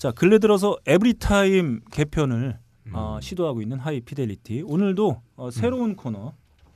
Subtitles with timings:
[0.00, 2.92] 자 근래 들어서 에브리타임 개편을 음.
[2.94, 6.32] 어, 시도하고 있는 하이피델리티 오늘도 어, 새로운 코너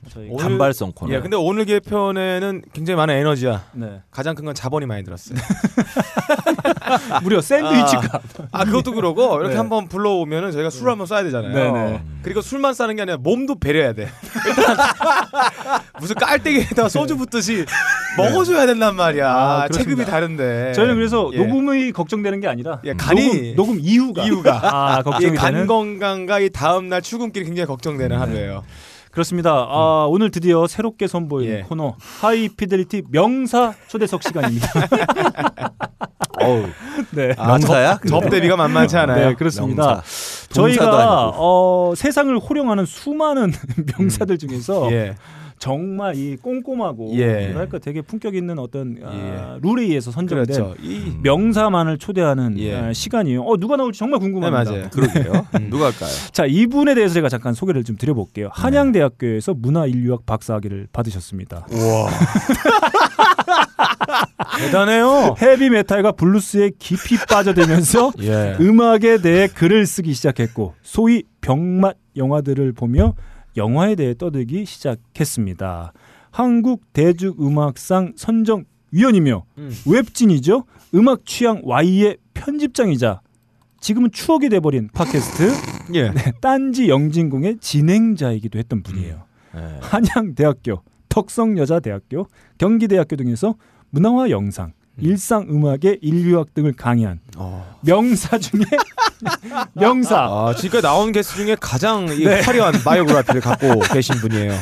[0.09, 1.13] 저희 오늘- 단발성 코너.
[1.13, 3.63] 예, 근데 오늘 개편에는 굉장히 많은 에너지야.
[3.73, 5.37] 네 가장 큰 건 자본이 많이 들었어요.
[7.23, 9.57] 무려 샌드위치 값아 그것도 그러고 이렇게 네.
[9.57, 11.53] 한번 불러오면은 저희가 술을 한번 쏴야 되잖아요.
[11.53, 12.01] 네네.
[12.21, 14.09] 그리고 술만 싸는 게 아니라 몸도 배려야 돼.
[14.47, 14.77] 일단
[15.99, 17.65] 무슨 깔때기에다가 소주 붓듯이
[18.17, 19.27] 먹어줘야 된단 말이야.
[19.29, 20.05] 아, 체급이.
[20.05, 20.73] 다른데.
[20.73, 21.43] 저희는 그래서 예.
[21.43, 26.39] 녹음이 걱정되는 게 아니라 예, 간이 녹음, 녹음 이후가 이유가 아이 걱정이 간 되는 건강과
[26.39, 28.15] 이 다음 날 출근길이 굉장히 걱정되는 네.
[28.15, 28.63] 하루예요.
[29.15, 29.65] 그렇습니다.
[29.69, 31.61] 아, 오늘 드디어 새롭게 선보이는 예.
[31.61, 34.67] 코너 하이피델리티 명사 초대석 시간입니다.
[36.41, 36.65] 어우,
[37.11, 37.33] 네.
[37.37, 37.99] 명사야?
[38.05, 39.29] 접, 접대비가 만만치 않아요.
[39.29, 39.83] 네, 그렇습니다.
[39.85, 40.03] 명사.
[40.49, 41.31] 저희가.
[41.35, 43.53] 어, 세상을 호령하는 수많은
[43.97, 45.15] 명사들 중에서 예.
[45.57, 47.47] 정말 이 꼼꼼하고 예.
[47.47, 49.59] 뭐랄까 되게 품격 있는 어떤 아, 예.
[49.67, 50.75] 룰에 의해서 선정된 그렇죠.
[50.81, 52.75] 이 명사만을 초대하는 예.
[52.75, 53.43] 아, 시간이에요.
[53.43, 54.63] 어 누가 나올지 정말 궁금합니다.
[54.63, 54.89] 네, 맞아요.
[54.89, 55.47] 그러게요.
[55.59, 55.69] 음.
[55.69, 56.09] 누가 할까요?
[56.31, 58.49] 자 이분에 대해서 제가 잠깐 소개를 좀 드려볼게요.
[58.51, 61.67] 한양대학교에서 문화인류학 박사학위를 받으셨습니다.
[61.71, 62.09] 우와.
[64.59, 65.35] 대단해요.
[65.41, 68.55] 헤비 메탈과 블루스에 깊이 빠져들면서 예.
[68.59, 73.13] 음악에 대해 글을 쓰기 시작했고 소위 병맛 영화들을 보며
[73.57, 75.93] 영화에 대해 떠들기 시작했습니다.
[76.31, 79.71] 한국 대중음악상 선정 위원이며 음.
[79.85, 80.65] 웹진이죠.
[80.93, 83.21] 음악 취향 Y의 편집장이자
[83.79, 85.51] 지금은 추억이 돼버린 팟캐스트
[85.95, 86.11] 예.
[86.41, 89.23] 딴지 영진공의 진행자이기도 했던 분이에요.
[89.53, 89.77] 네.
[89.81, 93.55] 한양대학교, 덕성여자대학교, 경기대학교 등에서
[93.91, 97.75] 문화와 영상, 일상 음악의 인류학 등을 강의한 어.
[97.81, 98.61] 명사 중에
[99.73, 102.41] 명사 아, 지금까지 나온 게스트 중에 가장 이 네.
[102.41, 104.53] 화려한 바이오그래피를 갖고 계신 분이에요.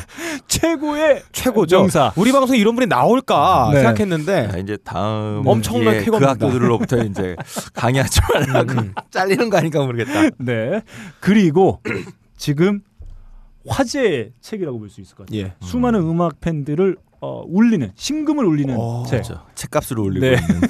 [0.48, 1.78] 최고의 최고죠.
[1.80, 2.12] 명사.
[2.16, 3.80] 우리 방송에 이런 분이 나올까 네.
[3.82, 6.34] 생각했는데 자, 이제 다음 엄청난 기회에 쾌거입니다.
[6.34, 7.36] 그 학교들로부터 이제
[7.74, 8.94] 강의하지 말라고 음.
[9.10, 10.30] 잘리는 거 아닌가 모르겠다.
[10.38, 10.82] 네
[11.20, 11.80] 그리고
[12.36, 12.80] 지금
[13.68, 15.40] 화제의 책이라고 볼 수 있을 것 같아요.
[15.42, 15.54] 예.
[15.62, 19.22] 수많은 음악 팬들을 어, 울리는 심금을 울리는 어, 책.
[19.22, 19.42] 그렇죠.
[19.54, 20.34] 책값을 올리고 네.
[20.34, 20.60] 있는.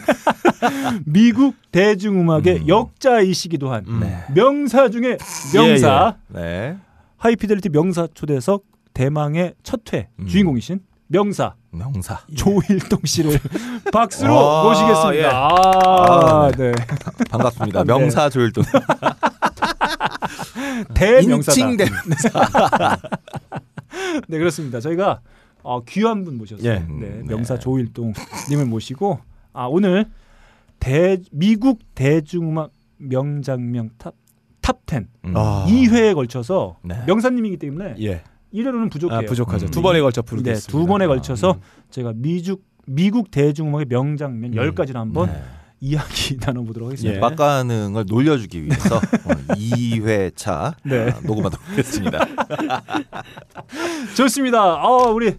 [1.05, 2.69] 미국 대중음악의 음.
[2.69, 3.99] 역자이시기도 한 음.
[4.01, 4.23] 네.
[4.33, 5.19] 명사 중에
[5.53, 6.77] 명사 네.
[7.17, 8.63] 하이피델리티 명사 초대석
[8.93, 10.27] 대망의 첫회 음.
[10.27, 10.79] 주인공이신
[11.09, 12.21] 명사 명사.
[12.37, 13.41] 조일동 씨를
[13.93, 15.17] 박수로 아, 모시겠습니다.
[15.17, 15.25] 예.
[15.27, 16.73] 아, 아, 네.
[17.31, 17.83] 반갑습니다.
[17.83, 17.93] 네.
[17.93, 18.63] 명사 조일동.
[20.95, 21.61] 대명사다.
[21.61, 21.87] 인칭 대.
[24.29, 24.79] 네 그렇습니다.
[24.81, 25.21] 저희가
[25.65, 26.71] 어, 귀한 분 모셨어요.
[26.71, 26.79] 예.
[26.79, 27.61] 네, 음, 명사 네.
[27.61, 28.13] 조일동
[28.51, 29.19] 님을 모시고
[29.53, 30.07] 아 오늘
[30.79, 34.15] 대 미국 대중음악 명장면 top
[34.61, 35.33] top 10 음.
[35.37, 35.67] 아.
[35.69, 37.03] 2회에 걸쳐서 네.
[37.07, 38.23] 명사님이기 때문에 예.
[38.53, 39.19] 1회로는 부족해요.
[39.19, 39.67] 아, 부족하죠.
[39.67, 39.71] 음.
[39.71, 40.71] 두 번에 걸쳐 네, 부르겠습니다.
[40.71, 41.61] 두 번에 걸쳐서 음.
[41.91, 44.59] 제가 미국 미국 대중음악의 명장면 음.
[44.59, 45.43] 10가지를 한번 네.
[45.81, 47.17] 이야기 나눠보도록 하겠습니다.
[47.17, 47.21] 예.
[47.21, 51.11] 빡가능을 놀려주기 위해서 어, 2회차 네.
[51.11, 52.27] 아, 녹음하도록 하겠습니다.
[54.17, 54.61] 좋습니다.
[54.61, 55.37] 아 우리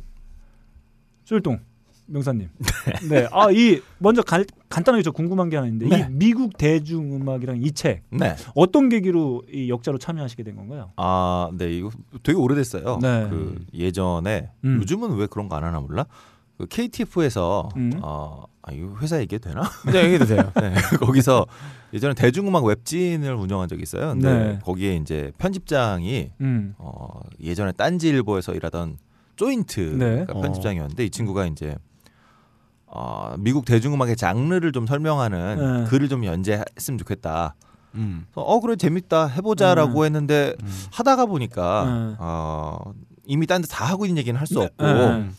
[1.25, 1.59] 쫄동
[2.07, 2.49] 명사님.
[3.09, 3.27] 네.
[3.31, 6.05] 아 이 먼저 간, 간단하게 저 궁금한 게 하나 있는데 네.
[6.07, 8.35] 이 미국 대중 음악이랑 이 책 네.
[8.53, 10.91] 어떤 계기로 이 역자로 참여하시게 된 건가요?
[10.97, 11.71] 아, 네.
[11.75, 11.89] 이거
[12.21, 12.99] 되게 오래됐어요.
[13.01, 13.27] 네.
[13.29, 14.77] 그 예전에 음.
[14.81, 16.05] 요즘은 왜 그런 거 안 하나 몰라?
[16.59, 17.91] 그 KTF에서 음.
[18.03, 19.63] 어, 아, 이거 회사 얘기해도 되나?
[19.91, 20.51] 네, 얘기해도 돼요.
[20.61, 20.73] 네.
[20.99, 21.45] 거기서
[21.91, 24.09] 예전에 대중음악 웹진을 운영한 적이 있어요.
[24.13, 24.59] 근데 네.
[24.63, 26.75] 거기에 이제 편집장이 음.
[26.77, 28.97] 어, 예전에 딴지일보에서 일하던
[29.35, 30.25] 조인트 네.
[30.25, 31.75] 가 편집장이었는데 이 친구가 이제
[32.87, 35.89] 어, 미국 대중음악의 장르를 좀 설명하는 네.
[35.89, 37.55] 글을 좀 연재했으면 좋겠다.
[37.95, 38.25] 음.
[38.35, 40.83] 어 그래 재밌다 해보자라고 했는데 음.
[40.91, 42.15] 하다가 보니까 네.
[42.19, 42.77] 어,
[43.25, 44.65] 이미 딴 데 다 하고 있는 얘기는 할수 네.
[44.65, 45.29] 없고 네.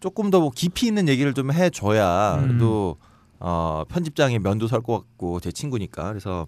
[0.00, 2.48] 조금 더 뭐 깊이 있는 얘기를 좀 해줘야 음.
[2.48, 2.96] 그래도
[3.38, 6.46] 어, 편집장의 면도 설 것 같고 제 친구니까 그래서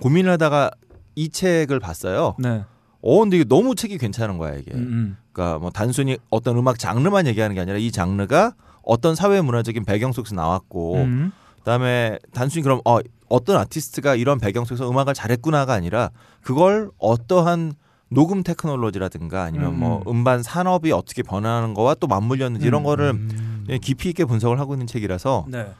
[0.00, 0.70] 고민을 하다가
[1.14, 2.34] 이 책을 봤어요.
[2.38, 2.64] 네.
[3.02, 4.72] 어 근데 이게 너무 책이 괜찮은 거야 이게.
[4.72, 5.16] 음, 음.
[5.32, 10.12] 그러니까 뭐 단순히 어떤 음악 장르만 얘기하는 게 아니라 이 장르가 어떤 사회 문화적인 배경
[10.12, 11.32] 속에서 나왔고 음.
[11.58, 16.10] 그다음에 단순히 그럼 어 어떤 아티스트가 이런 배경 속에서 음악을 잘했구나가 아니라
[16.42, 17.74] 그걸 어떠한
[18.08, 20.10] 녹음 테크놀로지라든가 아니면 뭐 음.
[20.10, 22.84] 음반 산업이 어떻게 변하는 거와 또 맞물렸는지 이런 음.
[22.84, 23.66] 거를 음.
[23.80, 25.72] 깊이 있게 분석을 하고 있는 책이라서 네.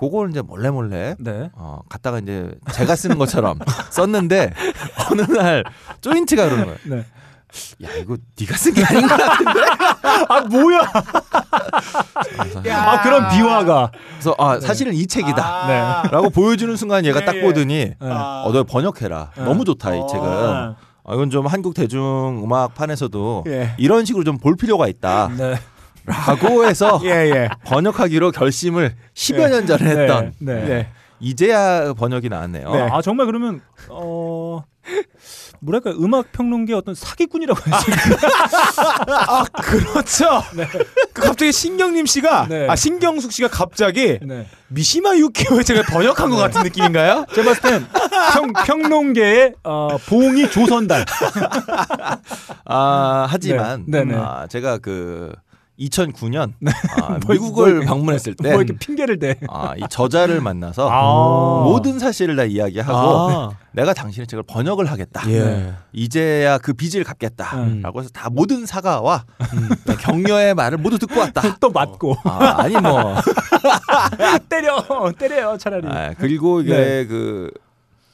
[0.00, 1.50] 그걸 이제 몰래 몰래 네.
[1.54, 3.58] 어 갖다가 이제 제가 쓰는 것처럼
[3.90, 4.54] 썼는데
[5.10, 5.62] 어느 날
[6.00, 6.78] 조인트가 그러는 거예요.
[6.84, 7.04] 네.
[7.84, 9.60] 야 이거 네가 쓴 게 아닌 것 같은데.
[10.28, 10.80] 아 뭐야?
[12.72, 13.90] 아 그런 비화가.
[14.12, 15.66] 그래서 아 사실은 이 책이다.
[15.66, 16.10] 네.
[16.10, 17.42] 라고 보여주는 순간 얘가 딱 예, 예.
[17.42, 17.96] 보더니 네.
[18.00, 18.44] 아.
[18.46, 19.30] 어너 번역해라.
[19.36, 19.44] 네.
[19.44, 20.06] 너무 좋다 이 어.
[20.06, 20.24] 책은.
[20.28, 20.74] 네.
[21.02, 23.74] 아, 이건 좀 한국 대중 음악판에서도 예.
[23.78, 25.30] 이런 식으로 좀 볼 필요가 있다.
[26.06, 26.12] 네.
[26.12, 27.48] 라고 해서 예, 예.
[27.64, 30.54] 번역하기로 결심을 10여 년 전에 했던 네.
[30.54, 30.64] 네.
[30.64, 30.88] 네.
[31.20, 32.72] 이제야 번역이 나왔네요.
[32.72, 32.88] 네.
[32.90, 33.60] 아 정말 그러면
[33.90, 34.62] 어
[35.60, 38.16] 뭐랄까 음악 평론계 어떤 사기꾼이라고 해야 되나?
[39.28, 40.42] 아 그렇죠.
[41.12, 42.66] 그 갑자기 신경림 씨가 네.
[42.68, 44.46] 아 신경숙 씨가 갑자기 네.
[44.68, 47.26] 미시마 유키오의 제가 번역한 것 같은 느낌인가요?
[47.34, 47.86] 제가 봤을 땐
[48.32, 51.04] 평, 평론계의 어, 봉이 조선달.
[52.64, 54.04] 아 하지만 네.
[54.04, 54.18] 네네.
[54.18, 55.34] 아, 제가 그
[55.80, 56.52] 2009년
[57.00, 59.36] 아, 뭘- 미국을 뭘- 방문했을 때 뭐 이렇게 핑계를 대.
[59.48, 61.64] 아, 이 저자를 만나서 아.
[61.64, 63.50] 모든 사실을 다 이야기하고 아.
[63.72, 65.22] 내가 당신의 책을 번역을 하겠다.
[65.30, 65.72] 예.
[65.92, 68.00] 이제야 그 빚을 갚겠다라고 음.
[68.00, 69.24] 해서 다 모든 사과와
[70.00, 71.40] 격려의 말을 모두 듣고 왔다.
[71.60, 73.14] 또 맞고 아, 아니 뭐
[74.48, 74.84] 때려
[75.18, 75.86] 때려요 차라리.
[75.88, 77.06] 아, 그리고 이게 네.
[77.06, 77.50] 그,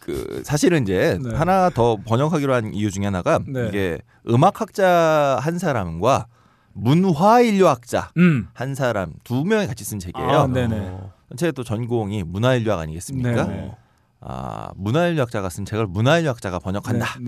[0.01, 1.35] 그 사실은 이제 네.
[1.35, 3.67] 하나 더 번역하기로 한 이유 중에 하나가 네.
[3.69, 3.99] 이게
[4.29, 6.27] 음악학자 한 사람과
[6.76, 8.49] 문화인류학자 음.
[8.52, 10.40] 한 사람 두 명이 같이 쓴 책이에요.
[10.40, 10.93] 아, 네네.
[11.37, 13.46] 제또 전공이 문화인류학 아니겠습니까?
[13.46, 13.73] 네네.
[14.20, 17.19] 아 문화인류학자가 쓴 책을 문화인류학자가 번역한다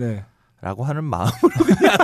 [0.61, 0.83] 라고.
[0.83, 1.31] 하는 마음으로
[1.65, 1.97] 그냥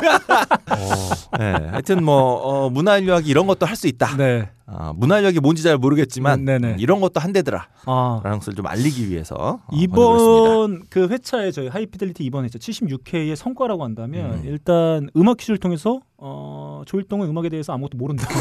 [1.39, 4.15] 네, 하여튼 뭐 어, 문화인류학이 이런 것도 할 수 있다.
[4.15, 4.49] 네.
[4.67, 6.77] 아, 문화인류학이 뭔지 잘 모르겠지만 네, 네네.
[6.79, 7.67] 이런 것도 한대더라.
[7.85, 8.21] 아.
[8.23, 13.75] 라는 것을 좀 알리기 위해서 어, 이번 그 회차에 저희 하이피델리티 이번 회차 76회의 성과를
[13.79, 14.41] 한다면 음.
[14.45, 18.25] 일단 음악 퀴즈를 통해서 어, 조일동은 음악에 대해서 아무것도 모른다.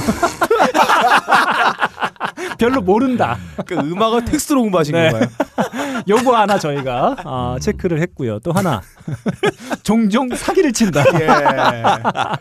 [2.59, 3.39] 별로 모른다.
[3.67, 5.11] 그 음악을 텍스트로 공부하신 네.
[5.11, 5.31] 건가요?
[6.09, 8.39] 요거 하나 저희가 아, 체크를 했고요.
[8.41, 8.83] 또 하나
[9.83, 11.05] 종종 사기를 친다.
[11.21, 11.27] 예.
[11.29, 12.37] 아.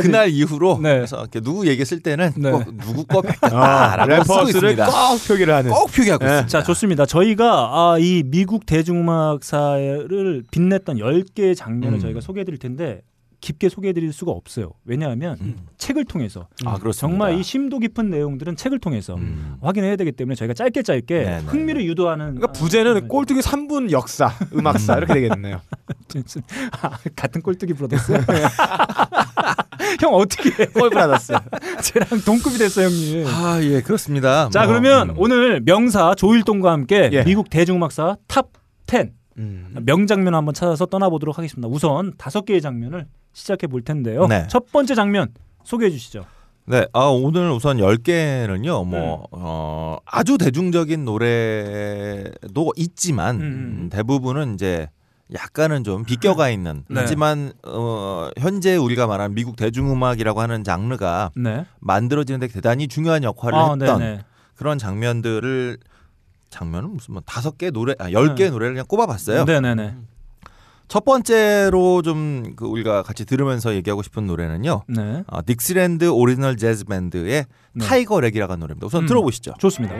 [0.00, 0.96] 그날 이후로 네.
[0.96, 2.50] 그래서 누구 얘기했을 때는 네.
[2.50, 3.22] 꼭 누구 거 아,
[4.06, 4.86] 뵙겠다라고 쓰고 있습니다.
[4.86, 5.70] 꼭 표기를 하는.
[5.70, 6.30] 꼭 표기하고 네.
[6.30, 6.46] 있습니다.
[6.46, 7.06] 자 좋습니다.
[7.06, 12.00] 저희가 아, 이 미국 대중음악사를 빛냈던 10개의 장면을 음.
[12.00, 13.02] 저희가 소개해드릴 텐데
[13.40, 14.72] 깊게 소개해드릴 수가 없어요.
[14.84, 15.66] 왜냐하면 음.
[15.76, 16.92] 책을 통해서 아 그렇습니다.
[17.08, 19.56] 정말 이 심도 깊은 내용들은 책을 통해서 음.
[19.60, 21.42] 확인해야 되기 때문에 저희가 짧게 짧게 네, 네.
[21.46, 25.60] 흥미를 유도하는 그러니까 부제는 아, 꼴뚜기 3분 역사, 음악사 이렇게 되겠네요.
[26.82, 28.14] 아, 같은 꼴뚜기 브로더스
[30.00, 30.66] 형 어떻게 해?
[30.66, 31.32] 꼴 브라더스.
[31.82, 34.48] 쟤랑 동급이 됐어 형님 아, 예, 그렇습니다.
[34.50, 35.14] 자 뭐, 그러면 음.
[35.16, 37.24] 오늘 명사 조일동과 함께 예.
[37.24, 38.48] 미국 대중음악사 top
[38.90, 39.74] 10 음.
[39.84, 44.46] 명장면 한번 찾아서 떠나보도록 하겠습니다 우선 다섯 개의 장면을 시작해 볼 텐데요 네.
[44.48, 45.28] 첫 번째 장면
[45.64, 46.24] 소개해 주시죠
[46.68, 49.26] 네, 아, 오늘 우선 10개는요, 뭐, 네.
[49.30, 53.46] 어, 아주 대중적인 노래도 있지만, 음, 음.
[53.46, 54.90] 음, 대부분은 이제
[55.32, 57.00] 약간은 좀 비껴가 있는, 네.
[57.00, 63.70] 하지만, 어, 현재 우리가 말하는 미국 대중음악이라고 하는 장르가 네 만들어지는데 대단히 중요한 역할을 아,
[63.70, 64.20] 했던 네네.
[64.54, 65.78] 그런 장면들을,
[66.50, 68.50] 장면은 무슨 뭐 다섯 개 노래, 아, 열개 네.
[68.50, 69.44] 노래를 그냥 꼽아봤어요.
[69.44, 69.96] 네네네
[70.88, 76.84] 첫 번째로 좀 그 우리가 같이 들으면서 얘기하고 싶은 노래는요, 네 어, 딕시랜드 오리지널 재즈
[76.86, 77.84] 밴드의 네.
[77.84, 78.86] Tiger Rag이라고 하는 노래입니다.
[78.86, 79.06] 우선 음.
[79.06, 79.54] 들어보시죠.
[79.58, 79.94] 좋습니다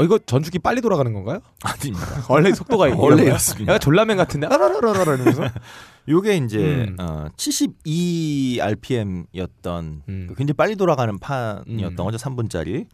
[0.00, 1.40] 어 이거 전축이 빨리 돌아가는 건가요?
[1.62, 2.06] 아닙니다.
[2.30, 3.24] 원래 속도가 이런 원래 거야?
[3.26, 3.72] 이렇습니다.
[3.72, 5.42] 약간 졸라맨 같은데 아라라라라 이러면서.
[6.08, 6.96] 요게 이제 음.
[6.98, 10.26] 어, 72 RPM이었던 음.
[10.28, 11.96] 굉장히 빨리 돌아가는 판이었던 음.
[11.96, 12.16] 거죠.
[12.16, 12.86] 3분짜리.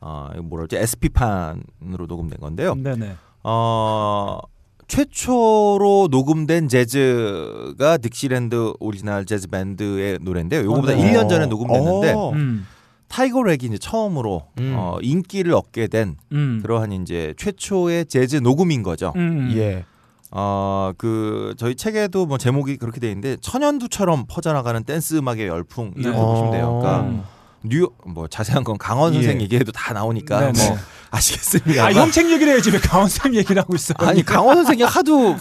[0.00, 0.76] 어, 뭐라 그러지?
[0.76, 2.76] SP 판으로 녹음된 건데요.
[2.76, 4.38] 네네 어,
[4.86, 10.62] 최초로 녹음된 재즈가 딕시랜드 오리지널 재즈 밴드의 노래인데요.
[10.62, 11.12] 요거보다 어, 네.
[11.12, 12.30] 1년 전에 녹음됐는데 어.
[12.30, 12.66] 음.
[13.08, 14.74] Tiger Rag이 이제 처음으로 음.
[14.76, 16.60] 어, 인기를 얻게 된 음.
[16.62, 19.12] 그러한 이제 최초의 재즈 녹음인 거죠.
[19.16, 19.52] 음.
[19.56, 19.84] 예.
[20.32, 26.16] 어, 그 저희 책에도 뭐 제목이 그렇게 돼 있는데 천연두처럼 퍼져나가는 댄스 음악의 열풍 이렇게
[26.16, 26.22] 네.
[26.22, 26.78] 보시면 돼요.
[26.80, 27.24] 그러니까 음.
[27.62, 29.22] 뉴뭐 자세한 건 강원 예.
[29.22, 30.68] 선생 얘기해도 다 나오니까 네네.
[30.68, 30.78] 뭐
[31.10, 31.86] 아시겠습니다.
[31.86, 33.94] 아, 형 책 얘기를 해야지 왜 강원쌤 얘기를 하고 있어?
[33.98, 35.36] 아니 강원 선생이 하도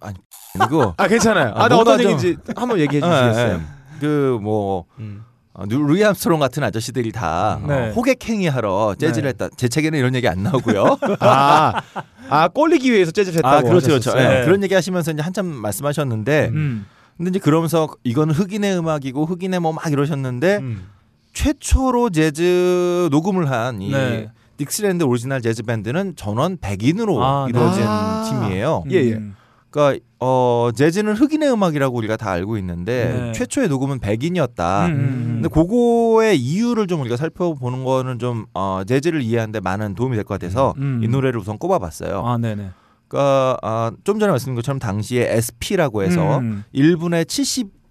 [0.00, 0.16] 아니
[0.56, 1.52] 이거 아 괜찮아요.
[1.54, 3.60] 아, 아, 나 어떤 얘기인지 한번 얘기해 주시겠어요?
[4.00, 5.24] 그뭐 음.
[5.54, 7.74] 어, 루이 암스트롱 같은 아저씨들이 다 네.
[7.90, 9.28] 어, 호객행위 하러 재즈를 네.
[9.28, 9.48] 했다.
[9.56, 10.98] 제 책에는 이런 얘기 안 나오고요.
[11.20, 11.80] 아,
[12.28, 14.10] 아 꼴리기 위해서 재즈를 했다고 아 그렇죠 그렇죠.
[14.18, 14.44] 예, 네.
[14.44, 16.86] 그런 얘기 하시면서 이제 한참 말씀하셨는데 음.
[17.16, 20.88] 근데 이제 그러면서 이거는 흑인의 음악이고 흑인의 뭐 막 이러셨는데 음.
[21.32, 24.28] 최초로 재즈 녹음을 한이 네.
[24.58, 27.50] 딕시랜드 오리지널 재즈 밴드는 전원 백인으로 아, 네.
[27.50, 28.24] 이루어진 아.
[28.28, 28.84] 팀이에요.
[28.90, 29.12] 예, 예.
[29.14, 29.36] 음.
[29.74, 33.32] 그러니까 어 재즈는 흑인의 음악이라고 우리가 다 알고 있는데 네.
[33.32, 34.86] 최초의 녹음은 백인이었다.
[34.86, 35.40] 음, 음, 음.
[35.42, 40.38] 근데 그거의 이유를 좀 우리가 살펴보는 거는 좀 어, 재즈를 이해하는데 많은 도움이 될 것
[40.38, 41.00] 같아서 음.
[41.02, 42.24] 이 노래를 우선 꼽아봤어요.
[42.24, 42.70] 아, 네네.
[43.08, 46.62] 그러니까 아, 좀 전에 말씀드린 것처럼 당시에 SP라고 해서 음.
[46.72, 47.24] 1분에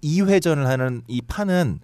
[0.02, 1.80] 2회전을 하는 이 판은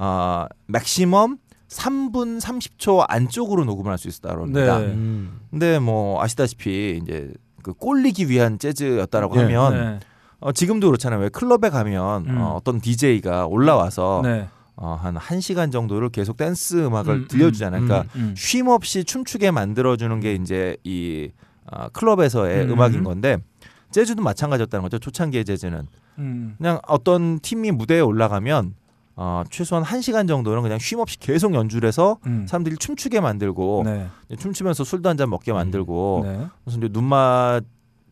[0.00, 1.38] 어, 맥시멈
[1.68, 4.78] 3분 30초 안쪽으로 녹음을 할 수 있다고 합니다.
[4.80, 4.86] 네.
[4.86, 5.40] 음.
[5.50, 7.32] 근데 뭐 아시다시피 이제
[7.66, 9.42] 그 꼴리기 위한 재즈였다라고 네.
[9.42, 10.00] 하면 네.
[10.38, 11.18] 어, 지금도 그렇잖아요.
[11.18, 12.38] 왜 클럽에 가면 음.
[12.38, 14.46] 어, 어떤 DJ가 올라와서 네.
[14.76, 17.82] 어, 한 1시간 정도를 계속 댄스 음악을 음, 들려주잖아요.
[17.82, 18.34] 음, 그러니까 음.
[18.36, 21.30] 쉼 없이 춤추게 만들어주는 게 이제 이
[21.64, 22.70] 어, 클럽에서의 음.
[22.70, 22.80] 음.
[22.80, 23.38] 악인 건데
[23.90, 25.00] 재즈도 마찬가지였다는 거죠.
[25.00, 26.54] 초창기의 재즈는 음.
[26.58, 28.74] 그냥 어떤 팀이 무대에 올라가면
[29.16, 32.46] 어, 최소한 1시간 정도는 그냥 쉼 없이 계속 연주를 해서 음.
[32.46, 34.06] 사람들이 춤추게 만들고 네.
[34.38, 36.46] 춤추면서 술도 한 잔 먹게 만들고 네.
[36.64, 37.64] 그래서 이제 눈 맞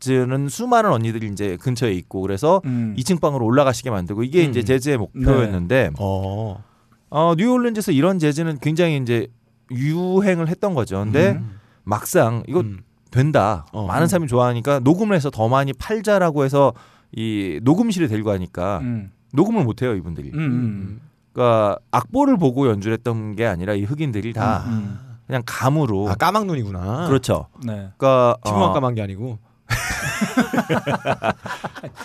[0.06, 2.94] 는 수많은 언니들이 이제 근처에 있고 그래서 음.
[2.98, 4.50] 2층 방으로 올라가시게 만들고 이게 음.
[4.50, 6.62] 이제 재즈의 목표였는데 어.
[7.10, 9.28] 어, 뉴올리언즈에서 이런 재즈는 굉장히 이제
[9.70, 10.98] 유행을 했던 거죠.
[10.98, 11.58] 근데 음.
[11.84, 12.80] 막상 이거 음.
[13.10, 13.66] 된다.
[13.72, 13.86] 어.
[13.86, 16.74] 많은 사람이 좋아하니까 녹음을 해서 더 많이 팔자라고 해서
[17.12, 19.10] 이 녹음실에 데리고 가니까 음.
[19.34, 20.30] 녹음을 못 해요, 이분들이.
[20.32, 20.38] 음.
[20.38, 21.00] 음.
[21.32, 24.98] 그러니까 악보를 보고 연주를 했던 게 아니라 이 흑인들이 다 음.
[25.26, 27.08] 그냥 감으로 아 까막 눈이구나.
[27.08, 27.48] 그렇죠.
[27.64, 27.90] 네.
[27.96, 29.38] 그러니까 지금만 어, 까만 게 아니고.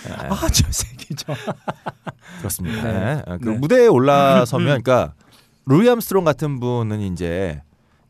[0.07, 0.27] 네.
[0.29, 1.33] 아저 새끼 저.
[2.39, 2.81] 그렇습니다.
[2.81, 2.93] 네.
[2.93, 3.21] 네.
[3.27, 3.57] 어, 그 네.
[3.57, 5.13] 무대에 올라서면 그러니까
[5.67, 7.62] 루이 암스트롱 같은 분은 이제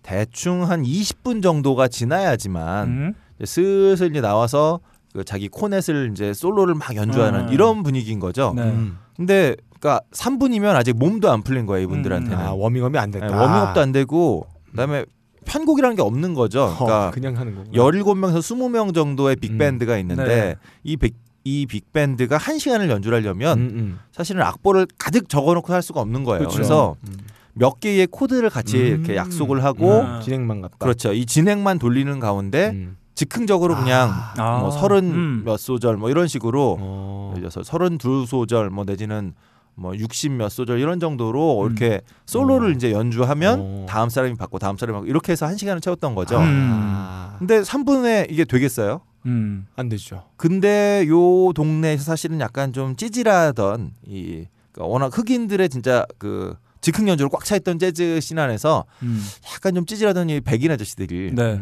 [0.03, 3.13] 대충 한 20분 정도가 지나야지만 음.
[3.43, 4.79] 슬슬 이제 나와서
[5.13, 7.53] 그 자기 코넷을 이제 솔로를 막 연주하는 음.
[7.53, 8.53] 이런 분위기인 거죠.
[8.55, 8.63] 네.
[8.63, 8.97] 음.
[9.19, 12.38] 근데 그러니까 3분이면 아직 몸도 안 풀린 거예요, 이분들한테는.
[12.38, 12.41] 음.
[12.41, 13.27] 아 워밍업이 안 됐다.
[13.27, 15.03] 네, 워밍업도 안 되고 그다음에
[15.45, 16.63] 편곡이라는 게 없는 거죠.
[16.63, 17.71] 어, 그러니까 그냥 하는 거구나.
[17.73, 19.39] 17명에서 20명 정도의 음.
[19.41, 20.55] 빅밴드가 있는데 네.
[20.85, 23.99] 이 빅, 이 빅밴드가 한 시간을 연주를 하려면 음, 음.
[24.13, 26.39] 사실은 악보를 가득 적어 놓고 할 수가 없는 거예요.
[26.39, 26.55] 그렇죠.
[26.55, 27.17] 그래서 음.
[27.55, 28.85] 몇 개의 코드를 같이 음.
[28.85, 30.21] 이렇게 약속을 하고 음.
[30.23, 30.77] 진행만 같다.
[30.79, 31.11] 그렇죠.
[31.11, 32.95] 이 진행만 돌리는 가운데 음.
[33.19, 34.59] 즉흥적으로 그냥 아.
[34.59, 35.41] 뭐 서른 음.
[35.43, 37.33] 몇 소절 뭐 이런 식으로 어.
[37.35, 39.33] 예를 들어서 서른 두 소절 뭐 내지는
[39.75, 41.65] 뭐 60 몇 소절 이런 정도로 음.
[41.65, 42.71] 이렇게 솔로를 어.
[42.71, 43.85] 이제 연주하면 어.
[43.89, 46.38] 다음 사람이 받고 다음 사람이 받고 이렇게 해서 한 시간을 채웠던 거죠.
[46.39, 47.35] 아.
[47.39, 49.01] 근데 3분에 이게 되겠어요?
[49.25, 49.67] 음.
[49.75, 50.23] 안 되죠.
[50.38, 57.27] 근데 요 동네에서 사실은 약간 좀 찌질하던 이 그러니까 워낙 흑인들의 진짜 그 즉흥 연주로
[57.27, 59.21] 꽉 차 있던 재즈 씬 안에서 음.
[59.53, 61.59] 약간 좀 찌질하던 이 백인 아저씨들이 네.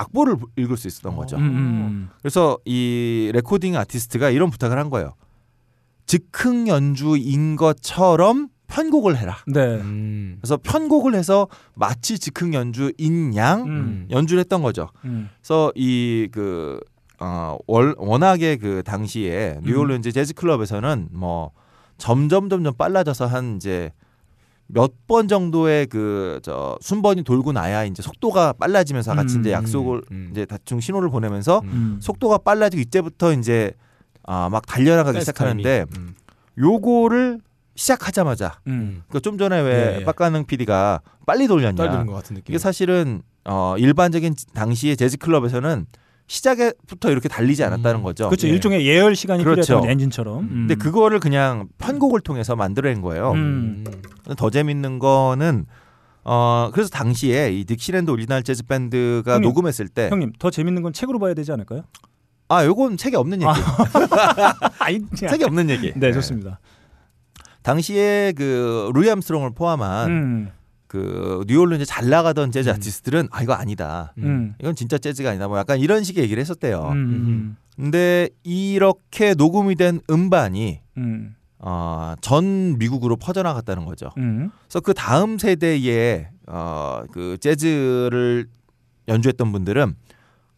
[0.00, 0.02] 음.
[0.02, 1.36] 악보를 읽을 수 있었던 거죠.
[1.36, 2.10] 음, 음.
[2.20, 5.14] 그래서 이 레코딩 아티스트가 이런 부탁을 한 거예요.
[6.06, 9.36] 즉흥 연주인 것처럼 편곡을 해라.
[9.46, 9.76] 네.
[9.76, 10.38] 음.
[10.40, 14.08] 그래서 편곡을 해서 마치 즉흥 연주인 양 음.
[14.10, 14.88] 연주를 했던 거죠.
[15.04, 15.28] 음.
[15.40, 16.80] 그래서 이그
[17.18, 19.64] 어, 월, 워낙에 그 당시에 음.
[19.64, 21.50] 뉴올리언즈 재즈 클럽에서는 뭐
[21.98, 23.92] 점점 점점 빨라져서 한 이제
[24.72, 30.02] 몇 번 정도의 그 저 순번이 돌고 나야 이제 속도가 빨라지면서 같이 음, 이제 약속을
[30.12, 30.28] 음.
[30.30, 31.68] 이제 대충 신호를 보내면서 음.
[31.68, 31.98] 음.
[32.00, 33.72] 속도가 빨라지고 이때부터 이제
[34.24, 35.86] 아 막 달려나가기 시작하는데.
[35.98, 36.14] 음.
[36.58, 37.40] 요거를
[37.76, 39.02] 시작하자마자 음.
[39.10, 40.04] 그좀 전에 왜 예, 예.
[40.04, 42.52] 빡가능 PD가 빨리 돌렸냐 떨리는 것 같은 느낌.
[42.52, 45.86] 이게 사실은 어 일반적인 당시의 재즈 클럽에서는
[46.30, 48.02] 시작부터 이렇게 달리지 않았다는 음.
[48.04, 48.28] 거죠.
[48.28, 48.46] 그렇죠.
[48.46, 48.52] 예.
[48.52, 49.62] 일종의 예열 시간이 그렇죠.
[49.62, 50.38] 필요했던 엔진처럼.
[50.44, 50.48] 음.
[50.48, 53.32] 근데 그거를 그냥 편곡을 통해서 만들어낸 거예요.
[53.32, 53.84] 음.
[54.36, 55.66] 더 재밌는 거는
[56.22, 60.92] 어 그래서 당시에 이 딕시랜드 오리지널 재즈 밴드가 형님, 녹음했을 때 형님 더 재밌는 건
[60.92, 61.82] 책으로 봐야 되지 않을까요?
[62.48, 63.50] 아, 요건 책에 없는 얘기.
[64.80, 65.92] 아이, 책에 없는 얘기.
[65.96, 66.58] 네, 좋습니다.
[67.62, 70.50] 당시에 그 루이 암스트롱을 포함한 음.
[70.90, 72.74] 그 뉴올리언즈 잘 나가던 재즈 음.
[72.74, 74.12] 아티스트들은 아 이거 아니다.
[74.18, 74.54] 음.
[74.58, 75.46] 이건 진짜 재즈가 아니다.
[75.46, 76.88] 뭐 약간 이런 식의 얘기를 했었대요.
[76.88, 77.56] 음.
[77.76, 81.36] 근데 이렇게 녹음이 된 음반이 음.
[81.60, 84.10] 어, 전 미국으로 퍼져나갔다는 거죠.
[84.18, 84.50] 음.
[84.64, 88.48] 그래서 그 다음 세대의 어, 그 재즈를
[89.06, 89.94] 연주했던 분들은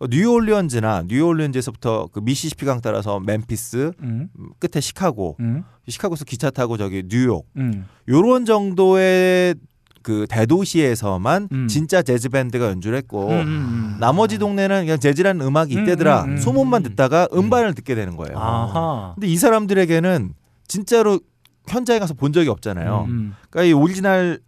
[0.09, 4.31] 뉴올리언즈나 뉴올리언즈에서부터 그 미시시피 강 따라서 멤피스 음.
[4.59, 5.62] 끝에 시카고 음.
[5.89, 7.85] 시카고에서 기차 타고 저기 뉴욕 음.
[8.09, 9.57] 요런 정도의
[10.02, 11.68] 그 대도시에서만 음.
[11.68, 13.97] 진짜 재즈 밴드가 연주를 했고 음, 음.
[14.00, 16.37] 나머지 동네는 그냥 재즈라는 음악이 음, 있대더라 음, 음.
[16.38, 18.37] 소문만 듣다가 음반을 듣게 되는 거예요.
[18.38, 19.12] 아하.
[19.14, 20.35] 근데 이 사람들에게는
[20.66, 21.21] 진짜로
[21.68, 23.06] 현장에 가서 본 적이 없잖아요.
[23.09, 23.35] 음.
[23.50, 24.40] 그러니까 이 오리지널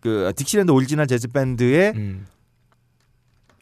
[0.00, 2.26] 그 딕시랜드 오리지널 재즈 밴드의 음.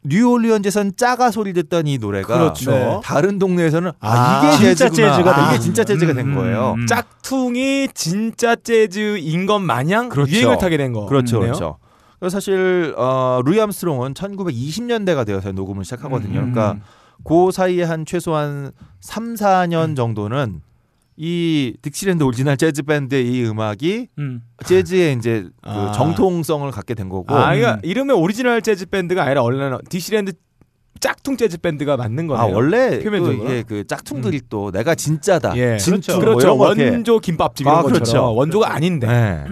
[0.09, 2.71] 뉴올리언즈에선 짜가 소리 듣던 이 노래가 그렇죠.
[2.71, 3.01] 네.
[3.03, 5.17] 다른 동네에서는 아, 아, 이게 진짜 재즈구나.
[5.17, 6.75] 재즈가 아, 된 이게 진짜 재즈가 된 음, 거예요.
[6.79, 6.87] 음.
[6.87, 10.33] 짝퉁이 진짜 재즈인 것 마냥 그렇죠.
[10.33, 11.07] 유행을 타게 된 거.
[11.07, 11.41] 그렇죠.
[11.41, 11.79] 그렇죠.
[12.29, 16.41] 사실 어, 루이 암스트롱은 1920년대가 되어서 녹음을 시작하거든요.
[16.41, 16.53] 음.
[16.53, 16.85] 그러니까
[17.25, 20.63] 그 사이에 한 최소한 3, 4년 정도는
[21.17, 24.43] 이 딕시랜드 오리지널 재즈 밴드의 이 음악이 음.
[24.65, 25.93] 재즈의 이제 그 아.
[25.93, 27.81] 정통성을 갖게 된 거고 아, 그러니까 음.
[27.83, 30.33] 이름의 오리지널 재즈 밴드가 아니라 원래는 딕시랜드
[31.01, 32.43] 짝퉁 재즈 밴드가 맞는 거네요.
[32.43, 33.45] 아 원래 그, 표면적으로.
[33.45, 35.57] 이게 그 짝퉁들이 또 내가 진짜다.
[35.57, 35.79] 예.
[35.79, 36.57] 진퉁 그렇죠.
[36.57, 38.35] 뭐 이렇게 원조 김밥집 이런 아, 것처럼 그렇죠.
[38.35, 39.45] 원조가 아닌데 네.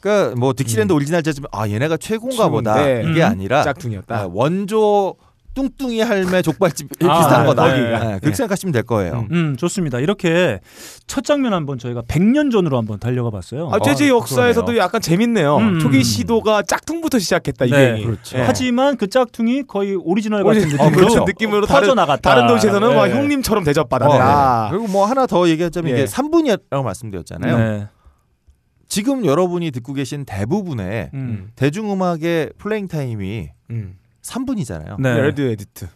[0.00, 2.80] 그러니까 뭐 딕시랜드 오리지널 재즈면 아 얘네가 최고인가 보다.
[2.80, 3.28] 이게 음.
[3.28, 4.14] 아니라 짝퉁이었다.
[4.14, 5.16] 아, 원조
[5.54, 7.62] 뚱뚱이 할매 족발집 아, 비슷한 네, 거다.
[7.68, 7.98] 거기가.
[7.98, 8.32] 네, 그렇게 예.
[8.34, 9.26] 생각하시면 될 거예요.
[9.30, 9.34] 음.
[9.52, 10.00] 음, 좋습니다.
[10.00, 10.58] 이렇게
[11.06, 13.70] 첫 장면 한번 저희가 100년 전으로 한번 달려가 봤어요.
[13.72, 14.82] 아, 재즈 아, 역사에서도 그러네요.
[14.82, 15.56] 약간 재밌네요.
[15.58, 15.78] 음.
[15.78, 18.02] 초기 시도가 짝퉁부터 시작했다 이 네.
[18.02, 18.38] 그렇죠.
[18.38, 18.42] 예.
[18.42, 21.24] 하지만 그 짝퉁이 거의 오리지널 같은 오리지널- 느낌으로 어, 그렇죠.
[21.24, 22.30] 느낌으로 다른- 퍼져 나갔다.
[22.34, 23.14] 다른 도시에서는 막 네.
[23.14, 24.64] 형님처럼 어, 대접받았다.
[24.64, 24.70] 네.
[24.76, 25.94] 그리고 뭐 하나 더 얘기하자면 예.
[26.02, 27.58] 이게 3분이라고 말씀드렸잖아요.
[27.58, 27.86] 네.
[28.88, 31.48] 지금 여러분이 듣고 계신 대부분의 음.
[31.56, 33.96] 대중음악의 playing time이 음.
[34.24, 35.00] 3분이잖아요.
[35.00, 35.20] 네.
[35.20, 35.88] radio edit.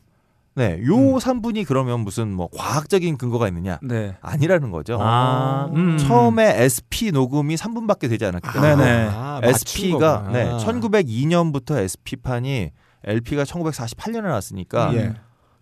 [0.54, 1.18] 네, 요 음.
[1.18, 3.78] 3분이 그러면 무슨 뭐 과학적인 근거가 있느냐?
[3.80, 4.16] 네.
[4.20, 4.98] 아니라는 거죠.
[5.00, 5.96] 아, 음.
[5.98, 9.08] 처음에 SP 녹음이 3분밖에 되지 않았기 때문에 네네.
[9.12, 10.80] 아, SP가 네, 거구나.
[10.80, 12.72] 1902년부터 SP 판이
[13.04, 15.14] LP가 1948년에 나왔으니까 예.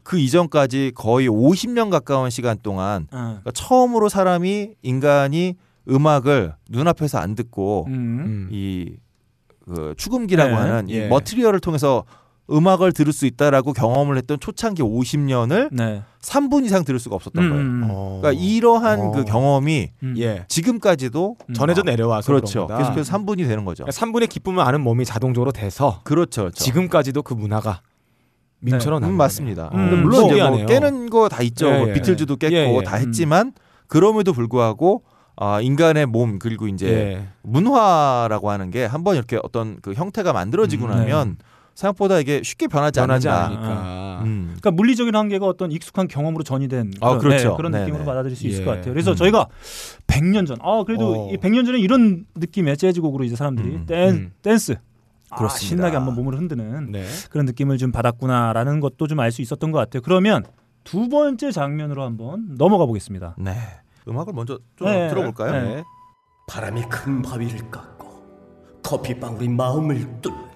[0.02, 3.40] 그 이전까지 거의 50년 가까운 시간 동안 아.
[3.42, 5.56] 그러니까 처음으로 사람이 인간이
[5.90, 7.92] 음악을 눈앞에서 안 듣고 음.
[7.92, 8.48] 음.
[8.50, 10.56] 이그 추금기라고 네.
[10.56, 11.04] 하는 예.
[11.04, 12.04] 이 머티리얼을 통해서
[12.50, 16.02] 음악을 들을 수 있다라고 경험을 했던 초창기 50년을 네.
[16.20, 17.64] 3분 이상 들을 수가 없었던 음, 거예요.
[17.64, 17.86] 음.
[17.90, 18.18] 어.
[18.22, 19.10] 그러니까 이러한 어.
[19.10, 20.14] 그 경험이 음.
[20.18, 20.44] 예.
[20.48, 21.54] 지금까지도 음.
[21.54, 22.66] 전해져 내려와서 그렇죠.
[22.68, 23.84] 계속해서 3분이 되는 거죠.
[23.84, 26.42] 3분의 기쁨을 아는 몸이 자동적으로 돼서 그렇죠.
[26.42, 26.54] 그렇죠.
[26.64, 27.80] 지금까지도 그 문화가
[28.60, 29.70] 밈처럼 음, 남는 맞습니다.
[29.74, 30.66] 음, 물론 이제 뭐.
[30.66, 31.66] 깨는 거 다 있죠.
[31.68, 31.92] 예, 뭐 예.
[31.94, 32.82] 비틀즈도 깼고 예, 예.
[32.84, 33.52] 다 했지만
[33.88, 35.02] 그럼에도 불구하고
[35.36, 37.28] 아, 인간의 몸 그리고 이제 예.
[37.42, 41.36] 문화라고 하는 게 한번 이렇게 어떤 그 형태가 만들어지고 음, 나면
[41.76, 43.44] 생각보다 이게 쉽게 변하지 변하지 않는다.
[43.68, 44.20] 않으니까.
[44.24, 44.44] 음.
[44.46, 47.50] 그러니까 물리적인 한계가 어떤 익숙한 경험으로 전이된 아, 그런, 그렇죠.
[47.50, 47.84] 네, 그런 네네.
[47.84, 48.64] 느낌으로 받아들일 수 있을 예.
[48.64, 48.92] 것 같아요.
[48.94, 49.16] 그래서 음.
[49.16, 49.46] 저희가
[50.06, 51.32] 100년 전, 아 그래도 어.
[51.32, 54.32] 이 100년 전에 이런 느낌의 재즈곡으로 이제 사람들이 음, 댄, 음.
[54.42, 54.76] 댄스,
[55.30, 55.68] 아, 그렇습니다.
[55.68, 57.04] 신나게 한번 몸을 흔드는 네.
[57.30, 60.00] 그런 느낌을 좀 받았구나라는 것도 좀 알 수 있었던 것 같아요.
[60.02, 60.44] 그러면
[60.82, 63.34] 두 번째 장면으로 한번 넘어가 보겠습니다.
[63.38, 63.54] 네.
[64.08, 65.08] 음악을 먼저 좀 네.
[65.08, 65.52] 들어볼까요?
[65.52, 65.84] 네.
[66.48, 68.08] 바람이 큰 바위를 깎고
[68.82, 70.55] 커피 방울이 마음을 뚫는다.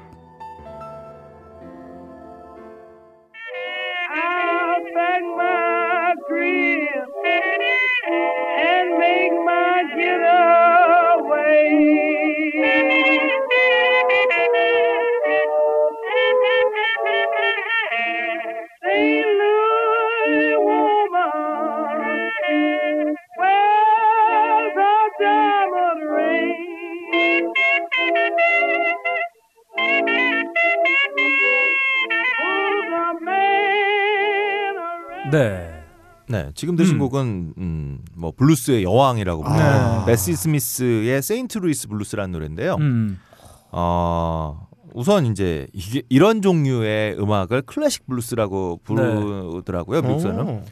[35.31, 35.83] 네.
[36.27, 36.99] 네, 지금 들으신 음.
[36.99, 39.49] 곡은 음, 뭐 블루스의 여왕이라고 네.
[39.49, 42.75] 불리는 베시 스미스의 세인트 루이스 블루스라는 노래인데요.
[42.75, 43.19] 음.
[43.71, 50.01] 어, 우선 이제 이게 이런 종류의 음악을 클래식 블루스라고 부르더라고요.
[50.01, 50.47] 미국에서는.
[50.47, 50.63] 어.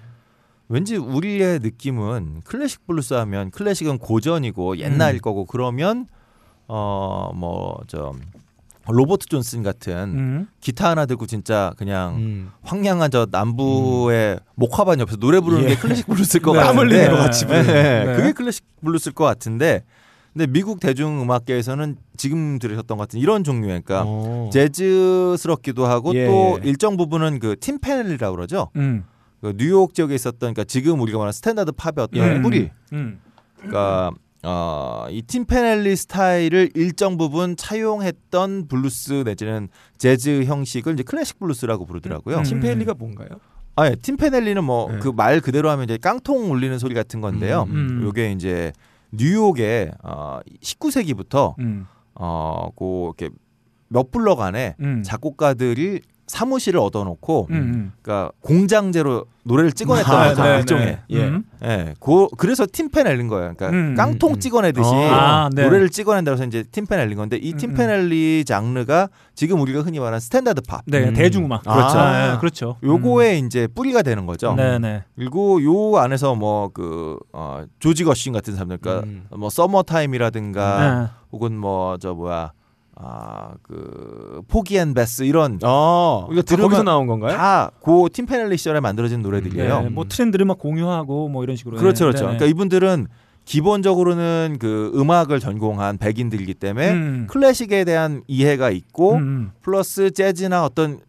[0.70, 5.22] 왠지 우리의 느낌은 클래식 블루스 하면 클래식은 고전이고 옛날일 음.
[5.22, 6.06] 거고 그러면
[6.68, 8.14] 어뭐저
[8.88, 10.48] 로버트 존슨 같은 음.
[10.62, 12.52] 기타 하나 들고 진짜 그냥 음.
[12.64, 15.70] 황량한 저 남부의 목화밭 옆에서 노래 부르는 예.
[15.70, 16.60] 게 클래식 블루스일 것 네.
[16.60, 17.64] 같은데 땀 같이 네.
[17.64, 18.16] 네.
[18.16, 19.84] 그게 클래식 블루스일 것 같은데
[20.34, 24.50] 근데 미국 대중 음악계에서는 지금 들으셨던 것 같은 이런 종류의 그러니까 어.
[24.54, 26.26] 재즈스럽기도 하고 예.
[26.26, 28.70] 또 일정 부분은 그 Tin Pan Alley라고 그러죠.
[28.76, 29.04] 음.
[29.42, 32.42] 그 뉴욕 지역에 있었던 그러니까 지금 우리가 말하는 스탠다드 팝의 어떤 예.
[32.42, 32.70] 뿌리.
[32.94, 33.20] 음.
[33.58, 34.12] 그러니까
[34.44, 41.40] 어, 이 Tin Pan Alley 스타일을 일정 부분 차용했던 블루스 내지는 재즈 형식을 이제 클래식
[41.40, 42.38] 블루스라고 부르더라고요.
[42.38, 42.44] 음.
[42.44, 43.30] Tin Pan Alley가 뭔가요?
[43.76, 43.96] 아, 예.
[43.96, 45.00] Tin Pan Alley는 뭐 네.
[45.00, 47.66] 그말 그대로 하면 이제 깡통 울리는 소리 같은 건데요.
[47.70, 48.02] 음.
[48.04, 48.72] 요게 이제
[49.12, 51.88] 뉴욕에 어, 19세기부터 음.
[52.16, 53.34] 어, 고 이렇게
[53.88, 55.04] 몇 블럭 안에 음.
[55.04, 57.56] 작곡가들이 사무실을 얻어놓고 음.
[57.56, 57.92] 음.
[58.02, 60.86] 그러니까 공장제로 노래를 찍어냈던 아, 거죠 네, 일종의.
[60.86, 61.00] 네.
[61.10, 61.24] 예.
[61.24, 61.44] 음.
[61.64, 63.54] 예, 고, 그래서 Tin Pan Alley인 거예요.
[63.58, 64.40] 그러니까 음, 깡통 음.
[64.40, 65.64] 찍어내듯이 아, 네.
[65.64, 67.54] 노래를 찍어낸다고 해서 이제 Tin Pan Alley인 건데 이
[67.90, 70.82] Alley 장르가 지금 우리가 흔히 말하는 스탠다드 팝.
[70.86, 71.14] 네, 음.
[71.14, 71.64] 대중음악.
[71.64, 71.98] 그렇죠.
[71.98, 72.76] 아, 네, 그렇죠.
[72.84, 74.52] 요거에 이제 뿌리가 되는 거죠.
[74.52, 74.56] 음.
[74.58, 75.04] 네, 네.
[75.16, 79.26] 그리고 요 안에서 뭐 그 어, 조지 거슈윈 같은 사람들, 그러니까 음.
[79.38, 81.08] 뭐 Summertime이라든가 네.
[81.32, 82.52] 혹은 뭐 저 뭐야
[83.02, 86.28] 아 그 Porgy and Bess 이런 어.
[86.32, 87.36] 이거 다 거기서 나온 건가요?
[87.36, 89.82] 다 고 Tin Pan Alley 시절에 만들어진 노래들이에요.
[89.84, 91.78] 네, 뭐 트렌드를 막 공유하고 뭐 이런 식으로.
[91.78, 92.26] 그렇죠, 네, 그렇죠.
[92.26, 92.38] 네, 네.
[92.38, 93.08] 그러니까 이분들은
[93.46, 97.28] 기본적으로는 그 음악을 전공한 백인들이기 때문에 음.
[97.30, 101.00] 클래식에 대한 이해가 있고 음, 플러스 재즈나 어떤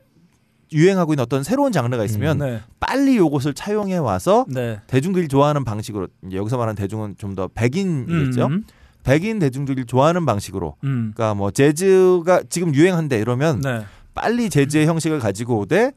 [0.72, 2.06] 유행하고 있는 어떤 새로운 장르가 음.
[2.06, 2.60] 있으면 네.
[2.78, 4.78] 빨리 요것을 차용해 와서 네.
[4.86, 8.46] 대중들이 좋아하는 방식으로 이제 여기서 말하는 대중은 좀 더 백인이겠죠.
[8.46, 8.64] 음,
[9.02, 10.76] 백인 대중들이 좋아하는 방식으로.
[10.84, 11.12] 음.
[11.14, 13.84] 그러니까 뭐 재즈가 지금 유행한데 이러면 네.
[14.14, 15.92] 빨리 재즈의 형식을 가지고 오되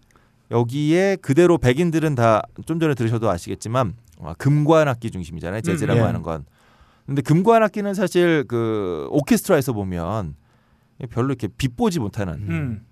[0.51, 5.61] 여기에 그대로 백인들은 다 좀 전에 들으셔도 아시겠지만 어, 금관악기 중심이잖아요.
[5.61, 6.05] 재즈라고 음, 예.
[6.05, 6.45] 하는 건.
[7.05, 10.35] 근데 금관악기는 사실 그 오케스트라에서 보면
[11.09, 12.85] 별로 이렇게 빛보지 못하는 음.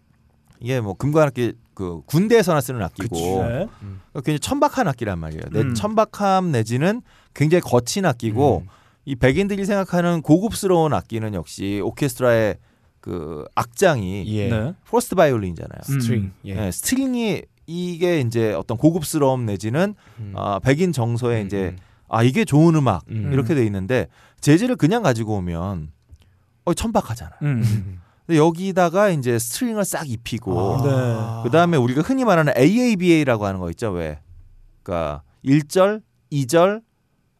[0.60, 3.68] 이게 뭐 금관악기 그 군대에서나 쓰는 악기고 네.
[3.70, 3.70] 그러니까
[4.16, 5.44] 굉장히 천박한 악기란 말이에요.
[5.52, 5.74] 내 음.
[5.74, 7.02] 천박함 내지는
[7.34, 8.68] 굉장히 거친 악기고 음.
[9.06, 12.58] 이 백인들이 생각하는 고급스러운 악기는 역시 오케스트라의
[13.00, 14.50] 그 악장이 예.
[14.50, 14.74] 네.
[14.86, 15.80] first 바이올린이잖아요.
[15.90, 16.00] 음.
[16.00, 16.32] string.
[16.46, 16.54] 예.
[16.54, 20.34] 네, string이 이게 이제 어떤 고급스러움 내지는 음.
[20.36, 21.78] 아, 백인 정서에 음, 이제 음.
[22.10, 23.32] 아 이게 좋은 음악 음.
[23.34, 24.08] 이렇게 돼 있는데
[24.40, 25.92] 재즈를 그냥 가지고 오면
[26.66, 27.40] 어 천박하잖아요.
[27.42, 28.00] 음.
[28.28, 31.44] 근데 여기다가 이제 string을 싹 입히고 네.
[31.44, 34.20] 그 다음에 우리가 흔히 말하는 AABA라고 하는 거 있죠 왜?
[34.84, 36.82] 그러니까 1절, 2절,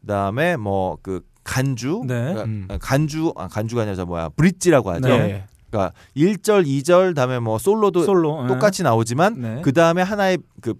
[0.00, 2.32] 그다음에 뭐 그 간주, 네.
[2.32, 2.68] 그러니까 음.
[2.80, 5.08] 간주, 아, 간주가 아니라 저 뭐야 브릿지라고 하죠.
[5.08, 5.14] 네.
[5.14, 5.44] 예.
[5.70, 9.60] 그러니까 1절, 2절, 다음에 뭐 솔로도 솔로 똑같이 나오지만 네.
[9.62, 10.74] 그 다음에 하나의 그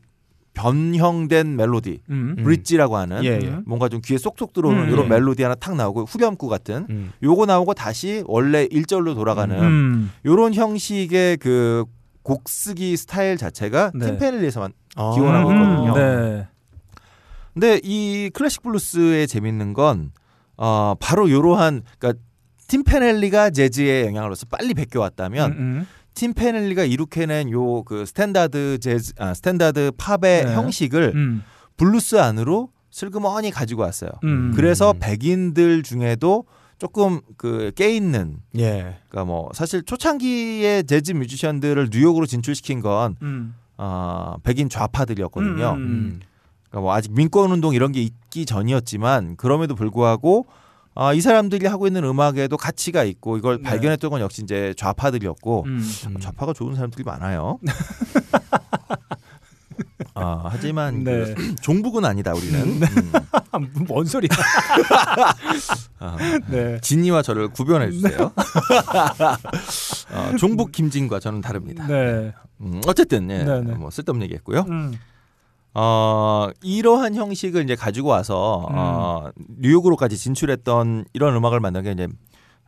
[0.54, 2.34] 변형된 멜로디, 음.
[2.38, 2.44] 음.
[2.44, 3.58] 브릿지라고 하는 예, 예.
[3.64, 5.08] 뭔가 좀 귀에 쏙쏙 들어오는 음, 이런 예.
[5.08, 7.12] 멜로디 하나 탁 나오고 후렴구 같은 음.
[7.22, 10.12] 요거 나오고 다시 원래 1절로 돌아가는 음.
[10.26, 11.86] 요런 형식의 그
[12.22, 14.06] 곡쓰기 스타일 자체가 네.
[14.06, 15.12] Tin Pan Alley에서만 아.
[15.14, 15.56] 기원하고 음.
[15.56, 15.94] 있거든요.
[15.94, 16.48] 네.
[17.54, 20.12] 근데 이 클래식 블루스의 재밌는 건
[20.56, 22.22] 어, 바로 요러한 그러니까
[22.68, 25.86] Tin Pan Alley가 재즈의 영향으로서 빨리 베껴 왔다면 음, 음.
[26.14, 30.54] Tin Pan Alley가 이룩해낸 요 그 스탠다드 재즈 아 스탠다드 팝의 네.
[30.54, 31.42] 형식을 음.
[31.76, 34.10] 블루스 안으로 슬그머니 가지고 왔어요.
[34.24, 34.52] 음.
[34.54, 36.44] 그래서 백인들 중에도
[36.78, 38.98] 조금 그 깨 있는 예.
[39.08, 43.54] 그러니까 뭐 사실 초창기의 재즈 뮤지션들을 뉴욕으로 진출시킨 건 음.
[43.78, 45.70] 어, 백인 좌파들이었거든요.
[45.72, 46.20] 음, 음.
[46.72, 50.46] 그러니까 뭐 아직 민권 운동 이런 게 있기 전이었지만 그럼에도 불구하고
[50.94, 53.62] 아, 이 사람들이 하고 있는 음악에도 가치가 있고 이걸 네.
[53.62, 55.82] 발견했던 건 역시 이제 좌파들이었고 음.
[56.06, 56.20] 음.
[56.20, 57.58] 좌파가 좋은 사람들이 많아요.
[60.14, 61.32] 아, 하지만 네.
[61.34, 62.60] 그 종북은 아니다 우리는.
[62.60, 62.80] 음.
[63.88, 64.28] 뭔 소리야?
[65.98, 66.16] 아,
[66.48, 66.78] 네.
[66.80, 68.32] 진이와 저를 구별해 주세요.
[70.10, 71.86] 어, 종북 김진과 저는 다릅니다.
[71.86, 72.32] 네.
[72.60, 73.72] 음, 어쨌든 예, 네, 네.
[73.74, 74.66] 뭐 쓸데없는 얘기했고요.
[74.68, 74.98] 음.
[75.74, 78.74] 어, 이러한 형식을 이제 가지고 와서 음.
[78.76, 82.08] 어, 뉴욕으로까지 진출했던 이런 음악을 만든 게 이제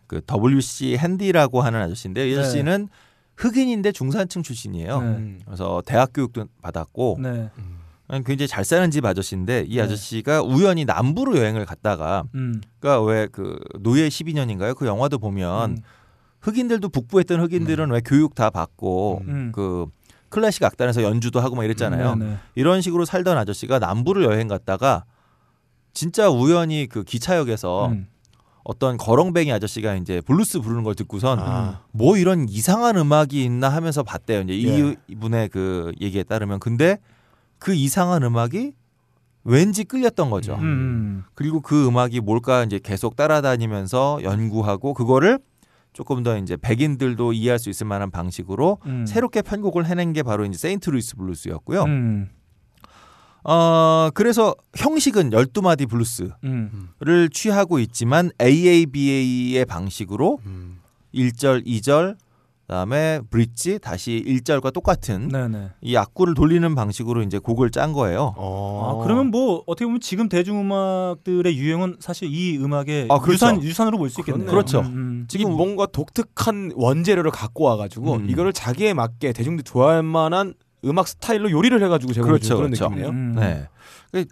[0.06, 2.40] 그 WC 핸디라고 하는 아저씨인데 이 네.
[2.40, 2.88] 아저씨는
[3.36, 5.00] 흑인인데 중산층 출신이에요.
[5.00, 5.06] 네.
[5.06, 5.40] 음.
[5.44, 7.50] 그래서 대학 교육도 받았고 네.
[8.24, 9.82] 굉장히 잘 사는 집 아저씨인데 이 네.
[9.82, 12.60] 아저씨가 우연히 남부로 여행을 갔다가 음.
[12.78, 14.76] 그러니까 왜 그 노예 12년인가요?
[14.76, 15.76] 그 영화도 보면 음.
[16.40, 19.52] 흑인들도 북부에 있던 흑인들은 왜 교육 다 받고 음.
[19.54, 19.86] 그
[20.34, 22.16] 클래식 악단에서 연주도 하고 막 이랬잖아요.
[22.16, 22.36] 네, 네.
[22.56, 25.04] 이런 식으로 살던 아저씨가 남부를 여행 갔다가
[25.92, 28.08] 진짜 우연히 그 기차역에서 음.
[28.64, 31.82] 어떤 거렁뱅이 아저씨가 이제 블루스 부르는 걸 듣고선 아.
[31.92, 34.40] 뭐 이런 이상한 음악이 있나 하면서 봤대요.
[34.40, 34.96] 이제 이- 예.
[35.06, 36.98] 이분의 그 얘기에 따르면 근데
[37.58, 38.72] 그 이상한 음악이
[39.44, 40.54] 왠지 끌렸던 거죠.
[40.56, 41.22] 음.
[41.34, 45.38] 그리고 그 음악이 뭘까 이제 계속 따라다니면서 연구하고 그거를
[45.94, 49.06] 조금 더 이제 백인들도 이해할 수 있을 만한 방식으로 음.
[49.06, 51.84] 새롭게 편곡을 해낸 게 바로 이제 Saint Louis Blues였고요.
[51.84, 52.30] 음.
[53.44, 57.28] 어 그래서 형식은 12마디 블루스를 음.
[57.32, 60.80] 취하고 있지만 AABA의 방식으로 음.
[61.14, 62.16] 1절, 2절
[62.66, 65.70] 그다음에 bridge 다시 1절과 똑같은 네, 네.
[65.82, 68.34] 이 악구를 돌리는 방식으로 이제 곡을 짠 거예요.
[68.38, 69.00] 어.
[69.00, 73.32] 아, 그러면 뭐 어떻게 보면 지금 대중 음악들의 유행은 사실 이 음악의 아, 그렇죠.
[73.34, 74.48] 유산 유산으로 볼 수 있겠네요.
[74.50, 74.80] 그렇죠.
[74.80, 75.24] 음, 음.
[75.28, 78.30] 지금 뭔가 독특한 원재료를 갖고 와 가지고 음.
[78.30, 80.54] 이거를 자기에 맞게 대중들이 좋아할 만한
[80.86, 82.88] 음악 스타일로 요리를 해 가지고 제공해 그렇죠, 주는 그런 그렇죠.
[82.88, 83.10] 느낌이네요.
[83.10, 83.34] 음.
[83.36, 83.68] 네.
[84.12, 84.24] 그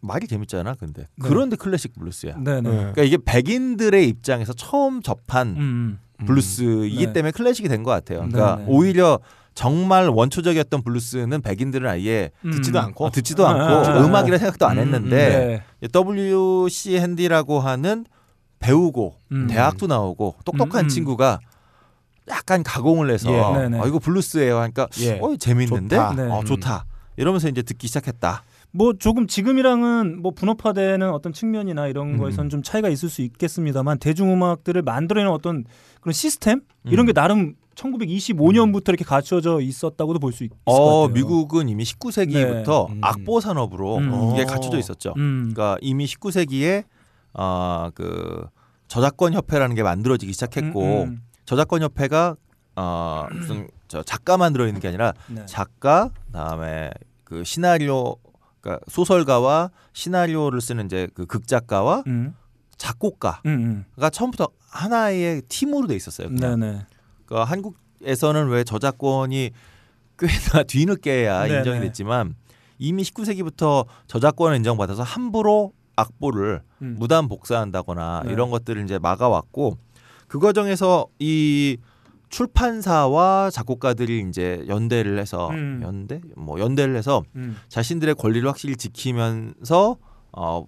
[0.00, 1.02] 말이 재밌잖아, 근데.
[1.02, 1.28] 네.
[1.28, 2.36] 그런데 클래식 블루스야.
[2.38, 2.70] 네, 네.
[2.70, 2.76] 네.
[2.76, 5.98] 그러니까 이게 백인들의 입장에서 처음 접한 음.
[6.24, 7.12] 블루스이기 네.
[7.12, 8.18] 때문에 클래식이 된 것 같아요.
[8.20, 8.68] 그러니까 네, 네.
[8.68, 9.18] 오히려
[9.54, 12.50] 정말 원초적이었던 블루스는 백인들은 아예 음.
[12.52, 14.04] 듣지도 않고 어, 듣지도 아, 않고 아, 아.
[14.04, 15.88] 음악이라 생각도 안 음, 했는데 네.
[15.94, 18.04] WC 핸디라고 하는
[18.58, 19.46] 배우고 음.
[19.48, 20.88] 대학도 나오고 똑똑한 음, 음.
[20.88, 21.38] 친구가
[22.28, 23.58] 약간 가공을 해서 예.
[23.58, 23.80] 네네.
[23.80, 25.18] 아, 이거 블루스예요 하니까 예.
[25.22, 26.14] 어 재밌는데 좋다.
[26.14, 26.22] 네.
[26.30, 26.84] 어, 좋다
[27.16, 28.42] 이러면서 이제 듣기 시작했다.
[28.72, 32.18] 뭐 조금 지금이랑은 뭐 분업화되는 어떤 측면이나 이런 음.
[32.18, 35.64] 거에선 좀 차이가 있을 수 있겠습니다만 대중음악들을 만들어내는 어떤
[36.00, 37.06] 그런 시스템 이런 음.
[37.06, 41.14] 게 나름 1925년부터 이렇게 갖춰져 있었다고도 볼 수 있을 것어 같아요.
[41.14, 42.94] 미국은 이미 19세기부터 네.
[42.94, 43.00] 음.
[43.02, 44.30] 악보 산업으로 음.
[44.32, 44.46] 이게 어.
[44.46, 45.14] 갖춰져 있었죠.
[45.16, 45.52] 음.
[45.54, 46.84] 그러니까 이미 19세기에
[47.34, 48.46] 어, 그
[48.88, 51.08] 저작권 협회라는 게 만들어지기 시작했고.
[51.46, 52.34] 저작권 협회가
[52.74, 55.46] 어 무슨 저 작가만 들어 있는 게 아니라 네.
[55.46, 56.90] 작가 그다음에
[57.24, 58.16] 그 시나리오
[58.66, 62.34] 그러니까 소설가와 시나리오를 쓰는 이제 그 극작가와 음.
[62.76, 66.26] 작곡가가 음, 처음부터 하나의 팀으로 돼 있었어요.
[66.26, 66.34] 음.
[66.34, 66.58] 그냥.
[66.58, 66.86] 네네.
[67.24, 69.52] 그러니까 한국에서는 왜 저작권이
[70.18, 71.58] 꽤나 뒤늦게야 네네.
[71.58, 72.34] 인정이 됐지만
[72.78, 76.96] 이미 19세기부터 저작권을 인정받아서 함부로 악보를 음.
[76.98, 78.32] 무단 복사한다거나 네.
[78.32, 79.78] 이런 것들을 이제 막아왔고
[80.26, 81.78] 그 과정에서 이
[82.28, 85.80] 출판사와 작곡가들이 이제 연대를 해서 음.
[85.82, 87.56] 연대 뭐 연대를 해서 음.
[87.68, 89.96] 자신들의 권리를 확실히 지키면서
[90.32, 90.66] 어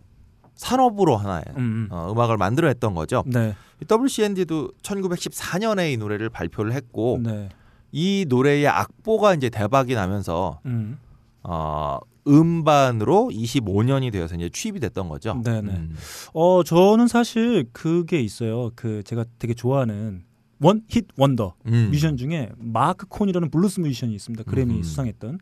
[0.54, 1.88] 산업으로 하나의 음, 음.
[1.90, 3.22] 어, 음악을 만들어냈던 거죠.
[3.26, 3.54] 네.
[3.80, 7.48] 이 WCND도 1914년에 이 노래를 발표를 했고 네.
[7.92, 10.98] 이 노래의 악보가 이제 대박이 나면서 음.
[11.42, 15.40] 어 음반으로 25년이 되어서 이제 취입이 됐던 거죠.
[15.44, 15.72] 네네.
[15.72, 15.96] 음.
[16.34, 18.70] 어 저는 사실 그게 있어요.
[18.74, 20.24] 그 제가 되게 좋아하는
[20.60, 21.88] one-hit wonder 음.
[21.90, 24.44] 뮤지션 중에 마크 콘이라는 블루스 뮤지션이 있습니다.
[24.44, 24.82] 그래미 음.
[24.82, 25.38] 수상했던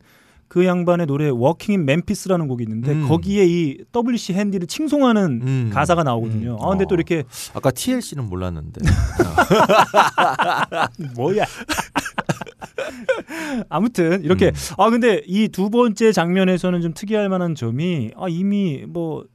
[0.47, 3.07] 그 양반의 노래 Walking in Memphis라는 곡이 있는데 음.
[3.07, 5.69] 거기에 이 WC 핸디를 칭송하는 음.
[5.73, 6.53] 가사가 나오거든요.
[6.53, 6.63] 음.
[6.63, 6.87] 아 근데 어.
[6.87, 8.79] 또 이렇게 아까 TLC는 몰랐는데.
[11.15, 11.43] 뭐야?
[13.69, 14.53] 아무튼 이렇게 음.
[14.77, 19.25] 아 근데 이 두 번째 장면에서는 좀 특이할 만한 점이 아 이미 뭐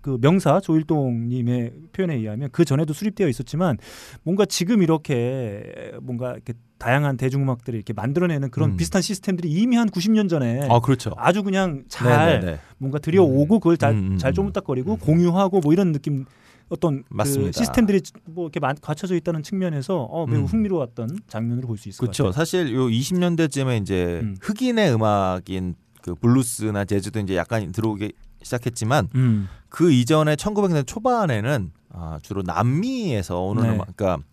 [0.00, 3.78] 그 명사 조일동님의 표현에 의하면 그 전에도 수립되어 있었지만
[4.22, 8.76] 뭔가 지금 이렇게 뭔가 이렇게 다양한 대중음악들을 이렇게 만들어내는 그런 음.
[8.76, 11.12] 비슷한 시스템들이 이미 한 90년 전에 아 그렇죠.
[11.16, 12.58] 아주 그냥 잘 네네네.
[12.78, 14.34] 뭔가 들여오고 그걸 잘, 음, 음, 잘 음.
[14.34, 16.24] 쪼물딱거리고 공유하고 뭐 이런 느낌
[16.68, 17.52] 어떤 그 맞습니다.
[17.58, 20.46] 시스템들이 뭐 이렇게 만- 갖춰져 있다는 측면에서 어, 매우 음.
[20.46, 22.24] 흥미로웠던 장면으로 볼 수 있을 것 그렇죠.
[22.24, 22.32] 같아요.
[22.32, 24.36] 사실 요 20년대쯤에 이제 음.
[24.40, 29.48] 흑인의 음악인 그 블루스나 재즈도 이제 약간 들어오기 시작했지만 음.
[29.68, 33.68] 그 이전에 1900년대 초반에는 아, 주로 남미에서 오는 네.
[33.70, 34.24] 음악, 그러니까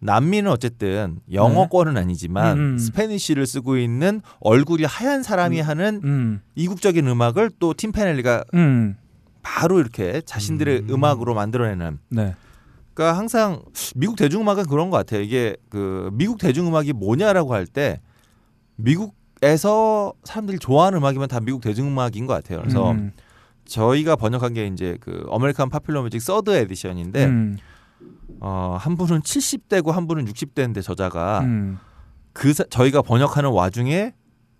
[0.00, 2.78] 남미는 어쨌든 영어권은 아니지만 음, 음.
[2.78, 6.40] Spanish를 쓰고 있는 얼굴이 하얀 사람이 하는 음.
[6.54, 8.96] 이국적인 음악을 또 Tin Pan Alley가 음.
[9.42, 11.04] 바로 이렇게 자신들의 음.
[11.04, 11.98] 악으로 만들어내는.
[12.10, 12.34] 네.
[12.92, 13.62] 그러니까 항상
[13.96, 15.20] 미국 대중음악은 그런 것 같아요.
[15.22, 18.00] 이게 그 미국 대중음악이 뭐냐라고 할 때
[18.76, 22.60] 미국에서 사람들이 좋아하는 음악이면 다 미국 대중음악인 것 같아요.
[22.60, 23.12] 그래서 음.
[23.66, 27.56] 저희가 번역한 게 이제 그 American Popular Music third edition인데 음.
[28.40, 31.78] 어, 한 분은 70대고 한 분은 60대인데 저자가 음.
[32.32, 34.12] 그 사- 저희가 번역하는 와중에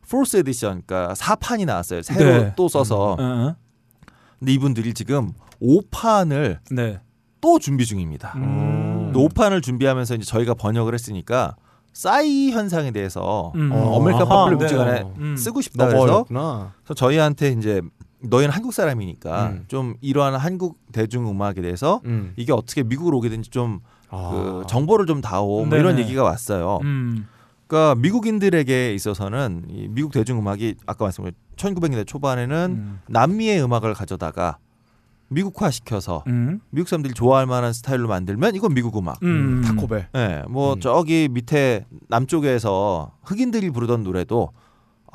[0.09, 2.03] fourth edition 그러니까 4판이 나왔어요.
[2.03, 2.53] 새로 네.
[2.57, 3.13] 또 써서.
[3.13, 3.57] 어, 어.
[4.39, 7.01] 근데 이분들이 지금 5판을 네.
[7.41, 8.33] 또 준비 중입니다.
[8.37, 9.13] 음.
[9.15, 11.57] 5판을 준비하면서 이제 저희가 번역을 했으니까
[11.93, 13.71] 싸이 현상에 대해서 음.
[13.73, 14.65] 어, American 아하, Popular 네.
[14.65, 15.37] Music 안에 음.
[15.37, 15.87] 쓰고 싶다.
[16.83, 17.81] 그래서 저희한테 이제
[18.25, 19.65] 너희는 한국 사람이니까 음.
[19.69, 22.33] 좀 이러한 한국 대중 음악에 대해서 음.
[22.37, 24.63] 이게 어떻게 미국으로 오게 된지 좀 그 아.
[24.69, 25.79] 정보를 좀 다오 뭐.
[25.79, 26.79] 이런 얘기가 왔어요.
[26.83, 27.27] 음.
[27.67, 33.01] 그러니까 미국인들에게 있어서는 이 미국 대중 음악이 아까 말씀드린 1900년대 초반에는 음.
[33.09, 34.59] 남미의 음악을 가져다가
[35.29, 36.61] 미국화 시켜서 음.
[36.71, 39.23] 미국 사람들이 좋아할 만한 스타일로 만들면 이건 미국 음악.
[39.23, 39.63] 음.
[39.65, 40.09] 타코벨.
[40.15, 40.81] 예, 뭐 음.
[40.81, 44.53] 저기 밑에 남쪽에서 흑인들이 부르던 노래도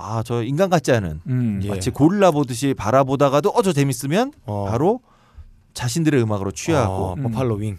[0.01, 1.59] 아 저 인간 같지 않은 음.
[1.63, 1.69] 예.
[1.69, 4.65] 마치 고릴라 보듯이 바라보다가도 어 저 재밌으면 어.
[4.69, 5.01] 바로
[5.73, 7.77] 자신들의 음악으로 취하고 어, 버팔로 윙.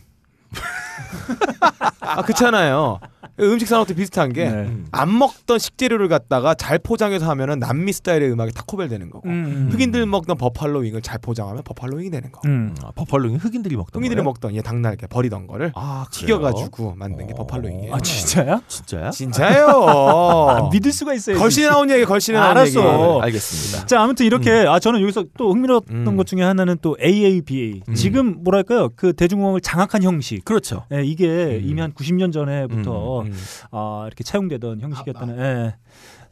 [2.00, 3.00] 아 그렇잖아요.
[3.40, 4.44] 음식 산업도 비슷한 게.
[4.44, 4.50] 네.
[4.50, 4.86] 음.
[4.92, 9.68] 안 먹던 식재료를 갖다가 잘 포장해서 하면은 남미 스타일의 음악이 타코벨 되는 거고 음.
[9.72, 12.40] 흑인들 먹던 버팔로 윙을 잘 포장하면 버팔로 윙이 되는 거.
[12.44, 12.74] 음.
[12.82, 14.24] 아, 버팔로잉 흑인들이 먹던 흑인들이 거예요?
[14.24, 17.36] 먹던 얘 닭날개 버리던 거를 아, 튀겨가지고 만든 게 어.
[17.36, 17.94] 버팔로 윙이에요.
[17.94, 18.60] 아 진짜야?
[18.68, 19.10] 진짜야?
[19.10, 19.66] 진짜요?
[19.68, 21.38] 아, 믿을 수가 있어요.
[21.38, 22.68] 걸신에 나온 얘기, 걸신에 나온 알았어.
[22.68, 22.78] 얘기.
[22.78, 23.20] 어.
[23.22, 23.86] 알겠습니다.
[23.86, 26.16] 자 아무튼 이렇게 아 저는 여기서 또 흥미로웠던 음.
[26.16, 27.94] 것 중에 하나는 또 AABA 음.
[27.94, 30.84] 지금 뭐랄까요 그 대중음악을 장악한 형식 그렇죠.
[30.92, 31.60] 예, 이게 음.
[31.64, 33.36] 이미 한 90년 전에부터 음.
[33.70, 35.74] 아, 이렇게 차용되던 형식이었다는 예.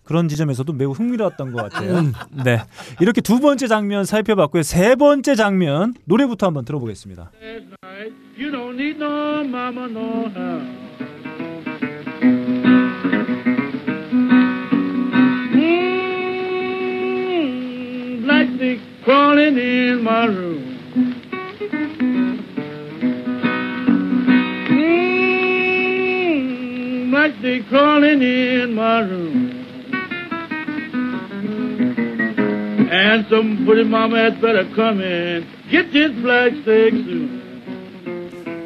[0.04, 1.98] 그런 지점에서도 매우 흥미로웠던 것 같아요.
[1.98, 2.12] 음.
[2.44, 2.62] 네,
[2.98, 4.62] 이렇게 두 번째 장면 살펴봤고요.
[4.62, 7.30] 세 번째 장면 노래부터 한번 들어보겠습니다.
[7.42, 10.62] Last night, you don't need no mama, no help.
[18.24, 20.78] Mm, crawling in my room.
[27.18, 29.50] Black snake crawling in my room.
[32.92, 35.44] And some pretty mama had better come in.
[35.68, 37.42] Get this black snake soon.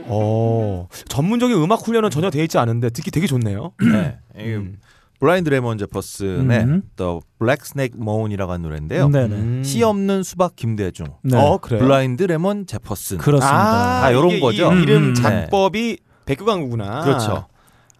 [0.06, 3.72] 어, 전문적인 음악 훈련은 전혀 돼 있지 않은데 듣기 되게 좋네요.
[3.80, 4.18] 네.
[4.36, 4.76] 음.
[5.18, 6.82] 블라인 드 레몬 제퍼슨의 음.
[6.96, 9.08] The Black Snake Moan이라고 하는 노래인데요.
[9.08, 9.34] 네네.
[9.34, 9.62] 음.
[9.64, 11.38] 씨 없는 수박 김대중, 네.
[11.38, 11.78] 어 그래.
[11.78, 13.16] 블라인드 레몬 제퍼슨.
[13.16, 14.04] 그렇습니다.
[14.04, 14.74] 아, 요런 이게 거죠?
[14.74, 17.04] 이, 이름 음, 작법이 백구강구구나.
[17.04, 17.46] 그렇죠.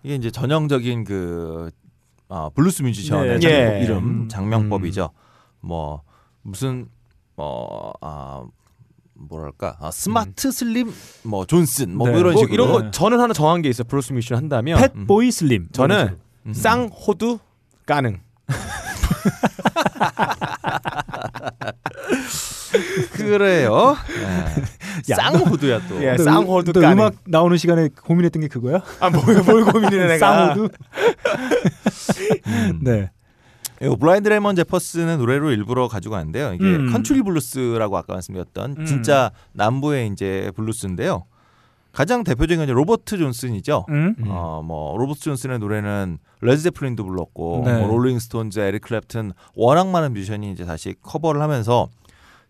[0.03, 1.71] 이게 이제 전형적인 그
[2.29, 3.49] 아, 블루스 뮤지션의 네.
[3.49, 3.85] 예.
[3.85, 4.29] 이름 음.
[4.29, 5.11] 작명법이죠.
[5.61, 6.03] 뭐
[6.43, 6.89] 무슨
[7.37, 8.45] 뭐 아,
[9.15, 12.19] 뭐랄까 아, 스마트 슬림 뭐 존슨 뭐 네.
[12.19, 13.87] 이런 뭐 식으로 이런 거 저는 하나 정한 게 있어요.
[13.87, 15.69] 블루스 뮤지션 한다면 팻보이 슬림.
[15.73, 16.53] 저는 음.
[16.53, 17.39] 쌍호두
[17.87, 18.21] 가능.
[23.15, 23.97] 그래요.
[24.09, 24.63] 네.
[25.11, 26.03] 야, 쌍호두야 또.
[26.03, 26.15] 예.
[26.17, 26.99] 너 쌍호두 너 까는.
[26.99, 28.83] 음악 나오는 시간에 고민했던 게 그거야?
[29.01, 30.19] 아 뭘 뭘 고민이래 내가.
[30.19, 30.69] 쌍호두.
[32.47, 32.79] 음.
[32.83, 33.11] 네.
[33.81, 36.55] 이거 블라인드 레몬 제퍼슨의 노래로 일부러 가지고 왔는데요.
[36.55, 36.93] 이게 음.
[36.93, 38.87] 컨트리 블루스라고 아까 말씀드렸던 음.
[38.87, 41.25] 진짜 남부의 이제 블루스인데요.
[41.93, 43.85] 가장 대표적인 건 로버트 존슨이죠.
[43.91, 44.15] 음.
[44.19, 44.25] 음.
[44.29, 47.79] 어, 뭐 로버트 존슨의 노래는 레드 제플린도 불렀고 네.
[47.79, 51.89] 뭐 롤링 스톤즈, 에릭 클랩튼 워낙 많은 뮤지션이 이제 다시 커버를 하면서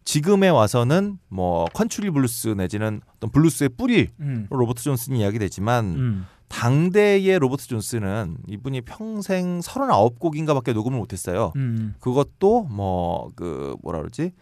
[0.05, 4.47] 지금에 와서는 뭐 컨트리 블루스 내지는 어떤 블루스의 뿌리 음.
[4.51, 6.27] 로버트 존슨이 이야기되지만 음.
[6.49, 11.53] 당대의 로버트 존슨은 이분이 평생 39곡인가밖에 녹음을 못했어요.
[11.57, 11.95] 음.
[12.01, 14.33] 그것도 뭐 그 뭐라 그러지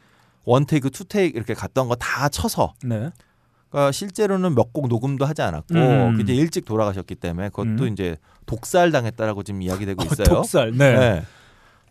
[0.44, 3.10] one take two take 이렇게 갔던 거 다 쳐서 네.
[3.70, 6.16] 그러니까 실제로는 몇 곡 녹음도 하지 않았고 음.
[6.16, 7.88] 굉장히 일찍 돌아가셨기 때문에 그것도 음.
[7.92, 10.24] 이제 독살 당했다라고 지금 이야기되고 있어요.
[10.26, 10.72] 독살.
[10.76, 10.98] 네.
[10.98, 11.22] 네.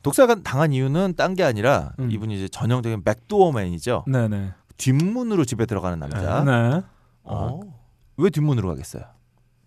[0.04, 2.10] 독살 당한 이유는 딴 게 아니라 음.
[2.12, 4.06] 이분이 이제 전형적인 backdoor man이죠.
[4.08, 4.52] 네, 네.
[4.78, 6.44] 뒷문으로 집에 들어가는 남자.
[6.44, 6.82] 네.
[7.24, 7.60] 어.
[8.18, 9.04] 왜 뒷문으로 가겠어요?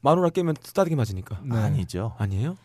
[0.00, 1.38] 마누라 깨면 따뜻하게 맞으니까.
[1.44, 1.56] 네.
[1.56, 2.14] 아니죠.
[2.18, 2.56] 아니에요?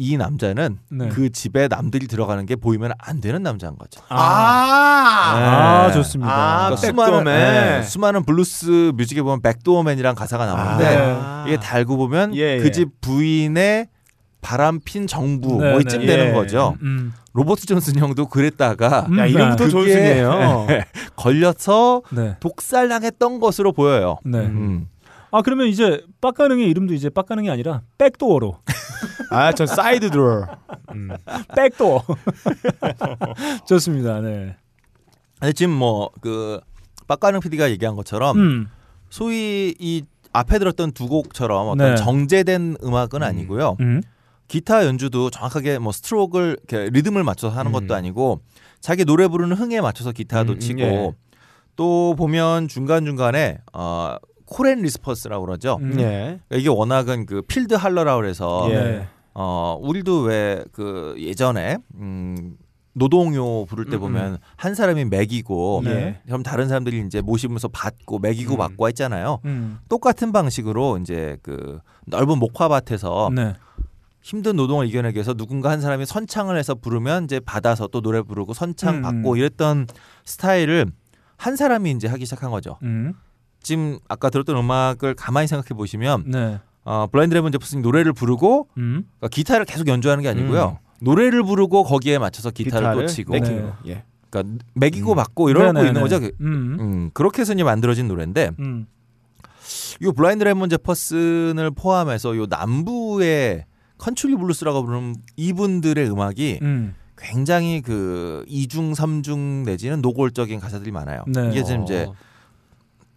[0.00, 1.08] 이 남자는 네.
[1.08, 4.00] 그 집에 남들이 들어가는 게 보이면 안 되는 남자인 거죠.
[4.08, 5.94] 아, 네.
[5.94, 6.32] 좋습니다.
[6.32, 7.24] 아, 그러니까 백도어맨.
[7.24, 11.44] 수많은, 네, 수많은 블루스 뮤직에 보면 backdoor man이란 가사가 나오는데 아.
[11.48, 12.58] 이게 알고 보면 예, 예.
[12.60, 13.88] 그집 부인의
[14.40, 15.78] 바람핀 정부 네, 뭐 네.
[15.80, 16.32] 이쯤 되는 예.
[16.32, 16.76] 거죠.
[16.82, 17.12] 음.
[17.32, 19.18] 로버트 존슨 형도 그랬다가 음.
[19.18, 20.68] 야 이름부터 존슨이에요.
[21.16, 22.36] 걸려서 네.
[22.38, 24.18] 독살당했던 것으로 보여요.
[24.24, 24.38] 네.
[24.38, 24.86] 음.
[25.30, 28.58] 아 그러면 이제 빡가능의 이름도 이제 빡가능이 아니라 backdoor로
[29.30, 30.46] 아 전 side door로.
[30.94, 31.10] 음.
[31.54, 32.02] backdoor
[33.66, 34.20] 좋습니다.
[34.20, 34.56] 네.
[35.40, 36.60] 아니, 지금 뭐 그
[37.06, 38.68] 빡가능 PD가 얘기한 것처럼 음.
[39.08, 41.96] 소위 이 앞에 들었던 두 곡처럼 어떤 네.
[41.96, 43.76] 정제된 음악은 아니고요.
[43.80, 44.02] 음.
[44.46, 47.72] 기타 연주도 정확하게 뭐 스트로크를 이렇게 리듬을 맞춰서 하는 음.
[47.72, 48.40] 것도 아니고
[48.80, 51.12] 자기 노래 부르는 흥에 맞춰서 기타도 음, 치고 예.
[51.76, 54.16] 또 보면 중간 중간에 어
[54.48, 55.78] call and response라고 그러죠.
[55.80, 55.92] 음.
[56.00, 56.40] 예.
[56.48, 58.74] 그러니까 이게 워낙은 그 field holler라고 그래서 예.
[58.74, 59.08] 네.
[59.34, 62.56] 어 우리도 왜 그 예전에 음
[62.94, 66.20] 노동요 부를 때 음, 보면 한 사람이 먹이고 네.
[66.26, 68.58] 그럼 다른 사람들이 이제 모 심으면서 받고 먹이고 음.
[68.58, 69.38] 받고 했잖아요.
[69.44, 69.78] 음.
[69.88, 73.54] 똑같은 방식으로 이제 그 넓은 목화밭에서 네.
[74.20, 78.52] 힘든 노동을 이겨내기 위해서 누군가 한 사람이 선창을 해서 부르면 이제 받아서 또 노래 부르고
[78.52, 79.02] 선창 음.
[79.02, 79.86] 받고 이랬던
[80.24, 80.86] 스타일을
[81.36, 82.78] 한 사람이 이제 하기 시작한 거죠.
[83.74, 83.98] 음.
[83.98, 86.60] 지금 아까 들었던 음악을 가만히 생각해 보시면 네.
[86.84, 89.04] 어, 블라인드 레몬 제퍼슨이 노래를 부르고 음.
[89.18, 90.78] 그러니까 기타를 계속 연주하는 게 아니고요.
[91.00, 93.72] 노래를 부르고 거기에 맞춰서 기타를, 또 치고 네.
[93.86, 94.04] 예.
[94.30, 95.86] 그러니까 매기고 받고 이러고 네네네.
[95.88, 96.16] 있는 거죠.
[96.40, 96.76] 음.
[96.80, 98.86] 음, 그렇게 해서 이제 만들어진 노래인데 음.
[100.00, 103.64] 이 블라인드 레몬 제퍼슨을 포함해서 요 남부의
[103.98, 106.94] 컨트리 블루스라고 부르는 이분들의 음악이 음.
[107.16, 111.24] 굉장히 그 이중 삼중 내지는 노골적인 가사들이 많아요.
[111.26, 111.48] 네.
[111.50, 112.14] 이게 지금 이제 어.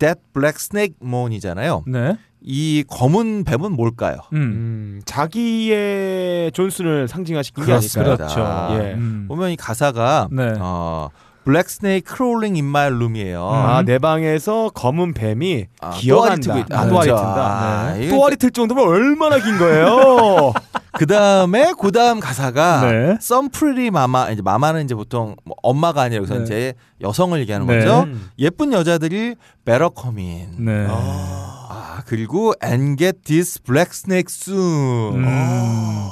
[0.01, 1.83] That Black Snake Moan이잖아요.
[1.85, 2.17] 네.
[2.41, 4.17] 이 검은 뱀은 뭘까요?
[4.33, 4.37] 음.
[4.37, 7.71] 음, 자기의 존슨을 상징화시킨 게.
[7.73, 8.17] 아닐까요?
[8.17, 8.39] 그렇죠.
[8.73, 8.93] 예.
[8.93, 9.25] 음.
[9.27, 10.53] 보면 이 가사가 네.
[10.59, 11.09] 어,
[11.45, 13.47] Black Snake Crawling in My Room이에요.
[13.47, 16.53] 아, 내 방에서 검은 뱀이 아, 기어간다.
[16.53, 17.23] 또아리 아, 아, 또아리 그렇죠.
[17.23, 17.45] 튼다.
[17.45, 18.05] 아, 네.
[18.05, 20.53] 이거 또아리 틀 정도면 얼마나 긴 거예요?
[20.93, 23.11] 그 다음에 그 다음 가사가 네.
[23.21, 26.43] Some Pretty Mama 이제 마마는 이제 보통 뭐 엄마가 아니라 여기서 네.
[26.43, 27.79] 이제 여성을 얘기하는 네.
[27.79, 28.03] 거죠.
[28.03, 28.29] 음.
[28.39, 30.65] 예쁜 여자들이 better come in.
[30.65, 30.87] 네.
[30.89, 35.23] 아 그리고 and get this black snake soon.
[35.23, 36.09] 음.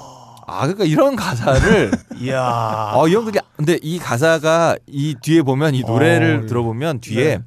[0.48, 2.92] 아 그러니까 이런 가사를 이야.
[2.96, 7.44] 어, 이 형들이 근데 이 가사가 이 뒤에 보면 이 노래를 어, 들어보면 뒤에 네.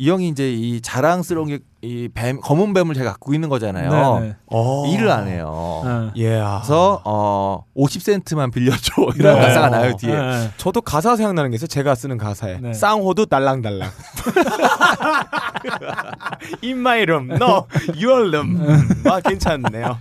[0.00, 4.20] 이 형이 이제 이 자랑스러운 게이 뱀 검은 뱀을 제가 갖고 있는 거잖아요.
[4.20, 4.36] 네, 네.
[4.46, 4.86] 어.
[4.86, 5.82] 일을 안 해요.
[5.84, 6.10] 아.
[6.16, 6.30] 예.
[6.38, 9.46] 그래서 어 50센트만 빌려줘 이런 네.
[9.46, 10.14] 가사가 나요 뒤에.
[10.16, 10.50] 네.
[10.56, 11.66] 저도 가사 생각나는 게 있어요.
[11.66, 12.72] 제가 쓰는 가사에 네.
[12.72, 13.90] 쌍호도 달랑달랑.
[16.64, 18.58] In my room, no, your room.
[19.04, 19.98] 아 괜찮네요.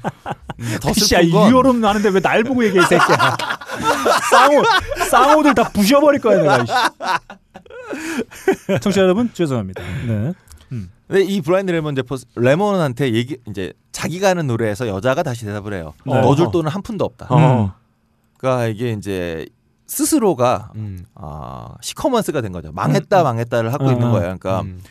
[0.82, 3.36] 더 씨야 슬픈 건 유효름 나는데 왜 날 보고 얘기해 이 새끼야.
[4.32, 4.64] 쌍호
[5.10, 6.64] 쌍호들 다 부셔버릴 거야 내가.
[7.94, 8.80] 이씨.
[8.82, 9.82] 청취자 여러분 죄송합니다.
[10.08, 10.34] 네.
[11.08, 15.94] 근데 이 브라이언 레몬 제퍼스 레몬한테 얘기 이제 자기가 하는 노래에서 여자가 다시 대답을 해요.
[16.06, 16.14] 네.
[16.14, 17.26] 넣어줄 돈은 한 푼도 없다.
[17.32, 17.74] 어.
[18.38, 19.48] 그러니까 이게 이제
[19.88, 21.04] 스스로가 음.
[21.16, 22.72] 아, 시커먼스가 된 거죠.
[22.74, 23.94] 망했다 망했다를 하고 음.
[23.94, 24.12] 있는 음.
[24.12, 24.38] 거예요.
[24.38, 24.82] 그러니까 음.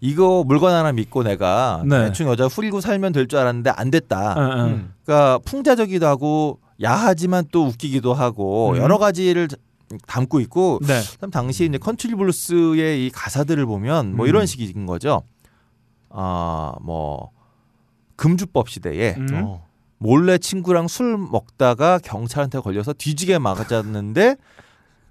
[0.00, 2.06] 이거 물건 하나 믿고 내가 네.
[2.06, 4.32] 대충 여자 후리고 살면 될 줄 알았는데 안 됐다.
[4.32, 4.64] 어, 어.
[4.66, 4.92] 음.
[5.04, 8.78] 그러니까 풍자적이기도 하고 야하지만 또 웃기기도 하고 음.
[8.78, 9.46] 여러 가지를
[10.06, 11.00] 담고 있고 네.
[11.14, 14.28] 그다음 당시 이제 컨트리 블루스의 이 가사들을 보면 뭐 음.
[14.28, 15.22] 이런 식인 거죠.
[16.10, 17.30] 아 뭐
[18.16, 19.28] 금주법 시대에 음.
[19.34, 19.66] 어.
[19.98, 24.36] 몰래 친구랑 술 먹다가 경찰한테 걸려서 뒤지게 맞았는데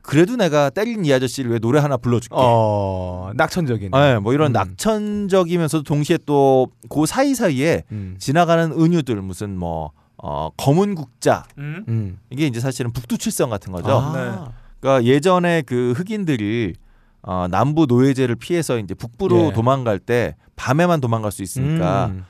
[0.02, 2.36] 그래도 내가 때린 이 아저씨를 위해 노래 하나 불러줄게.
[2.36, 3.92] 어, 낙천적인.
[3.92, 4.54] 네, 뭐 이런 음.
[4.54, 8.16] 낙천적이면서도 동시에 또 그 사이 사이에 음.
[8.20, 11.86] 지나가는 은유들 무슨 뭐 어, 검은 국자 음.
[11.88, 12.20] 음.
[12.30, 13.92] 이게 이제 사실은 북두칠성 같은 거죠.
[13.92, 14.52] 아.
[14.82, 16.74] 그러니까 예전에 그 흑인들이
[17.22, 19.54] 어, 남부 노예제를 피해서 이제 북부로 예.
[19.54, 22.26] 도망갈 때 밤에만 도망갈 수 있으니까 음.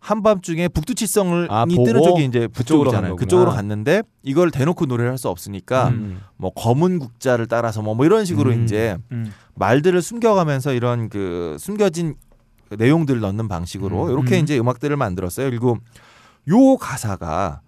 [0.00, 3.10] 한밤중에 북두칠성을 아, 뜨는 쪽이 이제 북쪽이잖아요.
[3.10, 3.14] 거구나.
[3.16, 6.20] 그쪽으로 갔는데 이걸 대놓고 노래를 할 수 없으니까 음.
[6.36, 8.64] 뭐 검은 국자를 따라서 뭐, 뭐 이런 식으로 음.
[8.64, 9.30] 이제 음.
[9.54, 12.16] 말들을 숨겨가면서 이런 그 숨겨진
[12.68, 14.10] 그 내용들을 넣는 방식으로 음.
[14.10, 14.42] 이렇게 음.
[14.42, 15.48] 이제 음악들을 만들었어요.
[15.48, 15.78] 그리고
[16.48, 17.60] 요 가사가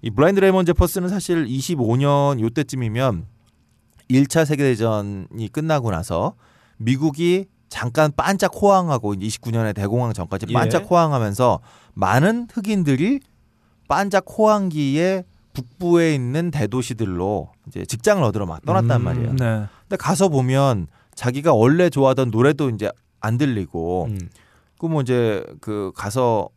[0.00, 3.26] 이 블라인드 레몬 제퍼슨은 사실 25년 요때쯤이면
[4.12, 6.34] 1차 세계대전이 끝나고 나서
[6.78, 10.52] 미국이 잠깐 반짝 호황하고 이제 29년에 대공황 전까지 예.
[10.52, 11.60] 반짝 호황하면서
[11.94, 13.20] 많은 흑인들이
[13.88, 19.04] 반짝 호황기에 북부에 있는 대도시들로 이제 직장을 얻으러 막 떠났단 음.
[19.04, 19.32] 말이에요.
[19.34, 19.66] 네.
[19.82, 22.90] 근데 가서 보면 자기가 원래 좋아하던 노래도 이제
[23.20, 24.18] 안 들리고 음.
[24.78, 26.48] 그뭐 이제 그 가서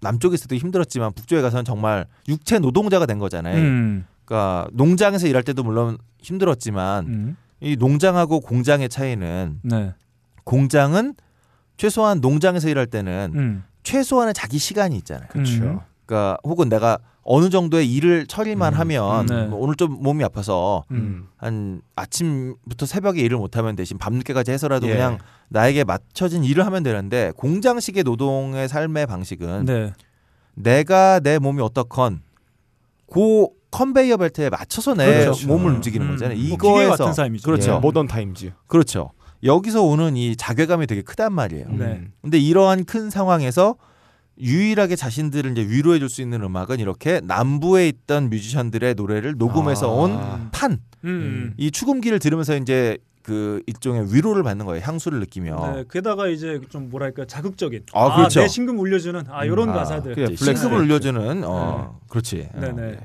[0.00, 3.56] 남쪽에서도 힘들었지만 북쪽에 가서는 정말 육체 노동자가 된 거잖아요.
[3.56, 4.06] 음.
[4.26, 7.36] 그러니까 농장에서 일할 때도 물론 힘들었지만 음.
[7.60, 9.94] 이 농장하고 공장의 차이는 네.
[10.44, 11.14] 공장은
[11.76, 13.64] 최소한 농장에서 일할 때는 음.
[13.82, 15.28] 최소한의 자기 시간이 있잖아요.
[15.28, 15.82] 그렇죠.
[16.04, 19.46] 그러니까 혹은 내가 어느 정도의 일을 처리만 음, 하면 네.
[19.46, 21.28] 뭐 오늘 좀 몸이 아파서 음.
[21.36, 24.92] 한 아침부터 새벽에 일을 못하면 대신 밤늦게까지 해서라도 예.
[24.92, 25.18] 그냥
[25.48, 29.92] 나에게 맞춰진 일을 하면 되는데 공장식의 노동의 삶의 방식은 네.
[30.54, 32.22] 내가 내 몸이 어떻건
[33.12, 35.46] 그 컨베이어 벨트에 맞춰서 내 그렇죠.
[35.48, 35.74] 몸을 음.
[35.76, 36.36] 움직이는 거잖아요.
[36.36, 37.44] 뭐 기계 이거에서 같은 삶이죠.
[37.44, 37.72] 그렇죠.
[37.74, 38.52] 예, 모던 타임즈.
[38.66, 39.10] 그렇죠.
[39.44, 41.66] 여기서 오는 이 자괴감이 되게 크단 말이에요.
[41.72, 41.84] 네.
[41.84, 42.12] 음.
[42.22, 43.76] 근데 이러한 큰 상황에서
[44.40, 49.92] 유일하게 자신들을 이제 위로해 줄 수 있는 음악은 이렇게 남부에 있던 뮤지션들의 노래를 녹음해서 아.
[49.92, 50.78] 온 판.
[51.04, 51.52] 음.
[51.58, 54.82] 이 추금기를 들으면서 이제 그 일종의 위로를 받는 거예요.
[54.84, 55.72] 향수를 느끼며.
[55.74, 58.40] 네, 게다가 이제 좀 뭐랄까 자극적인 아, 그렇죠.
[58.40, 60.82] 내 심금 울려주는 아 이런 아, 가사들 그래, 이제 블랙 신금을.
[60.84, 62.48] 올려주는 어 그렇지.
[62.54, 62.72] 어, 네네.
[62.92, 62.98] 네.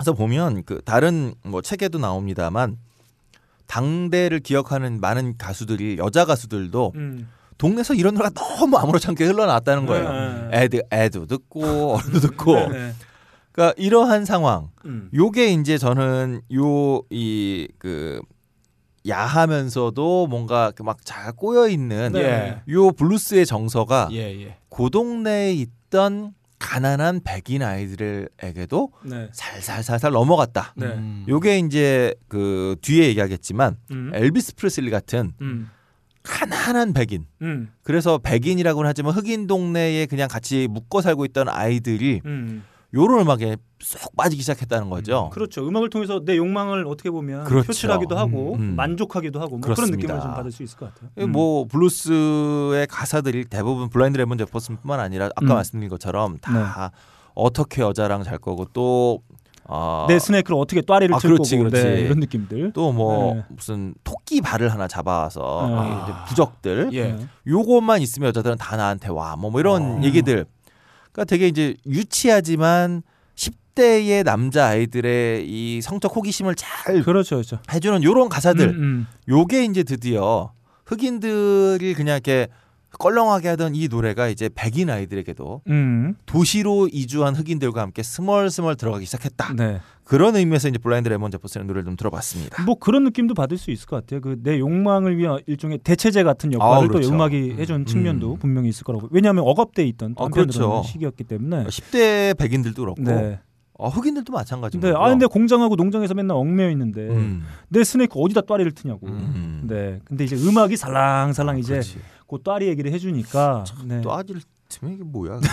[0.00, 2.78] 그래서 보면 그 다른 뭐 책에도 나옵니다만
[3.66, 7.28] 당대를 기억하는 많은 가수들이 여자 가수들도 음.
[7.58, 10.10] 동네에서 이런 노래가 너무 아무렇지 않게 흘러나왔다는 거예요.
[10.48, 10.62] 네.
[10.62, 12.54] 애드 애도 듣고 어른도 듣고.
[12.54, 12.94] 네네.
[13.52, 14.70] 그러니까 이러한 상황.
[14.86, 15.10] 음.
[15.12, 18.22] 요게 이제 저는 요 이 그
[19.06, 22.62] 야하면서도 뭔가 그 막 잘 꼬여 있는 네.
[22.70, 24.56] 요 블루스의 정서가 예, 예.
[24.70, 29.28] 그 동네에 있던 가난한 백인 아이들에게도 네.
[29.32, 30.74] 살살살살 넘어갔다.
[30.76, 30.86] 네.
[30.86, 31.24] 음.
[31.26, 34.12] 요게 이제 그 뒤에 얘기하겠지만 음.
[34.14, 35.70] 엘비스 프레슬리 같은 음.
[36.22, 37.24] 가난한 백인.
[37.40, 37.72] 음.
[37.82, 42.62] 그래서 백인이라고는 하지만 흑인 동네에 그냥 같이 묶어 살고 있던 아이들이 음.
[42.92, 45.30] 요런 음악에 쏙 빠지기 시작했다는 거죠.
[45.32, 45.66] 그렇죠.
[45.66, 47.68] 음악을 통해서 내 욕망을 어떻게 보면 그렇죠.
[47.68, 48.76] 표출하기도 하고 음, 음.
[48.76, 49.90] 만족하기도 하고 뭐 그런.
[49.90, 51.10] 느낌을 좀 받을 수 있을 것 같아요.
[51.16, 55.54] 예, 뭐 블루스의 가사들이 대부분 블라인드 레몬 제퍼슨뿐만 아니라 아까 음.
[55.54, 56.90] 말씀드린 것처럼 다
[57.34, 59.22] 어떻게 여자랑 잘 거고 또
[59.72, 61.86] 어, 내 snake를 어떻게 또아리를 아, 칠 그렇지, 거고 그렇지.
[61.86, 62.72] 네, 이런 느낌들.
[62.72, 63.44] 또 뭐 네.
[63.50, 66.24] 무슨 토끼 발을 하나 잡아서 아.
[66.24, 67.12] 부적들 예.
[67.12, 67.26] 네.
[67.46, 70.02] 요것만 있으면 여자들은 다 나한테 와 뭐 이런 어.
[70.02, 70.44] 얘기들
[71.12, 73.02] 그러니까 되게 이제 유치하지만
[73.34, 77.58] 10대의 남자 아이들의 이 성적 호기심을 잘 그렇죠, 그렇죠.
[77.72, 79.06] 해주는 요런 가사들 음, 음.
[79.28, 80.52] 요게 이제 드디어
[80.86, 82.48] 흑인들이 그냥 이렇게
[82.98, 86.14] 껄렁하게 하던 이 노래가 이제 백인 아이들에게도 음.
[86.26, 89.54] 도시로 이주한 흑인들과 함께 스멀스멀 들어가기 시작했다.
[89.54, 89.80] 네.
[90.04, 92.64] 그런 의미에서 이제 블라인드 레몬 제퍼슨의 노래를 좀 들어봤습니다.
[92.64, 94.20] 뭐 그런 느낌도 받을 수 있을 것 같아요.
[94.20, 97.08] 그 내 욕망을 위한 일종의 대체제 같은 역할을 아, 그렇죠.
[97.08, 98.38] 또 음악이 해준 측면도 음.
[98.38, 99.08] 분명히 있을 거라고.
[99.10, 100.82] 왜냐하면 억압돼 있던 또 아, 그렇죠.
[100.86, 101.64] 시기였기 때문에.
[101.64, 103.38] 10대 백인들도 그렇고 네.
[103.74, 104.92] 어, 흑인들도 마찬가지고요.
[104.92, 104.98] 네.
[104.98, 107.44] 아 근데 공장하고 농장에서 맨날 얽매여 있는데 음.
[107.68, 109.06] 내 스네이크 어디다 또아리를 트냐고.
[109.06, 109.62] 음.
[109.66, 110.00] 네.
[110.04, 111.98] 근데 이제 음악이 살랑살랑 이제 그렇지.
[112.30, 113.64] 그 또아리 얘기를 해주니까.
[113.84, 114.00] 네.
[114.02, 115.40] 또 아지를 트면 이게 뭐야?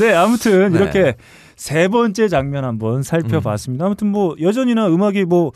[0.00, 0.12] 네.
[0.14, 0.78] 아무튼 네.
[0.78, 1.14] 이렇게
[1.54, 3.84] 세 번째 장면 한번 살펴봤습니다.
[3.84, 3.86] 음.
[3.86, 5.52] 아무튼 뭐 여전히나 음악이 뭐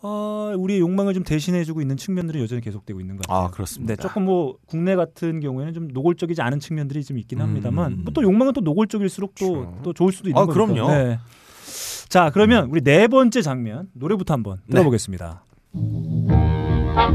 [0.00, 3.46] 아, 우리의 욕망을 좀 대신해주고 있는 측면들이 여전히 계속되고 있는 것 같아요.
[3.46, 3.96] 아 그렇습니다.
[3.96, 8.04] 네, 조금 뭐 국내 같은 경우에는 좀 노골적이지 않은 측면들이 좀 있긴 합니다만 음.
[8.04, 9.78] 뭐또 욕망은 또 노골적일수록 또, 그렇죠.
[9.82, 10.66] 또 좋을 수도 있는 아, 거니까.
[10.66, 10.88] 그럼요.
[10.92, 11.18] 네.
[12.08, 14.74] 자, 그러면 우리 네 번째 장면 노래부터 한번 네.
[14.74, 15.42] 들어보겠습니다.
[16.98, 17.06] 아,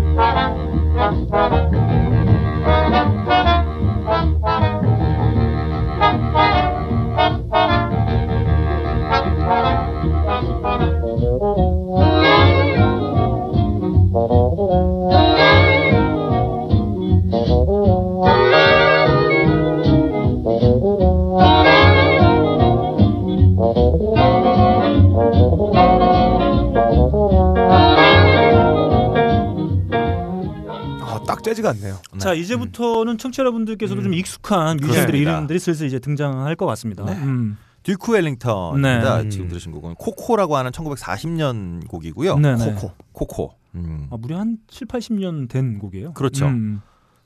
[31.64, 31.99] 딱 재즈 같네요.
[32.11, 32.20] 네.
[32.20, 34.03] 자, 이제부터는 청취자 여러분들께서도 음.
[34.03, 35.22] 좀 익숙한 뮤지션들의.
[35.22, 37.05] 이름들이 슬슬 이제 등장할 것 같습니다.
[37.05, 37.14] 네.
[37.14, 37.57] 음.
[37.84, 39.24] 듀크 엘링턴입니다.
[39.24, 39.30] 네.
[39.30, 42.38] 지금 들으신 곡은 코코라고 하는 1940년 곡이고요.
[42.38, 42.74] 네, 네.
[42.74, 42.91] 코코.
[43.11, 43.51] 코코.
[43.76, 44.07] 음.
[44.11, 46.14] 아, 무려 한 7, 80년 된 곡이에요.
[46.14, 46.45] 그렇죠.
[46.47, 46.82] 음.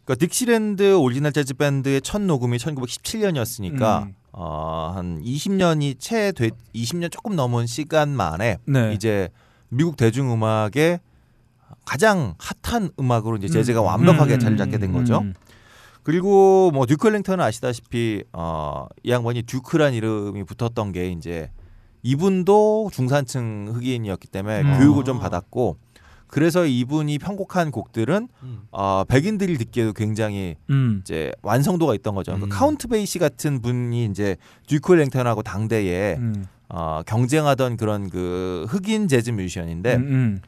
[0.06, 4.14] 그러니까 딕시랜드 오리지널 재즈 밴드의 첫 녹음이 1917년이었으니까 음.
[4.32, 8.94] 어, 한 20년이 채 돼, 20년 조금 넘은 시간 만에 네.
[8.94, 9.30] 이제
[9.70, 11.00] 미국 대중음악의
[11.88, 13.86] 가장 핫한 음악으로 이제 재즈가 음.
[13.86, 15.20] 완벽하게 음, 자리 잡게 된 거죠.
[15.20, 15.34] 음.
[16.04, 21.50] 그리고 뭐 듀크 엘링턴은 아시다시피 어, 이 양반이 듀크란 이름이 붙었던 게 이제
[22.04, 24.80] 이분도 중산층 흑인이었기 때문에 음.
[24.80, 25.78] 교육을 좀 받았고
[26.28, 28.28] 그래서 이분이 편곡한 곡들은
[28.72, 31.00] 어, 백인들이 듣기에도 굉장히 음.
[31.02, 32.34] 이제 완성도가 있던 거죠.
[32.34, 32.60] 그러니까 음.
[32.60, 34.36] 카운트 베이시 같은 분이 이제
[34.68, 36.48] 듀크 엘링턴하고 당대에 음.
[36.68, 40.42] 어, 경쟁하던 그런 그 흑인 재즈 뮤지션인데 음, 음.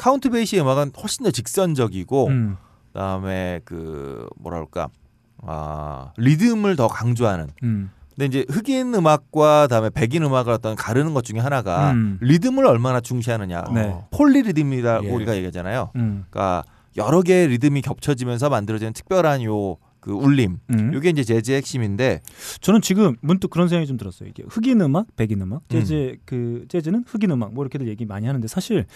[0.00, 2.56] 카운트 베이시 음악은 훨씬 더 직선적이고 음.
[2.94, 4.88] 그다음에 그 뭐라 그럴까
[5.42, 7.90] 아 리듬을 더 강조하는 음.
[8.08, 12.16] 근데 이제 흑인 음악과 그다음에 백인 음악을 어떤 가르는 것 중에 하나가 음.
[12.22, 13.94] 리듬을 얼마나 중시하느냐 네.
[14.10, 15.10] 폴리리듬이라고 예.
[15.10, 16.24] 우리가 얘기하잖아요 음.
[16.30, 16.64] 그러니까
[16.96, 20.92] 여러 개의 리듬이 겹쳐지면서 만들어지는 특별한 요 그 울림 음.
[20.94, 22.20] 요게 이제 재즈의 핵심인데
[22.60, 24.28] 저는 지금 문득 그런 생각이 좀 들었어요.
[24.28, 25.68] 이게 흑인 음악, 백인 음악, 음.
[25.68, 28.86] 재즈 그 재즈는 흑인 음악 뭐 이렇게들 얘기 많이 하는데 사실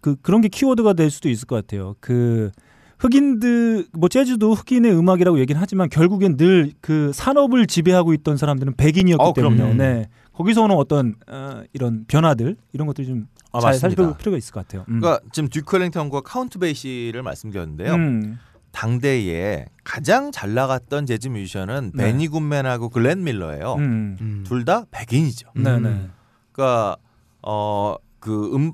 [0.00, 1.94] 그 그런 게 키워드가 될 수도 있을 것 같아요.
[2.00, 2.50] 그
[2.98, 9.22] 흑인들 뭐 재즈도 흑인의 음악이라고 얘기는 하지만 결국엔 늘 그 산업을 지배하고 있던 사람들은 백인이었기
[9.22, 9.74] 어, 때문에 그럼요.
[9.74, 10.08] 네.
[10.32, 13.74] 거기서 오는 어떤 어, 이런 변화들 이런 것들이 좀 아, 잘.
[13.74, 14.84] 살펴볼 필요가 있을 것 같아요.
[14.88, 15.00] 음.
[15.00, 18.38] 그러니까 지금 듀크 엘링턴과 카운트 베이시를 말씀드렸는데요 음.
[18.76, 22.04] 당대에 가장 잘 나갔던 재즈 뮤지션은 네.
[22.04, 24.44] 베니 굿맨하고 글렌 밀러예요 음.
[24.46, 25.88] 둘다 백인이죠 네, 네.
[25.88, 26.12] 음.
[26.52, 26.98] 그러니까
[27.40, 28.72] 어그음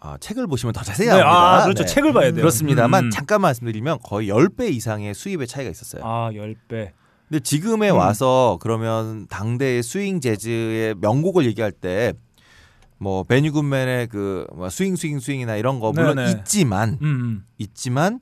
[0.00, 1.60] 아, 책을 보시면 더 자세히 네, 나옵니다.
[1.60, 1.82] 아, 그렇죠.
[1.84, 1.88] 네.
[1.88, 2.34] 책을 봐야 돼요.
[2.34, 3.10] 그렇습니다만 음.
[3.10, 6.02] 잠깐 말씀드리면 거의 10배 이상의 수입의 차이가 있었어요.
[6.04, 6.90] 아, 10배.
[7.26, 7.96] 근데 지금에 음.
[7.96, 15.80] 와서 그러면 당대의 스윙 재즈의 명곡을 얘기할 때뭐 베니 굿맨의 그뭐 Sing Sing Sing이나 이런
[15.80, 16.32] 거 물론 네네.
[16.32, 17.44] 있지만 음, 음.
[17.56, 18.20] 있지만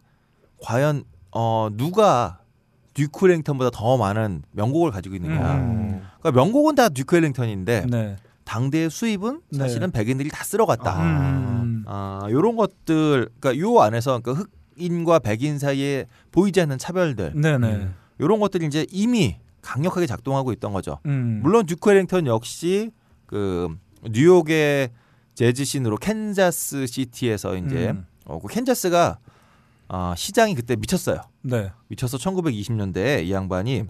[0.62, 1.02] 과연
[1.32, 2.38] 어 누가
[2.94, 5.54] 듀크 엘링턴보다 더 많은 명곡을 가지고 있느냐.
[5.54, 6.02] 음.
[6.20, 8.16] 그러니까 명곡은 다 듀크 엘링턴인데 네.
[8.44, 9.58] 당대의 수입은 네.
[9.58, 11.02] 사실은 백인들이 다 쓸어갔다.
[11.02, 11.84] 음.
[11.86, 17.74] 아, 요런 것들 그러니까 요 안에서 그러니까 흑인과 백인 사이에 보이지 않는 차별들 네, 네.
[17.74, 17.94] 음.
[18.20, 20.98] 요런 것들이 이제 이미 강력하게 작동하고 있던 거죠.
[21.06, 21.40] 음.
[21.42, 22.90] 물론 듀크 엘링턴 역시
[23.26, 23.74] 그
[24.10, 24.90] 뉴욕의
[25.34, 28.06] 재즈 scene으로 캔자스 시티에서 이제 음.
[28.26, 29.18] 어, 그 캔자스가
[29.94, 31.20] 아, 시장이 그때 미쳤어요.
[31.42, 31.70] 네.
[31.88, 33.84] 미쳐서 1920년대에 이 양반이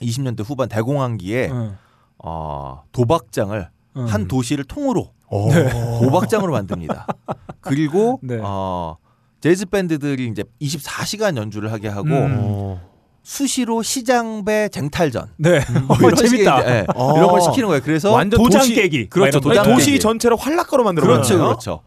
[0.00, 1.78] 20년대 후반 대공황기에 어.
[2.18, 3.68] 어, 도박장을
[3.98, 4.06] 음.
[4.06, 5.48] 한 도시를 통으로 오.
[6.02, 7.06] 도박장으로 만듭니다.
[7.60, 8.40] 그리고 네.
[8.42, 8.96] 어,
[9.40, 12.38] 재즈 밴드들이 이제 24시간 연주를 하게 하고 음.
[12.44, 12.80] 오.
[13.22, 15.58] 수시로 시장배 쟁탈전 네.
[15.86, 16.62] 어, 뭐 이런 재밌다.
[16.62, 17.16] 이제, 예, 어.
[17.16, 17.80] 이런 걸 시키는 거예요.
[17.84, 19.08] 그래서 완전 도장 도시, 깨기.
[19.08, 19.38] 그렇죠.
[19.38, 20.00] 도장 도시 깨기.
[20.00, 21.38] 전체를 활락가로 만들어 그렇죠.
[21.38, 21.80] 그렇죠.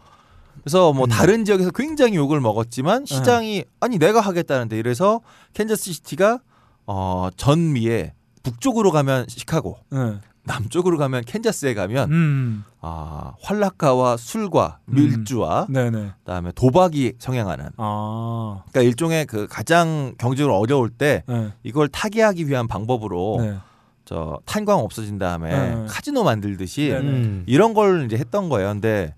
[0.65, 1.09] 그래서 뭐 음.
[1.09, 5.21] 다른 지역에서 굉장히 욕을 먹었지만 시장이 아니 내가 하겠다는데 이래서
[5.53, 6.39] 캔자스 시티가
[6.87, 10.19] 어, 전미에 북쪽으로 가면 시카고, 네.
[10.43, 12.63] 남쪽으로 가면 캔자스에 가면 음.
[12.81, 16.11] 아, 환락가와 술과 밀주와 네, 네.
[16.19, 18.63] 그다음에 도박이 성행하는 아.
[18.69, 21.51] 그러니까 일종의 그 가장 경제적으로 어려울 때 네.
[21.63, 23.57] 이걸 타개하기 위한 방법으로 네.
[24.05, 25.85] 저 탄광 없어진 다음에 네.
[25.89, 27.07] 카지노 만들듯이 네, 네.
[27.07, 27.43] 음.
[27.47, 28.69] 이런 걸 이제 했던 거예요.
[28.69, 29.15] 근데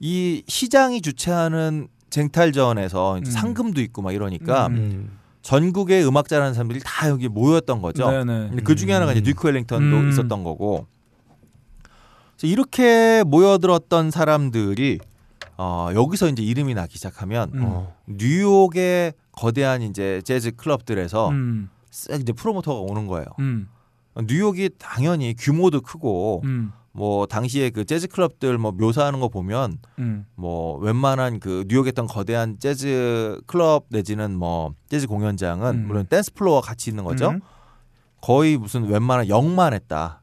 [0.00, 3.24] 이 시장이 주최하는 쟁탈전에서 음.
[3.24, 4.74] 상금도 있고 막 이러니까 음.
[4.76, 5.18] 음.
[5.42, 8.10] 전국의 음악 잘하는 사람들이 다 여기 모였던 거죠.
[8.10, 8.48] 네, 네.
[8.48, 9.24] 근데 그 중에 하나가 이제 음.
[9.24, 10.08] 듀크 엘링턴도 음.
[10.10, 10.86] 있었던 거고.
[12.36, 14.98] 그래서 이렇게 모여들었던 사람들이
[15.56, 17.62] 어, 여기서 이제 이름이 나기 시작하면 음.
[17.64, 17.96] 어.
[18.06, 21.68] 뉴욕의 거대한 이제 재즈 클럽들에서 음.
[21.90, 23.26] 쓱 이제 프로모터가 오는 거예요.
[23.40, 23.68] 음.
[24.22, 26.72] 뉴욕이 당연히 규모도 크고 음.
[26.92, 30.26] 뭐 당시에 그 재즈 클럽들 뭐 묘사하는 거 보면 음.
[30.34, 35.86] 뭐 웬만한 그 뉴욕에 있던 거대한 재즈 클럽 내지는 뭐 재즈 공연장은 음.
[35.86, 37.30] 물론 댄스 플로어가 같이 있는 거죠.
[37.30, 37.40] 음.
[38.20, 40.22] 거의 무슨 웬만한 역만 했다.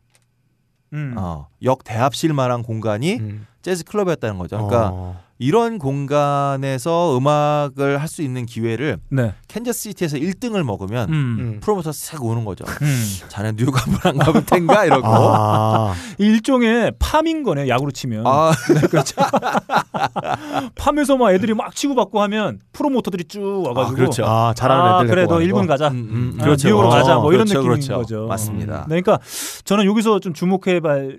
[0.93, 1.15] 음.
[1.17, 3.47] 어, 역 대합실만한 공간이 음.
[3.61, 4.57] 재즈 클럽이었다는 거죠.
[4.57, 5.24] 그러니까 어.
[5.37, 9.33] 이런 공간에서 음악을 할 수 있는 기회를 네.
[9.49, 11.13] 캔자스시티에서 1등을 먹으면 음.
[11.39, 11.59] 음.
[11.59, 12.63] 프로모터 싹 오는 거죠.
[12.81, 13.03] 음.
[13.27, 15.05] 자네 뉴욕 한번 안 가볼 텐가 이러고.
[15.07, 15.93] 아.
[16.17, 18.25] 일종의 farm인 거네 야구로 치면.
[18.25, 18.53] 아,
[18.89, 19.15] 그렇죠.
[20.75, 24.25] farm에서 막 애들이 막 치고받고 하면 프로모터들이 쭉 와가지고 아, 그렇죠.
[24.25, 25.45] 아, 잘하는 아, 애들 그래 데리고 너 가는 거?
[25.45, 25.87] 일본 가자.
[25.89, 27.15] 음, 음, 아, 뉴욕으로 가자.
[27.15, 27.95] 뭐 이런 그렇죠, 느낌인 그렇죠.
[27.97, 28.27] 거죠.
[28.27, 28.85] 맞습니다.
[28.87, 29.19] 네, 그러니까
[29.65, 31.09] 저는 여기서 좀 주목해봐야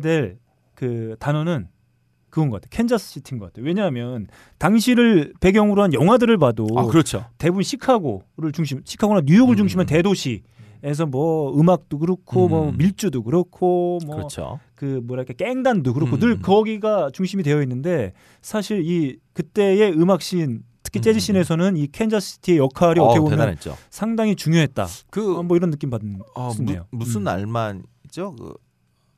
[0.00, 0.38] 될
[0.76, 1.68] 그 단어는
[2.36, 2.68] 그건 것 같아요.
[2.68, 3.64] 캔자스 시티인 것 같아요.
[3.64, 4.26] 왜냐하면
[4.58, 7.24] 당시를 배경으로 한 영화들을 봐도 아, 그렇죠.
[7.38, 9.56] 대부분 시카고를 중심, 시카고나 뉴욕을 음.
[9.56, 10.42] 중심한 대도시
[10.82, 12.50] 에서 뭐 음악도 그렇고 음.
[12.50, 14.60] 뭐 밀주도 그렇고 뭐 그렇죠.
[14.74, 16.20] 그 뭐랄까 깽단도 그렇고 음.
[16.20, 18.12] 늘 거기가 중심이 되어 있는데
[18.42, 21.20] 사실 이 그때의 음악 씬 특히 재즈 음.
[21.20, 23.78] scene에서는 이 캔자스 시티의 역할이 어 떻게 어, 보면 대단했죠.
[23.88, 24.86] 상당히 중요했다.
[25.08, 26.52] 그 어, 뭐 이런 느낌 받는 어.
[26.60, 27.24] 무, 무슨 음.
[27.24, 28.36] 날만이죠?
[28.36, 28.54] 그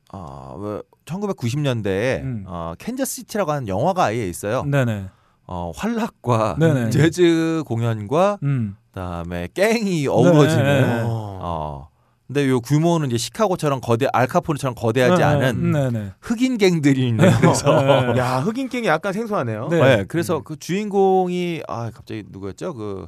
[0.09, 2.43] 아, 왜 1990년대에 음.
[2.47, 4.63] 어, 캔자스시티라고 하는 영화가 아예 있어요.
[4.63, 5.09] 네네.
[5.47, 6.89] 어, 활락과 네네.
[6.91, 8.75] 재즈 공연과 음.
[8.91, 11.01] 그다음에 깽이 어우러지는 네.
[11.03, 11.39] 어.
[11.41, 11.89] 어.
[12.27, 16.11] 근데 요 규모는 이제 시카고처럼 거대 알카포네처럼 거대하지 네, 않은 네네.
[16.21, 18.19] 흑인 갱들이 있는 그래서 네.
[18.19, 19.67] 야 흑인 갱이 약간 생소하네요.
[19.69, 19.79] 네.
[19.79, 22.75] 네, 그래서 그 주인공이 아 갑자기 누구였죠?
[22.75, 23.07] 그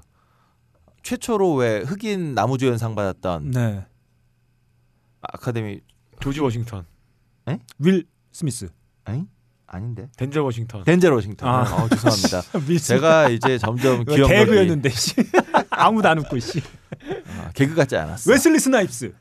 [1.03, 3.85] 최초로 왜 흑인 나무조연상 받았던 네.
[5.21, 5.81] 아카데미
[6.19, 6.85] 조지 워싱턴,
[7.79, 8.67] 윌 스미스.
[9.05, 9.25] 아니
[9.67, 10.83] 아닌데 덴젤 워싱턴.
[10.83, 11.47] 덴젤 워싱턴.
[11.49, 11.61] 아.
[11.61, 12.41] 어, 죄송합니다.
[12.83, 15.13] 제가 이제 점점 기억력이 개그였는데 씨.
[15.71, 16.61] 아무도 안 웃고 씨.
[17.39, 18.31] 아, 개그 같지 않았어.
[18.31, 19.13] 웨슬리 스나이프스.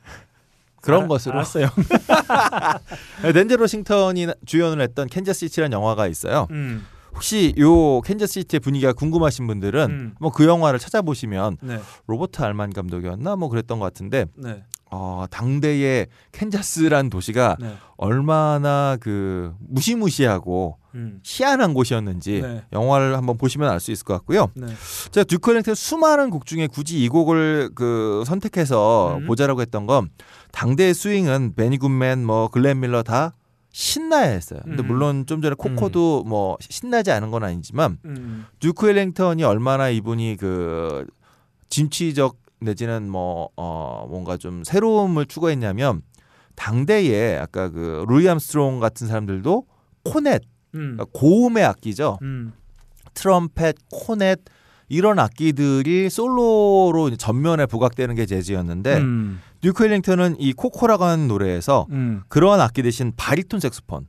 [0.81, 1.67] 그런 알- 것으로 알았어요.
[3.23, 6.47] 네, 덴젤 워싱턴이 주연을 했던 캔자스시티라는 영화가 있어요.
[6.51, 6.85] 음.
[7.13, 10.15] 혹시 요 캔자스시티의 분위기가 궁금하신 분들은 음.
[10.19, 11.79] 뭐그 영화를 찾아보시면 네.
[12.07, 14.63] 로버트 알트만 감독이었나 뭐 그랬던 것 같은데 네.
[14.91, 17.75] 어, 당대의 캔자스란 도시가 네.
[17.95, 21.21] 얼마나 그 무시무시하고 음.
[21.23, 22.63] 희한한 곳이었는지 네.
[22.73, 24.49] 영화를 한번 보시면 알 수 있을 것 같고요.
[24.53, 24.67] 네.
[25.11, 29.27] 제가 듀크 ellington 수많은 곡 중에 굳이 이 곡을 그 선택해서 음.
[29.27, 30.09] 보자라고 했던 건
[30.51, 33.33] 당대의 스윙은 베니 굿맨 뭐 글렌 밀러 다
[33.71, 34.59] 신나야 했어요.
[34.65, 34.87] 근데 음.
[34.87, 38.45] 물론 좀 전에 코코도 뭐 신나지 않은 건 아니지만 음.
[38.59, 41.05] 듀크 ellington이 얼마나 이분이 그
[41.69, 46.01] 진취적 내지는 뭐 어 뭔가 좀 새로움을 추구했냐면
[46.55, 49.65] 당대에 아까 그 루이 암스트롱 같은 사람들도
[50.03, 50.43] 코넷
[50.75, 50.95] 음.
[50.95, 52.19] 그러니까 고음의 악기죠.
[52.21, 52.53] 음.
[53.13, 54.39] 트럼펫, 코넷
[54.87, 59.41] 이런 악기들이 솔로로 전면에 부각되는 게 재즈였는데 음.
[59.61, 62.21] 듀크 ellington은 이 코코라고 하는 노래에서 음.
[62.27, 64.07] 그러한 악기 대신 바리톤 색소폰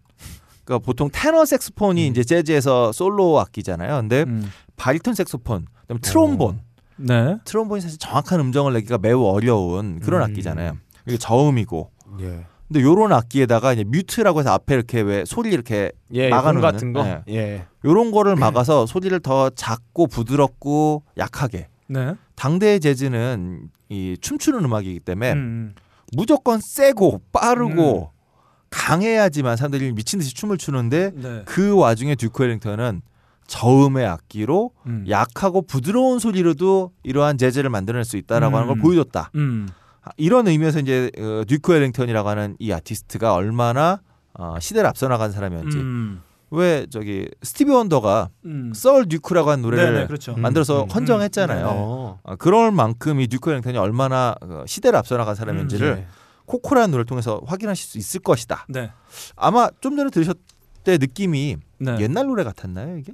[0.65, 3.97] 그러니까 보통 테너 색소폰이 이제 재즈에서 솔로 악기잖아요.
[3.97, 4.49] 근데 음.
[4.77, 6.61] 바리톤 색소폰, 그다음에 트롬본.
[6.97, 7.37] 네.
[7.45, 10.31] 트롬본이 사실 정확한 음정을 내기가 매우 어려운 그런 음.
[10.31, 10.77] 악기잖아요.
[11.07, 11.91] 이게 저음이고.
[12.21, 12.47] 예.
[12.69, 16.93] 근데 요런 악기에다가 이제 뮤트라고 해서 앞에 이렇게 왜 소리 이렇게 예, 막아놓는, 공 같은
[16.93, 17.03] 거.
[17.05, 17.23] 네.
[17.29, 17.67] 예.
[17.85, 21.69] 요런 거를 막아서 소리를 더 작고 부드럽고 약하게.
[21.89, 22.15] 네.
[22.37, 25.75] 당대의 재즈는 이 춤추는 음악이기 때문에 음.
[26.17, 28.11] 무조건 세고 빠르고
[28.71, 31.43] 강해야지만 사람들이 미친 듯이 춤을 추는데 네.
[31.45, 33.03] 그 와중에 듀크 ellington은
[33.53, 35.05] 저음의 악기로 음.
[35.11, 38.81] 약하고 부드러운 소리로도 이러한 재즈를 만들어낼 수 있다라고 하는 걸 음.
[38.81, 39.31] 보여줬다.
[39.35, 39.69] 음.
[40.03, 44.01] 아, 이런 의미에서 이제 어, 듀크 ellington이라고 하는 이 아티스트가 얼마나
[44.33, 45.77] 어, 시대를 앞서 나간 사람이었는지.
[45.77, 46.23] 음.
[46.51, 48.73] 왜 저기 스티비 원더가 음.
[48.75, 50.35] Sir Duke라고 하는 노래를 네네, 그렇죠.
[50.35, 50.89] 만들어서 음, 음.
[50.89, 51.67] 헌정했잖아요.
[51.67, 51.73] 네.
[51.75, 52.21] 어.
[52.25, 56.07] 아, 그럴 만큼 이 듀크 ellington이 얼마나 어, 시대를 앞서 나간 사람인지를 예.
[56.47, 58.65] 코코라는 노래를 통해서 확인하실 수 있을 것이다.
[58.71, 58.93] 네.
[59.37, 60.39] 아마 좀 전에 들으셨을
[60.85, 61.97] 때 느낌이 네.
[62.01, 63.13] 옛날 노래 같았나요 이게?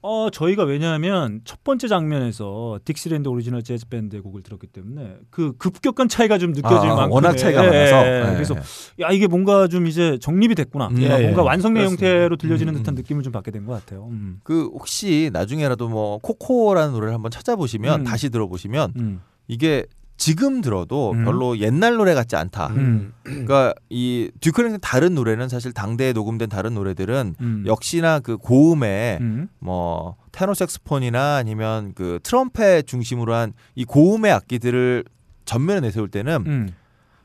[0.00, 6.08] 어 저희가 왜냐하면 첫 번째 장면에서 딕시랜드 오리지널 재즈 밴드의 곡을 들었기 때문에 그 급격한
[6.08, 8.32] 차이가 좀 느껴질 아, 만큼 워낙 차이가 많아서 네.
[8.34, 8.54] 그래서
[9.00, 10.88] 야 이게 뭔가 좀 이제 정립이 됐구나.
[10.88, 11.32] 음, 뭔가 예, 예.
[11.34, 12.06] 완성된 그렇습니다.
[12.06, 12.96] 형태로 들려지는 음, 듯한 음.
[12.96, 14.06] 느낌을 좀 받게 된 것 같아요.
[14.10, 14.40] 음.
[14.42, 18.04] 그 혹시 나중에라도 뭐 코코라는 노래를 한번 찾아보시면 음.
[18.04, 19.20] 다시 들어보시면 음.
[19.48, 19.84] 이게
[20.18, 21.24] 지금 들어도 음.
[21.24, 22.66] 별로 옛날 노래 같지 않다.
[22.68, 23.12] 음.
[23.22, 27.64] 그러니까 이 듀크 ellington 다른 노래는 사실 당대에 녹음된 다른 노래들은 음.
[27.66, 29.48] 역시나 그 고음에 음.
[29.60, 35.04] 뭐 테너 색스폰이나 아니면 그 트럼펫 중심으로 한 이 고음의 악기들을
[35.44, 36.68] 전면에 내세울 때는 음.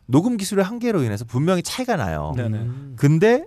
[0.06, 2.34] 녹음 기술의 한계로 인해서 분명히 차이가 나요.
[2.38, 2.58] 네네.
[2.60, 2.94] 음.
[2.96, 3.44] 근데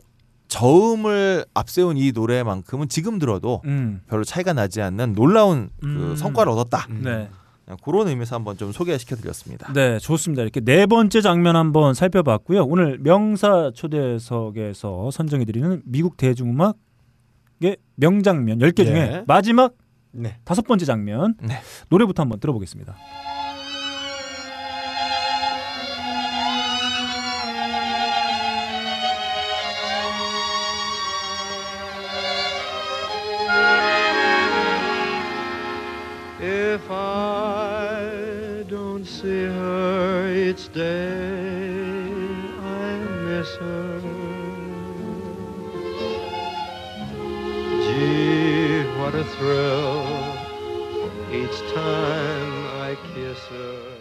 [0.49, 4.01] 저음을 앞세운 이 노래만큼은 지금 들어도 음.
[4.09, 6.17] 별로 차이가 나지 않는 놀라운 그 음.
[6.17, 6.87] 성과를 얻었다.
[6.91, 7.03] 음.
[7.05, 7.29] 네.
[7.67, 9.73] 그냥 그런 의미에서 한번 좀 소개시켜 드렸습니다.
[9.73, 10.43] 네, 좋습니다.
[10.43, 12.65] 이렇게 네 번째 장면 한번 살펴봤고요.
[12.65, 16.75] 오늘 명사 초대석에서 선정해 드리는 미국 대중음악의
[17.97, 19.25] 명장면 10개 중에 예.
[19.27, 19.75] 마지막
[20.13, 20.39] 네.
[20.45, 21.57] 다섯 번째 장면 네.
[21.89, 22.97] 노래부터 한번 들어보겠습니다.
[36.39, 37.06] If I
[40.77, 42.13] day,
[42.61, 44.01] I miss her.
[47.81, 50.05] Gee, what a thrill
[51.33, 52.53] each time
[52.83, 53.97] I kiss her.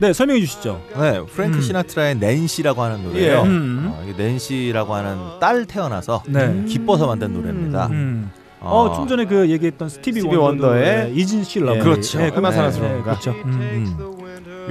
[0.00, 0.80] 네, 설명해 주시죠.
[0.96, 1.60] 네, 프랭크 음.
[1.60, 3.38] 시나트라의 낸시라고 하는 노래예요.
[3.38, 3.42] 예.
[3.42, 3.92] 음.
[3.92, 6.64] 어, 이게 낸시라고 하는 딸 태어나서 네.
[6.66, 7.88] 기뻐서 만든 노래입니다.
[7.88, 8.30] 음.
[8.60, 11.78] 어, 좀 전에 그 얘기했던 스티비, 스티비 원더의 Isn't She Lovely.
[11.80, 12.20] 그렇죠.
[12.20, 12.56] 얼마나 네.
[12.56, 13.02] 사랑스러운가.
[13.02, 13.30] 그렇죠.
[13.30, 13.96] 음.
[13.98, 14.18] 음.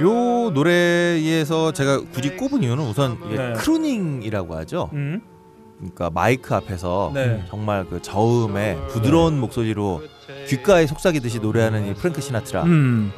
[0.00, 3.52] 요 노래에서 제가 굳이 꼽은 이유는 우선 이게 네.
[3.54, 4.90] crooning이라고 하죠.
[4.92, 5.20] 음.
[5.78, 7.44] 그러니까 마이크 앞에서 네.
[7.48, 10.02] 정말 그 저음의 부드러운 목소리로
[10.48, 12.64] 귓가에 속삭이듯이 노래하는 이 프랭크 시나트라.
[12.64, 13.12] 음.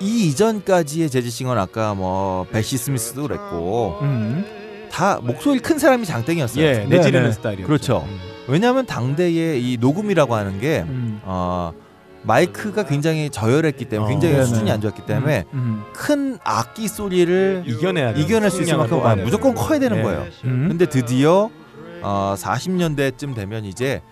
[0.00, 4.44] 이 이전까지의 재즈싱어는 아까 뭐 베시 스미스도 그랬고 음.
[4.90, 6.64] 다 목소리 큰 사람이 장땡이었어요.
[6.64, 7.32] 예, 네, 내지르는 네.
[7.32, 7.66] 스타일이요.
[7.66, 8.06] 그렇죠.
[8.48, 11.20] 왜냐하면 당대의 이 녹음이라고 하는 게 음.
[11.24, 11.72] 어,
[12.22, 14.46] 마이크가 굉장히 저열했기 때문에 어, 굉장히 네네.
[14.46, 15.84] 수준이 안 좋았기 때문에 음.
[15.92, 18.12] 큰 악기 소리를 이겨내야.
[18.12, 19.14] 이겨낼 수 있을 만큼 아.
[19.14, 20.02] 무조건 커야 되는 예.
[20.02, 20.26] 거예요.
[20.44, 20.66] 음.
[20.68, 21.50] 근데 드디어
[22.02, 24.02] 어, 40년대쯤 되면 이제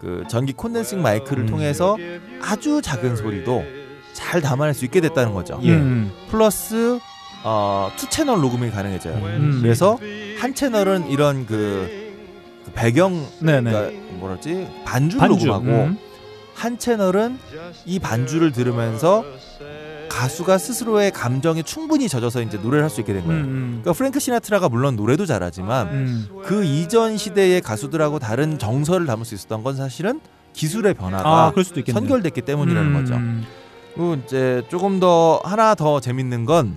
[0.00, 1.46] 그 전기 condensing 마이크를 음.
[1.46, 1.96] 통해서
[2.42, 3.64] 아주 작은 소리도
[4.12, 5.60] 잘 담아낼 수 있게 됐다는 거죠.
[5.62, 5.70] 예.
[5.72, 6.10] 음.
[6.30, 6.98] 플러스
[7.44, 9.14] 어, two 채널 녹음이 가능해져요.
[9.14, 9.58] 음.
[9.62, 9.98] 그래서
[10.38, 12.07] 한 채널은 이런 그, 그
[12.78, 13.26] 배경.
[13.40, 15.46] 그러니까 뭐랄지 반주, 반주.
[15.46, 15.98] 녹음하고 음.
[16.54, 17.38] 한 채널은
[17.86, 19.24] 이 반주를 들으면서
[20.08, 23.42] 가수가 스스로의 감정에 충분히 젖어서 이제 노래를 할 수 있게 된 거예요.
[23.42, 23.78] 음.
[23.82, 26.28] 그러니까 프랭크 시나트라가 물론 노래도 잘하지만 음.
[26.44, 30.20] 그 이전 시대의 가수들하고 다른 정서를 담을 수 있었던 건 사실은
[30.54, 31.52] 기술의 변화가 아.
[31.92, 33.14] 선결됐기 때문이라는 거죠.
[33.14, 33.44] 음.
[33.94, 36.76] 그리고 이제 조금 더 하나 더 재밌는 건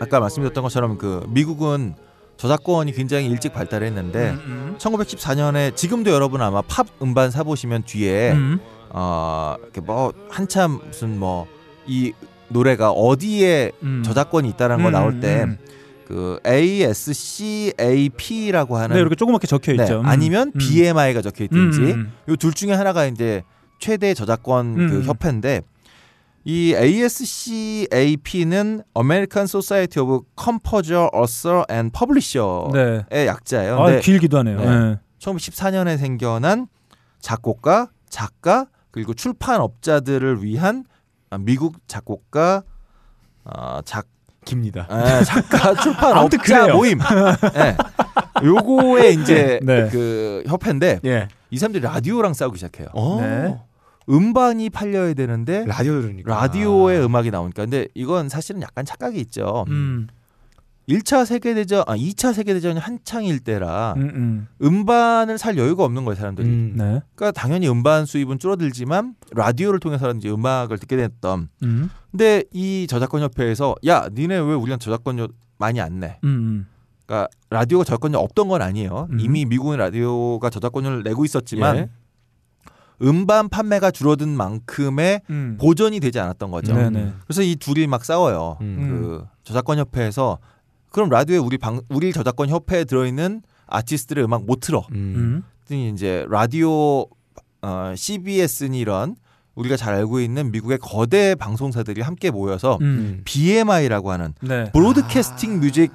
[0.00, 1.94] 아까 말씀드렸던 것처럼 그 미국은
[2.36, 4.76] 저작권이 굉장히 일찍 발달했는데 음.
[4.78, 8.58] 1914년에 지금도 여러분 아마 팝 음반 사 보시면 뒤에 음.
[8.90, 11.46] 어 이렇게 뭐 한참 무슨 뭐
[11.86, 12.12] 이
[12.48, 14.02] 노래가 어디에 음.
[14.04, 15.56] 저작권이 있다는 거 음, 나올 때 음.
[16.06, 17.86] 그 ASCAP라고
[18.76, 20.00] 하는 네, 이렇게 조그맣게 적혀 네, 있죠.
[20.00, 20.06] 음.
[20.06, 20.58] 아니면 음.
[20.58, 22.12] BMI가 적혀 있든지 음.
[22.28, 23.42] 요둘 중에 하나가 이제
[23.78, 25.04] 최대 저작권 그 음.
[25.04, 25.62] 협회인데
[26.44, 33.26] 이 ASCAP는 American Society of Composer, Author and Publisher의 네.
[33.26, 33.78] 약자예요.
[33.80, 34.58] 아, 길기도 하네요.
[34.58, 34.66] 네.
[34.66, 34.96] 네.
[35.18, 36.66] 1914년에 생겨난
[37.20, 40.84] 작곡가, 작가 그리고 출판업자들을 위한
[41.40, 42.62] 미국 작곡가
[43.44, 44.06] 어, 작
[44.44, 44.86] 깁니다.
[44.90, 46.76] 에, 작가 아무튼 출판 업자 그래요.
[46.76, 46.98] 모임.
[47.56, 47.76] 예.
[48.44, 49.88] 요거에 이제 네.
[49.90, 51.28] 그 협회인데 예.
[51.50, 52.88] 이 사람들이 라디오랑 싸우기 시작해요.
[52.92, 53.18] 어.
[53.20, 53.58] 네.
[54.08, 56.34] 음반이 팔려야 되는데 라디오 들으니까.
[56.34, 59.64] 라디오에 음악이 나오니까 근데 이건 사실은 약간 착각이 있죠.
[59.68, 60.08] 음.
[60.88, 64.02] 1차 세계 대전 아 2차 세계 대전이 한창일 때라 음.
[64.02, 64.48] 음.
[64.62, 66.46] 음 반을 살 여유가 없는 거예요, 사람들이.
[66.46, 66.74] 음.
[66.76, 67.00] 네.
[67.14, 71.48] 그러니까 당연히 음반 수입은 줄어들지만 라디오를 통해서라든지 음악을 듣게 됐던.
[71.62, 71.90] 음.
[72.10, 75.28] 근데 이 저작권 협회에서 야, 니네 왜 우리한테 저작권료
[75.58, 76.18] 많이 안 내?
[76.24, 76.66] 음.
[77.06, 79.08] 그러니까 라디오가 저작권료 없던 건 아니에요.
[79.10, 79.20] 음.
[79.20, 81.88] 이미 미국의 라디오가 저작권료를 내고 있었지만 예.
[83.02, 85.56] 음반 판매가 줄어든 만큼의 음.
[85.60, 86.74] 보전이 되지 않았던 거죠.
[86.74, 87.12] 네네.
[87.26, 88.58] 그래서 이 둘이 막 싸워요.
[88.60, 88.76] 음.
[88.88, 90.38] 그 저작권 협회에서
[90.90, 94.86] 그럼 라디오에 우리 방 우리 저작권 협회에 들어있는 아티스트들의 음악 못 틀어.
[94.92, 94.94] 음.
[94.94, 95.42] 음.
[95.64, 97.06] 그랬더니 이제 라디오
[97.62, 99.16] 어, CBS니 이런
[99.54, 103.22] 우리가 잘 알고 있는 미국의 거대 방송사들이 함께 모여서 음.
[103.24, 104.70] BMI라고 하는 네.
[104.72, 105.92] 브로드캐스팅 뮤직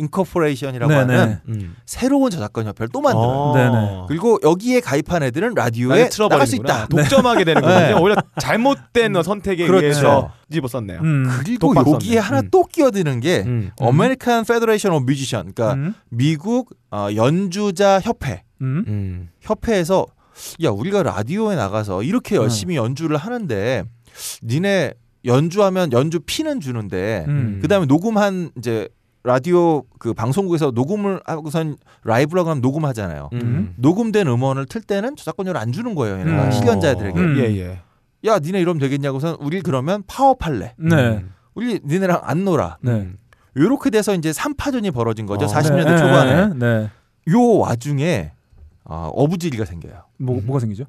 [0.00, 1.16] Incorporation이라고 네네.
[1.16, 1.76] 하는 음.
[1.86, 3.28] 새로운 저작권 협회를 또 만들어요.
[3.28, 3.54] 어.
[3.56, 4.04] 네네.
[4.08, 6.56] 그리고 여기에 가입한 애들은 라디오에 라디오 나갈 수.
[6.56, 6.86] 있다.
[6.88, 7.78] 독점하게 되는 거군요.
[7.80, 7.92] 네.
[7.92, 9.84] 오히려 잘못된 선택에 그렇죠.
[9.84, 11.00] 의해서 뒤집어 썼네요.
[11.00, 11.26] 음.
[11.38, 12.18] 그리고 여기에 썼네.
[12.18, 12.48] 하나 음.
[12.50, 13.70] 또 끼어드는 게 음.
[13.78, 15.94] American Federation of Musician 그러니까 음.
[16.08, 18.84] 미국 어, 연주자 협회 음.
[18.88, 19.28] 음.
[19.40, 20.06] 협회에서
[20.64, 22.42] 야 우리가 라디오에 나가서 이렇게 음.
[22.42, 23.84] 열심히 연주를 하는데
[24.42, 24.94] 니네
[25.24, 27.58] 연주하면 연주 피는 주는데 음.
[27.62, 28.88] 그다음에 녹음한 이제
[29.22, 33.28] 라디오 그 방송국에서 녹음을 하고선 라이브라고 하면 녹음하잖아요.
[33.34, 33.74] 음.
[33.76, 36.18] 녹음된 음원을 틀 때는 저작권료를 안 주는 거예요.
[36.20, 36.50] 얘네가 음.
[36.50, 37.20] 실연자들에게.
[37.20, 37.36] 음.
[37.38, 37.80] 예, 예.
[38.24, 40.74] 야 니네 이러면 되겠냐고선 우리 그러면 파업할래.
[40.78, 40.96] 네.
[40.96, 41.32] 음.
[41.54, 42.78] 우리 니네랑 안 놀아.
[42.80, 43.10] 네.
[43.56, 45.44] 요렇게 돼서 이제 3파전이 벌어진 거죠.
[45.44, 45.48] 어.
[45.48, 45.98] 40년대 네.
[45.98, 46.54] 초반에.
[46.54, 46.90] 네.
[47.32, 48.32] 요 와중에
[48.84, 50.04] 어, 어부지리가 생겨요.
[50.16, 50.84] 뭐 뭐가 생기죠?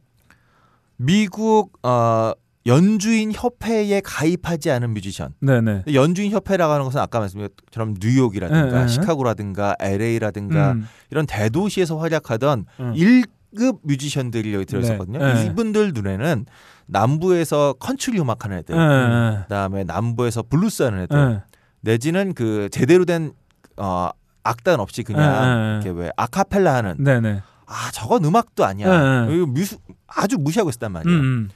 [0.96, 2.32] 미국 어,
[2.66, 5.34] 연주인 협회에 가입하지 않은 뮤지션.
[5.40, 5.84] 네네.
[5.94, 8.88] 연주인 협회라고 하는 것은 아까 말씀드린 것처럼 뉴욕이라든가 네, 네.
[8.88, 12.94] 시카고라든가 LA라든가 음, 이런 대도시에서 활약하던 음.
[12.94, 15.18] 1급 뮤지션들이 여기 들어있었거든요.
[15.20, 15.46] 네, 네.
[15.46, 16.46] 이분들 눈에는
[16.86, 19.40] 남부에서 컨츄리 음악 하는 애들, 네.
[19.44, 21.42] 그다음에 남부에서 블루스 하는 애들, 네.
[21.82, 23.32] 내지는 그 제대로 된
[23.78, 24.10] 어,
[24.44, 25.74] 악단 없이 그냥 네, 네.
[25.74, 27.42] 이렇게 왜 아카펠라 하는 네네.
[27.66, 29.26] 아 저건 음악도 아니야.
[29.26, 29.46] 네, 네.
[29.46, 31.18] 뮤수, 아주 무시하고 있었단 말이에요.
[31.18, 31.50] 음,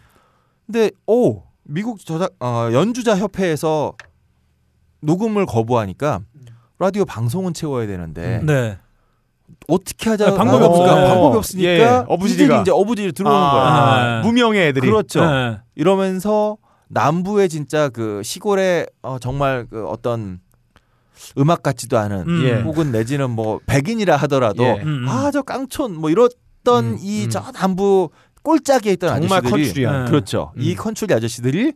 [0.66, 3.94] 근데 오 미국 저작 어, 연주자 협회에서
[5.02, 6.22] 녹음을 거부하니까
[6.80, 8.46] 라디오 방송은 채워야 되는데 음.
[8.46, 8.78] 네.
[9.68, 10.96] 어떻게 하자 아, 방법이 어, 없으니까.
[11.08, 12.46] 방법이 없으니까 예, 어부지리가.
[12.46, 13.64] 이들이 이제 어부지리 들어오는 아, 거야.
[13.64, 14.22] 아.
[14.24, 14.88] 무명의 애들이.
[14.88, 15.24] 그렇죠.
[15.26, 15.60] 네.
[15.76, 16.58] 이러면서
[16.88, 20.40] 남부의 진짜 그 시골의 어, 정말 그 어떤
[21.38, 22.44] 음악 같지도 않은 음.
[22.44, 22.62] 예.
[22.62, 24.72] 혹은 내지는 뭐 백인이라 하더라도 예.
[24.82, 25.06] 음, 음.
[25.08, 27.30] 아저 깡촌 뭐 이랬던 음, 이 음.
[27.30, 28.10] 저 남부
[28.46, 30.06] 골짝에 있던 정말 아저씨들이 컨츄리한.
[30.06, 30.12] 네.
[30.12, 30.52] 그렇죠.
[30.56, 30.62] 음.
[30.62, 31.74] 이 컨츄리 아저씨들이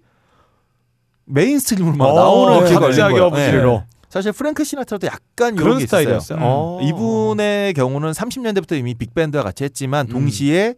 [1.26, 3.20] mainstream으로 막 어, 나오는 기회가 갑자기.
[3.20, 3.72] 어부지리로.
[3.72, 3.86] 네.
[4.10, 5.80] 사실 프랭크 시나트라도 약간 이런 그런.
[5.80, 6.38] 스타일이었어요.
[6.38, 6.42] 음.
[6.44, 6.80] 어.
[6.82, 10.12] 이분의 경우는 30년대부터 이미 빅밴드와 같이 했지만 음.
[10.14, 10.76] 동시에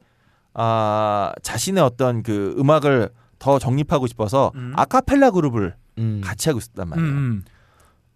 [0.53, 4.73] 아 자신의 어떤 그 음악을 더 정립하고 싶어서 음.
[4.75, 6.21] 아카펠라 그룹을 음.
[6.23, 7.09] 같이 하고 있었단 말이에요.
[7.09, 7.43] 음,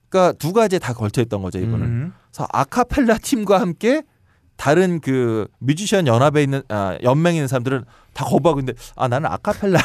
[0.10, 1.86] 그러니까 두 가지에 다 걸쳐 있던 거죠 이분은.
[1.86, 2.14] 음.
[2.32, 4.04] 그래서 아카펠라 팀과 함께
[4.56, 7.84] 다른 그 뮤지션 연합에 있는 아, 연맹에 있는 사람들은
[8.14, 9.80] 다 거부하고 있는데 아 나는 아카펠라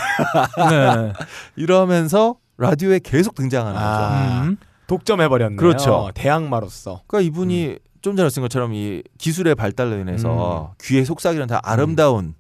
[0.71, 1.13] 네.
[1.57, 3.87] 이러면서 라디오에 계속 등장하는 거죠.
[3.87, 4.43] 아.
[4.45, 4.57] 음.
[4.87, 5.57] 독점해버렸네요.
[5.57, 6.11] 그렇죠.
[6.15, 7.03] 대항마로서.
[7.07, 12.35] 그러니까 이분이 좀 전에 말씀 것처럼 이 기술의 발달로 인해서 귀의 속삭이는 다 아름다운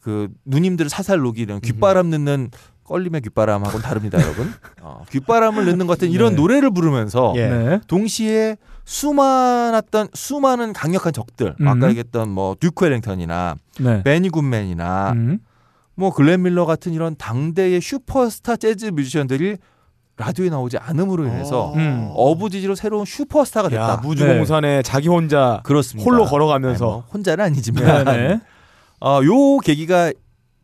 [0.00, 2.50] 그 누님들을 사살 녹이는 귓바람 넣는
[2.84, 4.52] 껄림의 귓바람하고는 다릅니다, 여러분.
[4.82, 6.36] 어, 귓바람을 넣는 것 같은 이런 네.
[6.36, 7.48] 노래를 부르면서 예.
[7.48, 7.80] 네.
[7.86, 11.68] 동시에 수많았던 수많은 강력한 적들 음.
[11.68, 14.02] 아까 얘기했던 뭐 듀크 엘링턴이나 네.
[14.02, 15.38] 베니 굿맨이나 음.
[15.94, 19.56] 뭐 글렌 밀러 같은 이런 당대의 슈퍼스타 재즈 뮤지션들이
[20.16, 22.08] 라디오에 나오지 않음으로 인해서 음.
[22.14, 23.82] 어부지리로 새로운 슈퍼스타가 됐다.
[23.82, 26.08] 야, 무주공산에 자기 혼자 그렇습니다.
[26.08, 28.40] 홀로 아니, 뭐 걸어가면서 혼자는 아니지만 네네.
[29.00, 30.12] 어, 요 계기가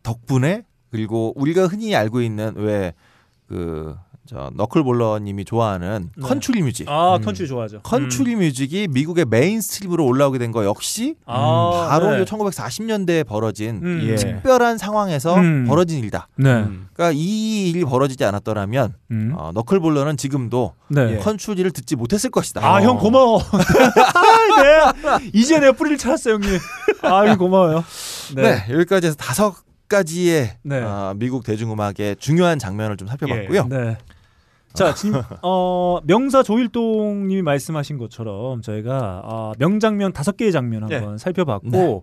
[0.03, 3.95] 덕분에 그리고 우리가 흔히 알고 있는 왜그
[4.31, 6.25] 저 너클볼러님이 좋아하는 네.
[6.25, 7.21] 컨츄리 뮤직, 아 음.
[7.21, 7.81] 컨츄리 좋아하죠.
[7.81, 11.15] 컨츄리 뮤직이 미국의 mainstream으로 올라오게 된 거 역시 음.
[11.25, 12.19] 아, 바로 네.
[12.19, 14.01] 요 1940년대에 벌어진 음.
[14.03, 14.15] 예.
[14.15, 15.65] 특별한 상황에서 음.
[15.67, 16.29] 벌어진 일이다.
[16.37, 16.49] 네.
[16.49, 16.87] 음.
[16.93, 19.33] 그러니까 이 일이 벌어지지 않았더라면 음.
[19.35, 21.15] 어, 너클볼러는 지금도 네.
[21.15, 21.17] 예.
[21.17, 22.65] 컨츄리를 듣지 못했을 것이다.
[22.65, 23.39] 아, 형 고마워.
[23.41, 23.41] 아,
[25.19, 25.29] 네.
[25.33, 26.49] 이제 내가 뿌리를 찾았어, 형님.
[27.01, 27.83] 아, 고마워요.
[28.35, 28.65] 네.
[28.69, 29.55] 여기까지 해서 다섯
[29.89, 30.81] 가지의 네.
[30.81, 33.67] 어, 미국 대중음악의 중요한 장면을 좀 살펴봤고요.
[33.67, 33.97] 네.
[34.73, 41.69] 자, 지금 어, 명사 조일동님이 말씀하신 것처럼 저희가 어, 명장면 다섯 개의 장면 한번 살펴봤고
[41.69, 42.01] 네.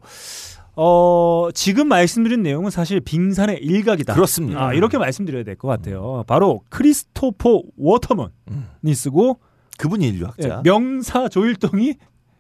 [0.81, 4.15] 어, 지금 말씀드린 내용은 사실 빙산의 일각이다.
[4.15, 4.67] 그렇습니다.
[4.69, 6.23] 아, 이렇게 말씀드려야 될 것 같아요.
[6.27, 8.95] 바로 크리스토퍼 워터먼이 음.
[8.95, 9.41] 쓰고
[9.79, 10.63] 그분이 예, 인류학자.
[10.63, 11.95] 명사 조일동이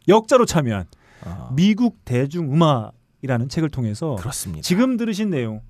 [0.07, 0.85] 역자로 참여한
[1.24, 4.62] 어, 미국 대중음악이라는 책을 통해서 그렇습니다.
[4.62, 5.61] 지금 들으신 내용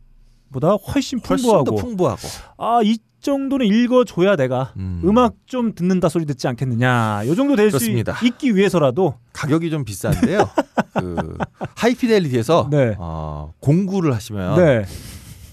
[0.53, 2.21] 보다 훨씬 훨씬 풍부하고 더 풍부하고.
[2.59, 5.01] 아이 정도는 읽어줘야 내가 음.
[5.05, 5.19] 음.
[5.19, 7.79] 악좀 듣는다 소리 듣지 않겠느냐 요 정도 될 수.
[8.23, 10.49] 있기 위해서라도 가격이 좀 비싼데요.
[10.99, 11.37] 그
[11.75, 12.95] 하이피델리티에서 네.
[12.99, 14.85] 어, 공구를 하시면 네.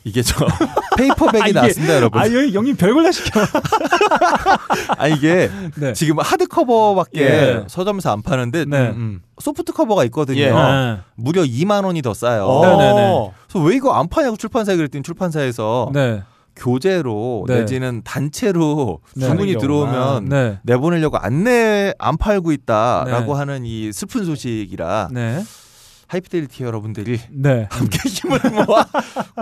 [0.04, 0.46] 이게 저
[0.98, 2.22] 페이퍼백이 아, 나왔습니다, 여러분.
[2.22, 3.42] 아 여기 영님 별걸 다 시켜
[4.98, 5.94] 아 이게 네.
[5.94, 7.64] 지금 하드 커버밖에 예.
[7.68, 8.90] 서점에서 안 파는데 네.
[8.90, 10.40] 음, soft cover가 있거든요.
[10.40, 10.52] 예.
[10.52, 11.00] 네.
[11.16, 12.46] 무려 2만 원이 더 싸요.
[12.46, 12.66] 어.
[12.66, 13.32] 네네네.
[13.48, 16.22] 그래서 왜 이거 안 파냐고 출판사에 그랬더니 출판사에서 네.
[16.56, 17.60] 교재로 네.
[17.60, 19.26] 내지는 단체로 네.
[19.28, 20.60] 주문이 하는 들어오면 네.
[20.64, 23.40] 내보내려고 안내 안 팔고 있다라고 네.
[23.40, 25.44] 하는 이 슬픈 소식이라 네.
[26.08, 27.68] High Fidelity 여러분들이 네.
[27.72, 28.86] 함께 힘을 모아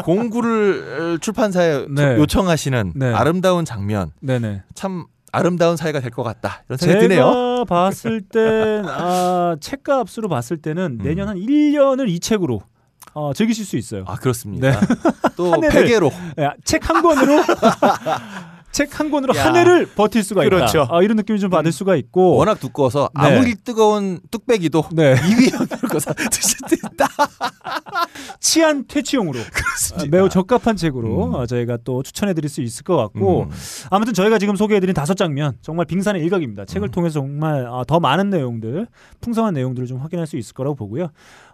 [0.03, 2.17] 공구를 출판사에 네.
[2.17, 3.13] 요청하시는 네.
[3.13, 4.11] 아름다운 장면.
[4.73, 7.25] 참 아름다운 사회가 될 것 같다 이런 생각이 드네요.
[7.25, 11.03] 제가 봤을 땐 아, 책값으로 봤을 때는 음.
[11.03, 12.61] 내년 한 1년을 이 책으로
[13.13, 14.03] 어, 즐기실 수 있어요.
[14.07, 14.71] 아 그렇습니다.
[14.79, 14.87] 네.
[15.35, 16.11] 또 베개로
[16.63, 17.43] 책 한 권으로
[18.71, 19.45] 책 한 권으로 야.
[19.45, 20.83] 한 해를 버틸 수가 그렇죠.
[20.85, 20.95] 있다.
[20.95, 23.21] 아, 이런 느낌을 좀 받을 수가 있고 워낙 두꺼워서 네.
[23.35, 25.13] 아무리 뜨거운 뚝배기도 네.
[25.21, 27.07] 2위 얹어서 드실 수 있다.
[28.39, 31.33] 치안 퇴치용으로 아, 매우 적합한 책으로 음.
[31.35, 33.49] 어, 저희가 또 추천해드릴 수 있을 것 같고 음.
[33.91, 36.65] 아무튼 저희가 지금 소개해드린 다섯 장면 정말 빙산의 일각입니다.
[36.65, 36.91] 책을 음.
[36.91, 38.87] 통해서 정말 아, 더 많은 내용들,
[39.21, 41.09] 풍성한 내용들을 좀 확인할 수 있을 거라고 보고요.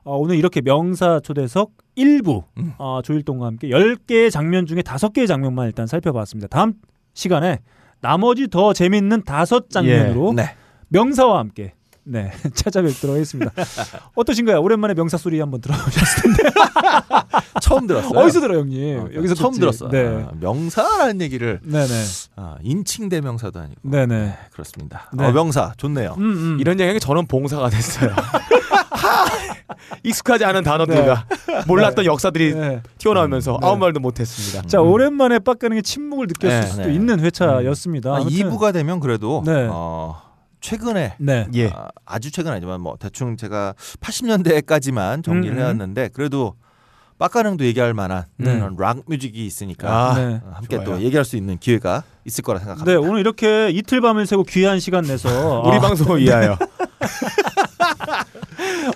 [0.09, 2.73] 어, 오늘 이렇게 명사 초대석 1부 음.
[2.79, 6.47] 어, 조일동과 함께 10개의 장면 중에 5개의 장면만 일단 살펴봤습니다.
[6.47, 6.73] 다음
[7.13, 7.59] 시간에
[8.01, 10.55] 나머지 더 재밌는 다섯 장면으로 네.
[10.87, 13.51] 명사와 함께 네 찾아뵙도록 하겠습니다.
[14.15, 14.59] 어떠신가요?
[14.59, 16.43] 오랜만에 명사 소리 한번 들어보셨을 텐데
[17.61, 18.17] 처음 들었어요.
[18.19, 18.99] 어디서 들어 형님?
[18.99, 19.59] 어, 여기서 처음 듣지.
[19.59, 19.89] 들었어요.
[19.91, 21.85] 네, 아, 명사라는 얘기를 네네,
[22.35, 23.81] 아, 인칭 대명사도 아니고.
[23.87, 24.33] 네네.
[24.53, 25.11] 그렇습니다.
[25.13, 25.25] 네.
[25.25, 26.15] 어, 명사 좋네요.
[26.17, 26.57] 음, 음.
[26.59, 28.09] 이런 얘기에 저는 봉사가 됐어요.
[29.01, 29.25] 하!
[30.03, 31.25] 익숙하지 않은 단어들과
[31.67, 32.81] 몰랐던 역사들이 네.
[32.97, 33.67] 튀어나오면서 네.
[33.67, 34.67] 아무 말도 못했습니다.
[34.67, 36.93] 자 오랜만에 빡가능의 침묵을 느꼈을 네, 수도 네.
[36.93, 38.11] 있는 회차였습니다.
[38.11, 39.67] 아, 아무튼 2부가 되면 그래도 네.
[39.71, 40.21] 어,
[40.61, 41.67] 최근에 네, 예.
[41.69, 45.61] 아, 아주 최근 아니지만 뭐 대충 제가 80년대까지만 정리를 음, 음.
[45.61, 46.55] 해왔는데 그래도
[47.17, 48.53] 빡가능도 얘기할 만한 네.
[48.55, 50.41] 그런 락 뮤직이 있으니까 아, 네.
[50.43, 50.85] 어, 함께 좋아요.
[50.97, 52.89] 또 얘기할 수 있는 기회가 있을 거라 생각합니다.
[52.91, 56.57] 네 오늘 이렇게 이틀 밤을 새고 귀한 시간 내서 우리 아, 방송을 위하여.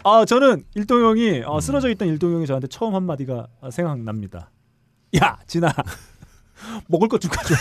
[0.04, 4.50] 아 저는 일동형이 어, 쓰러져 있던 일동형이 저한테 처음 한 마디가 생각납니다.
[5.22, 5.72] 야 진아
[6.88, 7.60] 먹을 것좀 가져와.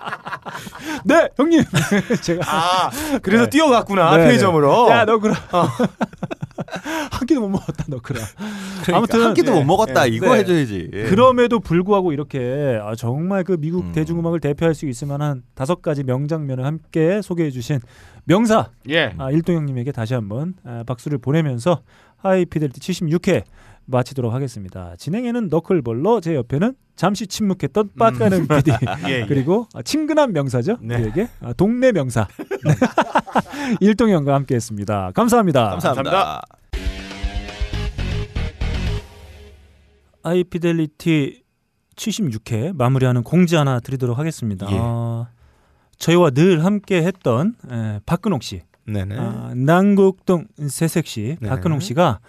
[1.04, 1.62] 네 형님
[2.22, 2.90] 제가 아,
[3.22, 3.50] 그래서 네.
[3.50, 4.24] 뛰어갔구나 네, 네.
[4.24, 4.88] 편의점으로.
[4.90, 5.34] 야 너그라
[7.10, 8.20] 한 끼도 못 먹었다 너 그라.
[8.82, 9.58] 그러니까 아무튼 한 끼도 네.
[9.58, 10.08] 못 먹었다 네.
[10.08, 10.40] 이거 네.
[10.40, 10.90] 해줘야지.
[10.92, 11.04] 예.
[11.04, 13.92] 그럼에도 불구하고 이렇게 아, 정말 그 미국 음.
[13.92, 17.80] 대중음악을 대표할 수 있을 만한 다섯 가지 명장면을 함께 소개해주신
[18.24, 19.14] 명사 예.
[19.18, 21.82] 아, 일동 형님에게 다시 한번 아, 박수를 보내면서
[22.18, 23.44] 하이피델리티 76회
[23.90, 24.94] 마치도록 하겠습니다.
[24.98, 28.72] 진행에는 너클볼러 제 옆에는 잠시 침묵했던 빠까는 PD
[29.08, 29.26] 예, 예.
[29.26, 31.00] 그리고 아, 친근한 명사죠 네.
[31.00, 32.26] 그에게 아, 동네 명사
[32.64, 32.74] 네.
[33.80, 35.12] 일동형과 함께했습니다.
[35.14, 35.70] 감사합니다.
[35.70, 36.10] 감사합니다.
[36.10, 36.42] 감사합니다.
[40.22, 41.42] 하이피델리티
[41.96, 44.66] 76회 마무리하는 공지 하나 드리도록 하겠습니다.
[44.70, 44.76] 예.
[44.78, 45.28] 아,
[45.98, 49.16] 저희와 늘 함께했던 에, 박근홍 씨, 네네.
[49.18, 51.48] 아, 난곡동 새색 씨, 네.
[51.48, 52.20] 박근홍 씨가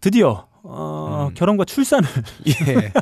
[0.00, 1.34] 드디어 어, 음.
[1.34, 2.08] 결혼과 출산을
[2.46, 2.92] 예.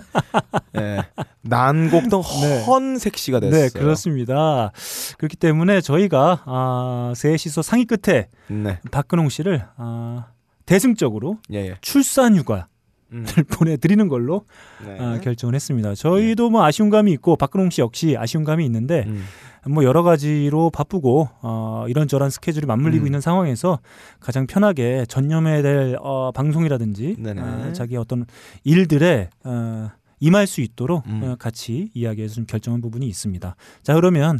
[0.81, 1.03] 예.
[1.43, 2.65] 난곡동 네.
[2.65, 3.69] 헌색 씨가 됐어요.
[3.69, 4.73] 네 그렇습니다.
[5.19, 8.79] 그렇기 때문에 저희가 아, 셋이서 상의 끝에 네.
[8.91, 10.27] 박근홍 씨를 아,
[10.67, 11.75] 대승적으로 예, 예.
[11.81, 12.70] 출산 휴가를
[13.13, 13.25] 음.
[13.53, 14.45] 보내드리는 걸로
[14.85, 14.99] 네.
[14.99, 15.95] 아, 결정을 했습니다.
[15.95, 19.25] 저희도 뭐 아쉬운 감이 있고 박근홍 씨 역시 아쉬운 감이 있는데 음.
[19.69, 23.07] 뭐 여러 가지로 바쁘고 어, 이런저런 스케줄이 맞물리고 음.
[23.07, 23.81] 있는 상황에서
[24.19, 27.41] 가장 편하게 전념해야 될 어, 방송이라든지 네네.
[27.41, 28.25] 어, 자기 어떤
[28.65, 29.91] 일들에 어,
[30.21, 31.23] 임할 수 있도록 음.
[31.23, 33.55] 어, 같이 이야기해서 좀 결정한 부분이 있습니다.
[33.83, 34.39] 자 그러면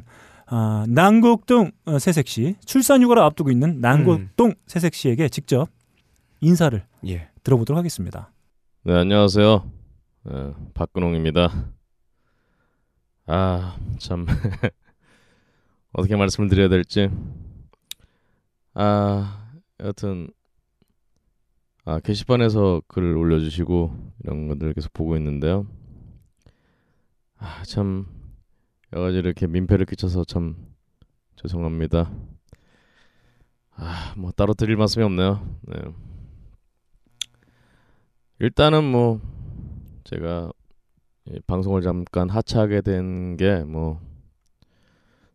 [0.51, 5.69] 어, 난곡동 어, 새색 씨 출산 휴가를 앞두고 있는 난곡동 새색 씨에게 직접
[6.41, 7.29] 인사를 예.
[7.45, 8.33] 들어보도록 하겠습니다.
[8.83, 9.71] 네, 안녕하세요.
[10.25, 11.51] 네, 박근홍입니다.
[13.27, 14.25] 아, 참.
[15.93, 17.11] 어떻게 말씀을 드려야 될지.
[18.73, 20.31] 아, 여하튼,
[21.85, 25.67] 아, 게시판에서 글을 올려주시고, 이런 것들 계속 보고 있는데요.
[27.37, 28.07] 아, 참,
[28.95, 30.57] 여러 가지 이렇게 민폐를 끼쳐서 참
[31.37, 32.11] 죄송합니다.
[33.73, 35.59] 아, 뭐, 따로 드릴 말씀이 없네요.
[35.67, 36.10] 네.
[38.41, 39.21] 일단은 뭐
[40.05, 40.51] 제가
[41.27, 44.01] 이 방송을 잠깐 하차하게 된 게 뭐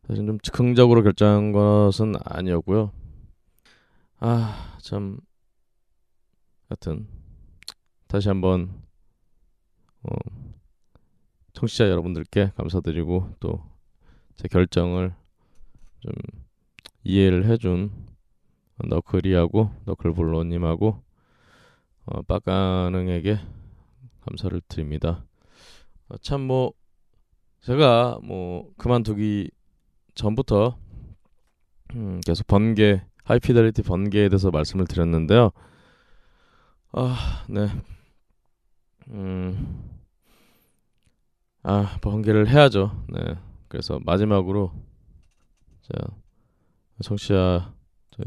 [0.07, 2.91] 사실 좀 즉흥적으로 결정한 것은 아니었고요.
[4.19, 5.17] 아, 참
[6.69, 7.07] 하여튼
[8.07, 8.69] 다시 한번
[10.03, 10.09] 어
[11.53, 13.63] 청취자 여러분들께 감사드리고 또
[14.35, 15.15] 제 결정을
[16.01, 16.11] 좀
[17.05, 17.89] 이해를 해준
[18.83, 21.01] 너클이하고 너클볼로님하고
[22.05, 23.39] 어, 빡가능에게
[24.21, 25.25] 감사를 드립니다.
[26.09, 26.73] 어, 참뭐
[27.61, 29.49] 제가 뭐 그만두기
[30.13, 30.77] 전부터
[31.95, 35.51] 음, 계속 번개 하이피델리티 번개에 대해서 말씀을 드렸는데요.
[36.91, 37.67] 아, 네.
[39.09, 39.99] 음.
[41.63, 43.03] 아, 번개를 해야죠.
[43.09, 43.35] 네.
[43.67, 44.71] 그래서 마지막으로
[45.81, 46.07] 자,
[47.01, 47.73] 청취자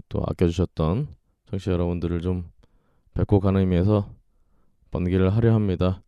[0.09, 1.09] 또 아껴주셨던
[1.49, 2.51] 청취자 여러분들을 좀
[3.19, 4.09] 뵙고 가는 의미에서
[4.93, 6.03] 번개를 하려 합니다.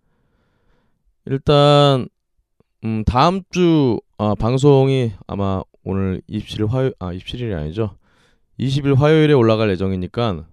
[1.26, 2.08] 일단
[2.84, 7.96] 음 다음 주 아, 방송이 아마 오늘 27일 화요 아 27일이 아니죠.
[8.60, 10.46] 20일 화요일에 올라갈 예정이니까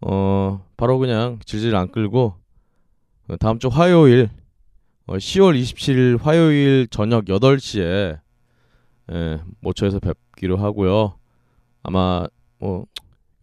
[0.00, 2.34] 어 바로 그냥 질질 안 끌고
[3.28, 4.30] 어, 다음 주 화요일
[5.06, 8.18] 어, 10월 27일 화요일 저녁 8시에
[9.12, 11.18] 예, 모처에서 뵙기로 하고요.
[11.84, 12.26] 아마
[12.58, 12.86] 뭐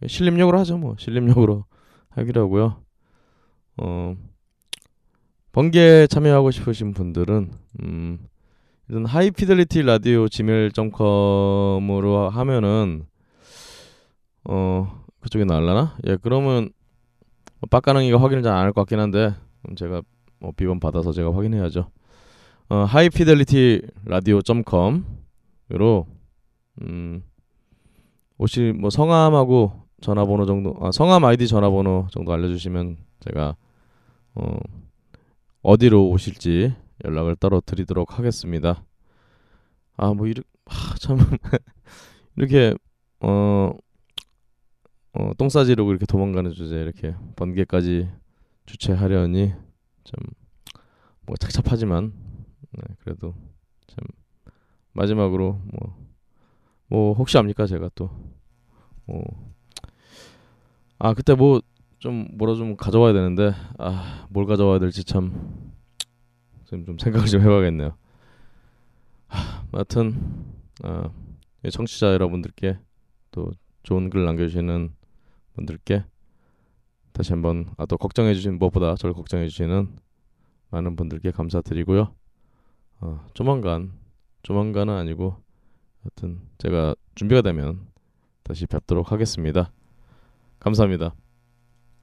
[0.06, 0.76] 신림역으로 하죠.
[0.76, 1.64] 뭐 신림역으로
[2.10, 2.82] 하기로 하고요.
[3.78, 4.16] 어,
[5.52, 7.50] 번개 참여하고 싶으신 분들은
[7.82, 8.18] 음,
[9.06, 13.06] 하이피델리티 라디오 gmail.com으로 하면은
[14.44, 15.96] 어 그쪽에 나올라나?
[16.06, 16.70] 예, 그러면
[17.60, 19.34] 뭐 빡가능이가 확인을 잘 안 할 것 같긴 한데
[19.68, 20.02] 음, 제가
[20.38, 21.90] 뭐 비번 받아서 제가 확인해야죠.
[22.70, 26.06] 어, 하이피델리티 라디오.com으로
[26.82, 27.22] 음,
[28.38, 33.56] 혹시 뭐 성함하고 전화번호 정도 아 성함 아이디 전화번호 정도 알려주시면 제가
[34.34, 34.58] 어
[35.62, 36.74] 어디로 오실지
[37.04, 38.84] 연락을 따로 드리도록 하겠습니다.
[39.96, 40.48] 아 뭐 이렇게
[41.00, 41.18] 참
[42.36, 42.74] 이렇게
[43.20, 43.72] 어,
[45.12, 48.08] 어 똥 싸지르고 이렇게 도망가는 주제 이렇게 번개까지
[48.66, 49.52] 주최하려니
[50.04, 50.20] 좀
[51.26, 52.12] 뭔가 착잡하지만
[52.72, 53.34] 네, 그래도
[53.88, 53.98] 참
[54.92, 56.08] 마지막으로 뭐,
[56.88, 58.10] 뭐 혹시 압니까 제가 또
[59.06, 59.22] 뭐,
[61.00, 61.60] 아 그때 뭐
[62.00, 65.74] 좀 뭐라 좀 가져와야 되는데 아 뭘 가져와야 될지 참
[66.64, 67.96] 지금 좀 생각을 좀 해봐야겠네요.
[69.26, 70.46] 하, 하여튼
[70.82, 71.10] 아,
[71.64, 72.78] 이 청취자 여러분들께
[73.32, 73.50] 또
[73.82, 74.94] 좋은 글 남겨주시는
[75.54, 76.04] 분들께
[77.12, 79.96] 다시 한번 아, 또 걱정해주신 무엇보다 저를 걱정해주시는
[80.70, 82.14] 많은 분들께 감사드리고요.
[83.00, 83.92] 어, 조만간
[84.42, 85.36] 조만간은 아니고
[86.02, 87.84] 하여튼 제가 준비가 되면
[88.44, 89.72] 다시 뵙도록 하겠습니다.
[90.60, 91.14] 감사합니다.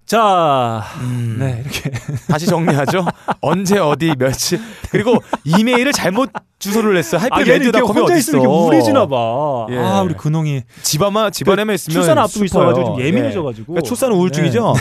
[0.05, 1.35] 자, 음.
[1.37, 1.91] 네 이렇게
[2.31, 3.05] 다시 정리하죠.
[3.41, 4.57] 언제 어디 며칠
[4.89, 7.17] 그리고 이메일을 잘못 주소를 냈어.
[7.17, 8.41] 하이필 아, 이렇게 레디오닷컴이 혼자 어디 있으면?
[8.41, 9.67] 이렇게 우울해지나 봐.
[9.69, 9.77] 예.
[9.77, 12.45] 아 우리 근홍이 집안만 집안에만 있으면 출산 앞두고.
[12.45, 13.05] 있어가지고 좀 예.
[13.07, 13.73] 예민해져가지고.
[13.73, 14.73] 그러니까 출산 우울증이죠.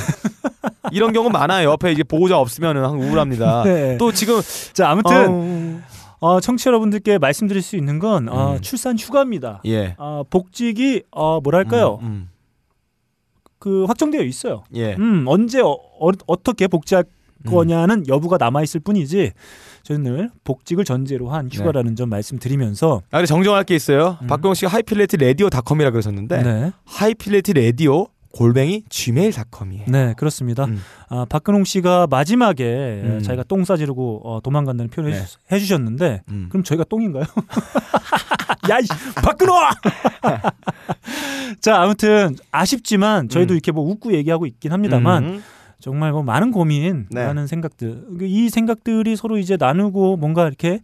[0.92, 1.70] 이런 경우 많아요.
[1.70, 3.64] 옆에 이제 보호자 없으면은 항상 우울합니다.
[3.66, 3.96] 네.
[3.98, 4.40] 또 지금
[4.74, 5.82] 자 아무튼
[6.20, 8.60] 어, 청취자 여러분들께 말씀드릴 수 있는 건 어, 음.
[8.60, 9.60] 출산 휴가입니다.
[9.66, 9.96] 예.
[9.98, 11.98] 어, 복직이 어, 뭐랄까요?
[12.02, 12.28] 음,
[13.58, 14.64] 그 확정되어 있어요.
[14.70, 14.76] 음.
[14.76, 14.94] 예.
[14.98, 17.04] 음, 언제 어, 떻게 복직할
[17.46, 19.32] 거냐는 여부가 남아 있을 뿐이지
[19.82, 24.18] 저는 늘 복직을 전제로 한 휴가라는 점 말씀드리면서 아, 정정할 게 있어요.
[24.22, 24.26] 음.
[24.26, 26.72] 박경 씨가 High Fidelity Radio.com이라 그러셨는데 네.
[26.84, 29.84] High Fidelity Radio 골뱅이 gmail.com이에요.
[29.88, 30.66] 네, 그렇습니다.
[30.66, 30.80] 음.
[31.08, 33.20] 아, 박근홍 씨가 마지막에 음.
[33.22, 35.22] 자기가 똥 싸지르고 어, 도망간다는 표현을 네.
[35.22, 36.46] 해주- 해주셨는데 음.
[36.50, 37.24] 그럼 저희가 똥인가요?
[38.70, 38.86] 야, 이
[39.22, 39.56] 박근홍!
[41.60, 43.56] 자, 아무튼 아쉽지만 저희도 음.
[43.56, 45.42] 이렇게 뭐 웃고 얘기하고 있긴 합니다만 음.
[45.80, 47.26] 정말 뭐 많은 고민, 네.
[47.26, 50.80] 많은 생각들, 이 생각들이 서로 이제 나누고 뭔가 이렇게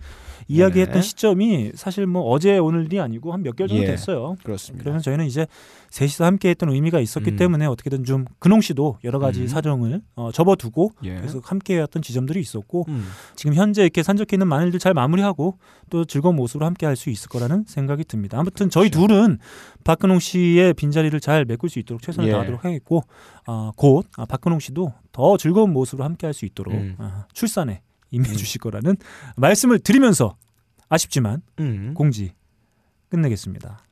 [0.52, 1.02] 이야기했던 네.
[1.02, 3.86] 시점이 사실 뭐 어제 오늘이 아니고 한 몇 개월 정도 예.
[3.88, 4.36] 됐어요.
[4.44, 4.82] 그렇습니다.
[4.82, 5.46] 그러면 저희는 이제
[5.90, 7.36] 셋이서 함께했던 의미가 있었기 음.
[7.36, 9.46] 때문에 어떻게든 좀 근홍 씨도 여러 가지 음.
[9.48, 11.20] 사정을 어, 접어두고 예.
[11.20, 13.04] 계속 함께했던 지점들이 있었고 음.
[13.34, 15.58] 지금 현재 이렇게 산적해 있는 많은 일들 잘 마무리하고
[15.90, 18.38] 또 즐거운 모습으로 함께할 수 있을 거라는 생각이 듭니다.
[18.38, 19.08] 아무튼 저희 그렇죠.
[19.08, 19.38] 둘은
[19.84, 22.32] 박근홍 씨의 빈자리를 잘 메꿀 수 있도록 최선을 예.
[22.32, 23.02] 다하도록 하겠고
[23.46, 26.94] 아, 곧 아, 박근홍 씨도 더 즐거운 모습으로 함께할 수 있도록 음.
[26.98, 27.82] 아, 출산에
[28.12, 28.96] 임해 주실 거라는
[29.36, 30.36] 말씀을 드리면서
[30.88, 31.94] 아쉽지만 음.
[31.94, 32.34] 공지
[33.08, 33.82] 끝내겠습니다.